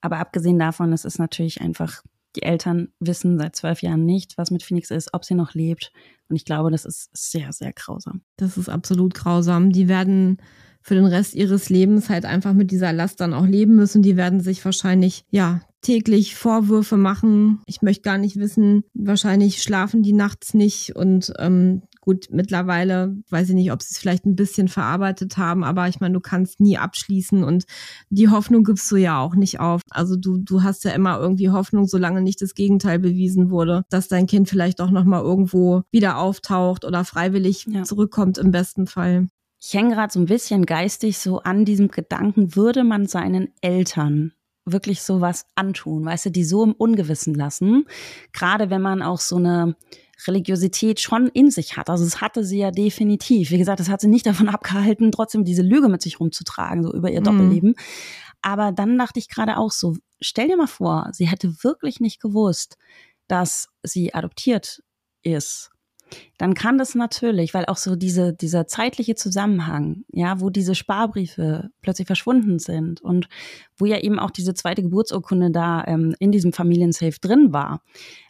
Aber 0.01 0.17
abgesehen 0.17 0.57
davon, 0.57 0.93
es 0.93 1.03
ist 1.03 1.19
natürlich 1.19 1.61
einfach 1.61 2.01
die 2.35 2.43
Eltern 2.43 2.89
wissen 2.99 3.37
seit 3.37 3.55
zwölf 3.55 3.81
Jahren 3.81 4.05
nicht, 4.05 4.37
was 4.37 4.51
mit 4.51 4.63
Phoenix 4.63 4.91
ist, 4.91 5.13
ob 5.13 5.25
sie 5.25 5.35
noch 5.35 5.53
lebt. 5.53 5.91
Und 6.29 6.35
ich 6.35 6.45
glaube, 6.45 6.71
das 6.71 6.85
ist 6.85 7.09
sehr, 7.13 7.51
sehr 7.53 7.73
grausam. 7.73 8.21
Das 8.37 8.57
ist 8.57 8.69
absolut 8.69 9.13
grausam. 9.13 9.71
Die 9.71 9.87
werden 9.87 10.37
für 10.81 10.95
den 10.95 11.05
Rest 11.05 11.35
ihres 11.35 11.69
Lebens 11.69 12.09
halt 12.09 12.25
einfach 12.25 12.53
mit 12.53 12.71
dieser 12.71 12.93
Last 12.93 13.19
dann 13.19 13.33
auch 13.33 13.45
leben 13.45 13.75
müssen. 13.75 14.01
Die 14.01 14.15
werden 14.15 14.39
sich 14.39 14.63
wahrscheinlich, 14.63 15.25
ja, 15.29 15.61
täglich 15.81 16.35
Vorwürfe 16.35 16.97
machen. 16.97 17.61
Ich 17.65 17.81
möchte 17.81 18.03
gar 18.03 18.17
nicht 18.17 18.37
wissen, 18.37 18.83
wahrscheinlich 18.93 19.61
schlafen 19.61 20.03
die 20.03 20.13
nachts 20.13 20.53
nicht 20.53 20.95
und 20.95 21.33
ähm, 21.39 21.83
Gut, 22.09 22.25
mittlerweile 22.31 23.15
weiß 23.29 23.49
ich 23.49 23.53
nicht, 23.53 23.71
ob 23.71 23.83
sie 23.83 23.89
es 23.91 23.99
vielleicht 23.99 24.25
ein 24.25 24.35
bisschen 24.35 24.67
verarbeitet 24.67 25.37
haben, 25.37 25.63
aber 25.63 25.87
ich 25.89 25.99
meine, 25.99 26.15
du 26.15 26.19
kannst 26.19 26.59
nie 26.59 26.75
abschließen 26.75 27.43
und 27.43 27.65
die 28.09 28.29
Hoffnung 28.29 28.63
gibst 28.63 28.91
du 28.91 28.95
ja 28.95 29.19
auch 29.19 29.35
nicht 29.35 29.59
auf. 29.59 29.83
Also 29.91 30.15
du, 30.15 30.39
du 30.39 30.63
hast 30.63 30.85
ja 30.85 30.91
immer 30.93 31.19
irgendwie 31.19 31.51
Hoffnung, 31.51 31.85
solange 31.85 32.23
nicht 32.23 32.41
das 32.41 32.55
Gegenteil 32.55 32.97
bewiesen 32.97 33.51
wurde, 33.51 33.83
dass 33.91 34.07
dein 34.07 34.25
Kind 34.25 34.49
vielleicht 34.49 34.81
auch 34.81 34.89
nochmal 34.89 35.21
irgendwo 35.21 35.83
wieder 35.91 36.17
auftaucht 36.17 36.83
oder 36.83 37.05
freiwillig 37.05 37.67
ja. 37.69 37.83
zurückkommt 37.83 38.39
im 38.39 38.49
besten 38.49 38.87
Fall. 38.87 39.27
Ich 39.61 39.75
hänge 39.75 39.93
gerade 39.93 40.11
so 40.11 40.19
ein 40.19 40.25
bisschen 40.25 40.65
geistig 40.65 41.19
so 41.19 41.41
an 41.41 41.63
diesem 41.63 41.89
Gedanken, 41.89 42.55
würde 42.55 42.83
man 42.83 43.05
seinen 43.05 43.49
Eltern 43.61 44.33
wirklich 44.65 45.03
sowas 45.03 45.45
antun, 45.53 46.05
weißt 46.05 46.25
du, 46.25 46.31
die 46.31 46.43
so 46.43 46.63
im 46.63 46.73
Ungewissen 46.73 47.35
lassen, 47.35 47.85
gerade 48.33 48.71
wenn 48.71 48.81
man 48.81 49.03
auch 49.03 49.19
so 49.19 49.35
eine 49.35 49.75
Religiosität 50.27 50.99
schon 50.99 51.27
in 51.27 51.51
sich 51.51 51.77
hat. 51.77 51.89
Also 51.89 52.05
es 52.05 52.21
hatte 52.21 52.43
sie 52.43 52.59
ja 52.59 52.71
definitiv. 52.71 53.51
Wie 53.51 53.57
gesagt, 53.57 53.79
das 53.79 53.89
hat 53.89 54.01
sie 54.01 54.07
nicht 54.07 54.25
davon 54.25 54.49
abgehalten, 54.49 55.11
trotzdem 55.11 55.45
diese 55.45 55.61
Lüge 55.61 55.89
mit 55.89 56.01
sich 56.01 56.19
rumzutragen, 56.19 56.83
so 56.83 56.93
über 56.93 57.11
ihr 57.11 57.21
mhm. 57.21 57.25
Doppelleben. 57.25 57.75
Aber 58.41 58.71
dann 58.71 58.97
dachte 58.97 59.19
ich 59.19 59.29
gerade 59.29 59.57
auch 59.57 59.71
so, 59.71 59.95
stell 60.21 60.47
dir 60.47 60.57
mal 60.57 60.67
vor, 60.67 61.09
sie 61.11 61.27
hätte 61.27 61.63
wirklich 61.63 61.99
nicht 61.99 62.21
gewusst, 62.21 62.77
dass 63.27 63.67
sie 63.83 64.13
adoptiert 64.13 64.81
ist 65.21 65.71
dann 66.37 66.53
kann 66.53 66.77
das 66.77 66.95
natürlich, 66.95 67.53
weil 67.53 67.65
auch 67.65 67.77
so 67.77 67.95
diese, 67.95 68.33
dieser 68.33 68.67
zeitliche 68.67 69.15
Zusammenhang, 69.15 70.03
ja, 70.11 70.39
wo 70.39 70.49
diese 70.49 70.75
Sparbriefe 70.75 71.69
plötzlich 71.81 72.07
verschwunden 72.07 72.59
sind 72.59 73.01
und 73.01 73.27
wo 73.77 73.85
ja 73.85 73.99
eben 73.99 74.19
auch 74.19 74.31
diese 74.31 74.53
zweite 74.53 74.81
Geburtsurkunde 74.81 75.51
da 75.51 75.83
ähm, 75.85 76.15
in 76.19 76.31
diesem 76.31 76.53
Familiensafe 76.53 77.19
drin 77.21 77.53
war, 77.53 77.81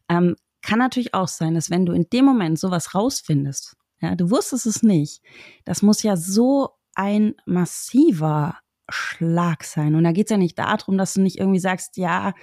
ähm, 0.09 0.35
kann 0.61 0.79
natürlich 0.79 1.13
auch 1.13 1.27
sein, 1.27 1.55
dass 1.55 1.69
wenn 1.69 1.85
du 1.85 1.93
in 1.93 2.07
dem 2.11 2.25
Moment 2.25 2.59
sowas 2.59 2.93
rausfindest, 2.95 3.75
ja, 4.01 4.15
du 4.15 4.31
wusstest 4.31 4.65
es 4.65 4.83
nicht, 4.83 5.21
das 5.65 5.81
muss 5.81 6.03
ja 6.03 6.15
so 6.15 6.69
ein 6.95 7.35
massiver 7.45 8.57
Schlag 8.89 9.63
sein. 9.63 9.95
Und 9.95 10.03
da 10.03 10.11
geht 10.11 10.27
es 10.27 10.31
ja 10.31 10.37
nicht 10.37 10.57
darum, 10.57 10.97
dass 10.97 11.13
du 11.13 11.21
nicht 11.21 11.37
irgendwie 11.37 11.59
sagst, 11.59 11.97
ja, 11.97 12.33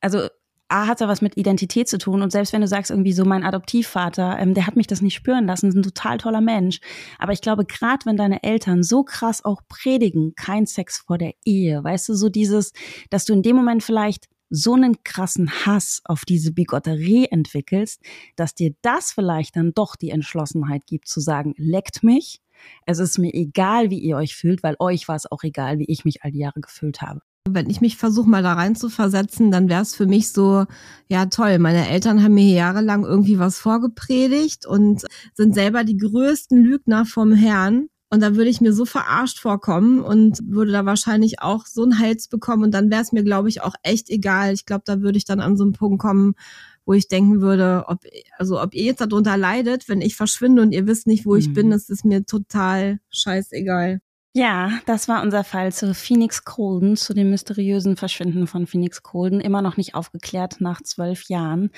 also 0.00 0.28
A 0.68 0.88
hat 0.88 1.00
ja 1.00 1.06
was 1.06 1.22
mit 1.22 1.36
Identität 1.36 1.88
zu 1.88 1.96
tun 1.96 2.22
und 2.22 2.32
selbst 2.32 2.52
wenn 2.52 2.60
du 2.60 2.66
sagst 2.66 2.90
irgendwie 2.90 3.12
so 3.12 3.24
mein 3.24 3.44
Adoptivvater, 3.44 4.36
ähm, 4.38 4.52
der 4.52 4.66
hat 4.66 4.74
mich 4.74 4.88
das 4.88 5.00
nicht 5.00 5.14
spüren 5.14 5.46
lassen, 5.46 5.68
ist 5.68 5.76
ein 5.76 5.82
total 5.84 6.18
toller 6.18 6.40
Mensch. 6.40 6.80
Aber 7.18 7.32
ich 7.32 7.40
glaube, 7.40 7.64
gerade 7.64 8.04
wenn 8.04 8.16
deine 8.16 8.42
Eltern 8.42 8.82
so 8.82 9.04
krass 9.04 9.44
auch 9.44 9.62
predigen, 9.68 10.34
kein 10.34 10.66
Sex 10.66 11.04
vor 11.06 11.18
der 11.18 11.34
Ehe, 11.44 11.84
weißt 11.84 12.08
du, 12.08 12.14
so 12.14 12.28
dieses, 12.28 12.72
dass 13.10 13.24
du 13.24 13.32
in 13.32 13.42
dem 13.42 13.54
Moment 13.54 13.84
vielleicht 13.84 14.26
so 14.50 14.74
einen 14.74 15.02
krassen 15.04 15.50
Hass 15.66 16.00
auf 16.04 16.24
diese 16.24 16.52
Bigotterie 16.52 17.26
entwickelst, 17.26 18.00
dass 18.36 18.54
dir 18.54 18.74
das 18.82 19.12
vielleicht 19.12 19.56
dann 19.56 19.72
doch 19.74 19.96
die 19.96 20.10
Entschlossenheit 20.10 20.86
gibt 20.86 21.08
zu 21.08 21.20
sagen, 21.20 21.54
leckt 21.56 22.02
mich. 22.02 22.40
Es 22.86 22.98
ist 22.98 23.18
mir 23.18 23.34
egal, 23.34 23.90
wie 23.90 23.98
ihr 23.98 24.16
euch 24.16 24.34
fühlt, 24.34 24.62
weil 24.62 24.76
euch 24.78 25.08
war 25.08 25.16
es 25.16 25.30
auch 25.30 25.42
egal, 25.42 25.78
wie 25.78 25.86
ich 25.88 26.04
mich 26.04 26.22
all 26.22 26.30
die 26.30 26.38
Jahre 26.38 26.60
gefühlt 26.60 27.02
habe. 27.02 27.20
Wenn 27.48 27.70
ich 27.70 27.80
mich 27.80 27.96
versuche, 27.96 28.28
mal 28.28 28.42
da 28.42 28.54
rein 28.54 28.74
zu 28.74 28.88
versetzen, 28.88 29.52
dann 29.52 29.68
wäre 29.68 29.82
es 29.82 29.94
für 29.94 30.06
mich 30.06 30.32
so, 30.32 30.64
ja 31.08 31.26
toll, 31.26 31.58
meine 31.60 31.88
Eltern 31.88 32.22
haben 32.22 32.34
mir 32.34 32.52
jahrelang 32.52 33.04
irgendwie 33.04 33.38
was 33.38 33.58
vorgepredigt 33.58 34.66
und 34.66 35.04
sind 35.34 35.54
selber 35.54 35.84
die 35.84 35.96
größten 35.96 36.60
Lügner 36.60 37.04
vom 37.04 37.32
Herrn. 37.32 37.88
Und 38.08 38.20
da 38.22 38.36
würde 38.36 38.50
ich 38.50 38.60
mir 38.60 38.72
so 38.72 38.84
verarscht 38.84 39.40
vorkommen 39.40 40.00
und 40.00 40.38
würde 40.44 40.70
da 40.72 40.86
wahrscheinlich 40.86 41.42
auch 41.42 41.66
so 41.66 41.82
einen 41.82 41.98
Hals 41.98 42.28
bekommen. 42.28 42.62
Und 42.62 42.72
dann 42.72 42.90
wäre 42.90 43.02
es 43.02 43.12
mir, 43.12 43.24
glaube 43.24 43.48
ich, 43.48 43.62
auch 43.62 43.74
echt 43.82 44.10
egal. 44.10 44.52
Ich 44.52 44.64
glaube, 44.64 44.84
da 44.86 45.00
würde 45.00 45.18
ich 45.18 45.24
dann 45.24 45.40
an 45.40 45.56
so 45.56 45.64
einen 45.64 45.72
Punkt 45.72 46.00
kommen, 46.00 46.34
wo 46.84 46.92
ich 46.92 47.08
denken 47.08 47.40
würde, 47.40 47.84
ob, 47.88 47.98
also 48.38 48.62
ob 48.62 48.74
ihr 48.74 48.84
jetzt 48.84 49.00
darunter 49.00 49.36
leidet, 49.36 49.88
wenn 49.88 50.00
ich 50.00 50.14
verschwinde 50.14 50.62
und 50.62 50.72
ihr 50.72 50.86
wisst 50.86 51.08
nicht, 51.08 51.26
wo 51.26 51.34
ich 51.34 51.48
mhm. 51.48 51.54
bin, 51.54 51.70
das 51.70 51.88
ist 51.88 52.04
mir 52.04 52.24
total 52.24 53.00
scheißegal. 53.10 54.00
Ja, 54.34 54.70
das 54.84 55.08
war 55.08 55.22
unser 55.22 55.44
Fall 55.44 55.72
zu 55.72 55.94
Phoenix 55.94 56.44
Colden, 56.44 56.96
zu 56.96 57.14
dem 57.14 57.30
mysteriösen 57.30 57.96
Verschwinden 57.96 58.46
von 58.46 58.66
Phoenix 58.66 59.02
Colden, 59.02 59.40
immer 59.40 59.62
noch 59.62 59.78
nicht 59.78 59.94
aufgeklärt 59.94 60.60
nach 60.60 60.82
zwölf 60.82 61.28
Jahren. 61.28 61.70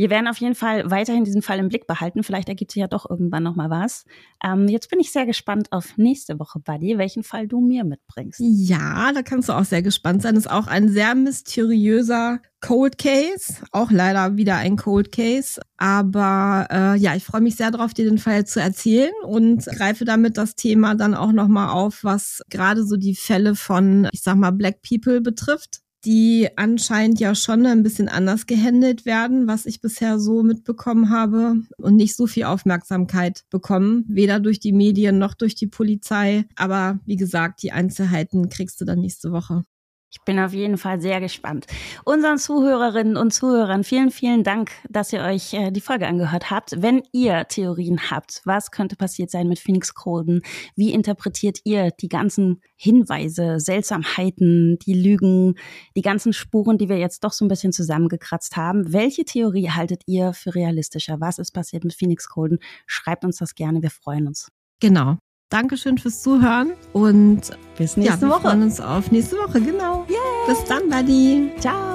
Wir 0.00 0.08
werden 0.08 0.28
auf 0.28 0.38
jeden 0.38 0.54
Fall 0.54 0.90
weiterhin 0.90 1.24
diesen 1.24 1.42
Fall 1.42 1.58
im 1.58 1.68
Blick 1.68 1.86
behalten. 1.86 2.22
Vielleicht 2.22 2.48
ergibt 2.48 2.72
sich 2.72 2.80
ja 2.80 2.86
doch 2.86 3.10
irgendwann 3.10 3.42
noch 3.42 3.54
mal 3.54 3.68
was. 3.68 4.06
Ähm, 4.42 4.66
jetzt 4.66 4.88
bin 4.88 4.98
ich 4.98 5.12
sehr 5.12 5.26
gespannt 5.26 5.72
auf 5.72 5.98
nächste 5.98 6.38
Woche, 6.38 6.58
Buddy, 6.58 6.96
welchen 6.96 7.22
Fall 7.22 7.46
du 7.46 7.60
mir 7.60 7.84
mitbringst. 7.84 8.40
Ja, 8.42 9.12
da 9.12 9.20
kannst 9.20 9.50
du 9.50 9.52
auch 9.52 9.66
sehr 9.66 9.82
gespannt 9.82 10.22
sein. 10.22 10.36
Das 10.36 10.46
ist 10.46 10.50
auch 10.50 10.68
ein 10.68 10.88
sehr 10.88 11.14
mysteriöser 11.14 12.40
Cold 12.62 12.96
Case, 12.96 13.56
auch 13.72 13.90
leider 13.90 14.38
wieder 14.38 14.56
ein 14.56 14.76
Cold 14.76 15.12
Case. 15.12 15.60
Aber 15.76 16.66
äh, 16.70 16.96
ja, 16.96 17.14
ich 17.14 17.24
freue 17.24 17.42
mich 17.42 17.56
sehr 17.56 17.70
darauf, 17.70 17.92
dir 17.92 18.06
den 18.06 18.16
Fall 18.16 18.46
zu 18.46 18.58
erzählen 18.58 19.12
und 19.26 19.66
greife 19.66 20.06
damit 20.06 20.38
das 20.38 20.54
Thema 20.54 20.94
dann 20.94 21.14
auch 21.14 21.32
noch 21.32 21.48
mal 21.48 21.72
auf, 21.72 22.04
was 22.04 22.40
gerade 22.48 22.86
so 22.86 22.96
die 22.96 23.16
Fälle 23.16 23.54
von, 23.54 24.08
ich 24.12 24.22
sag 24.22 24.36
mal, 24.36 24.50
Black 24.50 24.80
People 24.80 25.20
betrifft 25.20 25.82
die 26.04 26.48
anscheinend 26.56 27.20
ja 27.20 27.34
schon 27.34 27.66
ein 27.66 27.82
bisschen 27.82 28.08
anders 28.08 28.46
gehandelt 28.46 29.04
werden, 29.04 29.46
was 29.46 29.66
ich 29.66 29.80
bisher 29.80 30.18
so 30.18 30.42
mitbekommen 30.42 31.10
habe 31.10 31.56
und 31.76 31.96
nicht 31.96 32.16
so 32.16 32.26
viel 32.26 32.44
Aufmerksamkeit 32.44 33.44
bekommen, 33.50 34.04
weder 34.08 34.40
durch 34.40 34.60
die 34.60 34.72
Medien 34.72 35.18
noch 35.18 35.34
durch 35.34 35.54
die 35.54 35.66
Polizei. 35.66 36.44
Aber 36.56 36.98
wie 37.04 37.16
gesagt, 37.16 37.62
die 37.62 37.72
Einzelheiten 37.72 38.48
kriegst 38.48 38.80
du 38.80 38.84
dann 38.84 39.00
nächste 39.00 39.32
Woche. 39.32 39.64
Ich 40.12 40.20
bin 40.24 40.40
auf 40.40 40.52
jeden 40.52 40.76
Fall 40.76 41.00
sehr 41.00 41.20
gespannt. 41.20 41.66
Unseren 42.04 42.36
Zuhörerinnen 42.38 43.16
und 43.16 43.32
Zuhörern 43.32 43.84
vielen, 43.84 44.10
vielen 44.10 44.42
Dank, 44.42 44.72
dass 44.88 45.12
ihr 45.12 45.22
euch 45.22 45.54
äh, 45.54 45.70
die 45.70 45.80
Folge 45.80 46.08
angehört 46.08 46.50
habt. 46.50 46.82
Wenn 46.82 47.02
ihr 47.12 47.46
Theorien 47.46 48.10
habt, 48.10 48.42
was 48.44 48.72
könnte 48.72 48.96
passiert 48.96 49.30
sein 49.30 49.46
mit 49.46 49.60
Phoenix 49.60 49.94
Colden? 49.94 50.42
Wie 50.74 50.92
interpretiert 50.92 51.60
ihr 51.62 51.92
die 51.92 52.08
ganzen 52.08 52.60
Hinweise, 52.74 53.60
Seltsamheiten, 53.60 54.80
die 54.80 54.94
Lügen, 54.94 55.54
die 55.96 56.02
ganzen 56.02 56.32
Spuren, 56.32 56.76
die 56.76 56.88
wir 56.88 56.98
jetzt 56.98 57.22
doch 57.22 57.32
so 57.32 57.44
ein 57.44 57.48
bisschen 57.48 57.72
zusammengekratzt 57.72 58.56
haben? 58.56 58.92
Welche 58.92 59.24
Theorie 59.24 59.70
haltet 59.70 60.02
ihr 60.06 60.32
für 60.32 60.56
realistischer? 60.56 61.20
Was 61.20 61.38
ist 61.38 61.52
passiert 61.52 61.84
mit 61.84 61.94
Phoenix 61.94 62.28
Colden? 62.28 62.58
Schreibt 62.86 63.24
uns 63.24 63.36
das 63.36 63.54
gerne, 63.54 63.80
wir 63.80 63.90
freuen 63.90 64.26
uns. 64.26 64.48
Genau. 64.80 65.18
Dankeschön 65.50 65.98
fürs 65.98 66.22
Zuhören 66.22 66.72
und 66.92 67.40
bis 67.76 67.96
nächste 67.96 68.14
ja, 68.14 68.20
wir 68.20 68.28
Woche. 68.28 68.44
Wir 68.44 68.50
freuen 68.50 68.62
uns 68.62 68.80
auf 68.80 69.10
nächste 69.10 69.36
Woche, 69.36 69.60
genau. 69.60 70.06
Yay. 70.08 70.16
Bis 70.46 70.64
dann, 70.64 70.88
Buddy. 70.88 71.50
Ciao. 71.58 71.89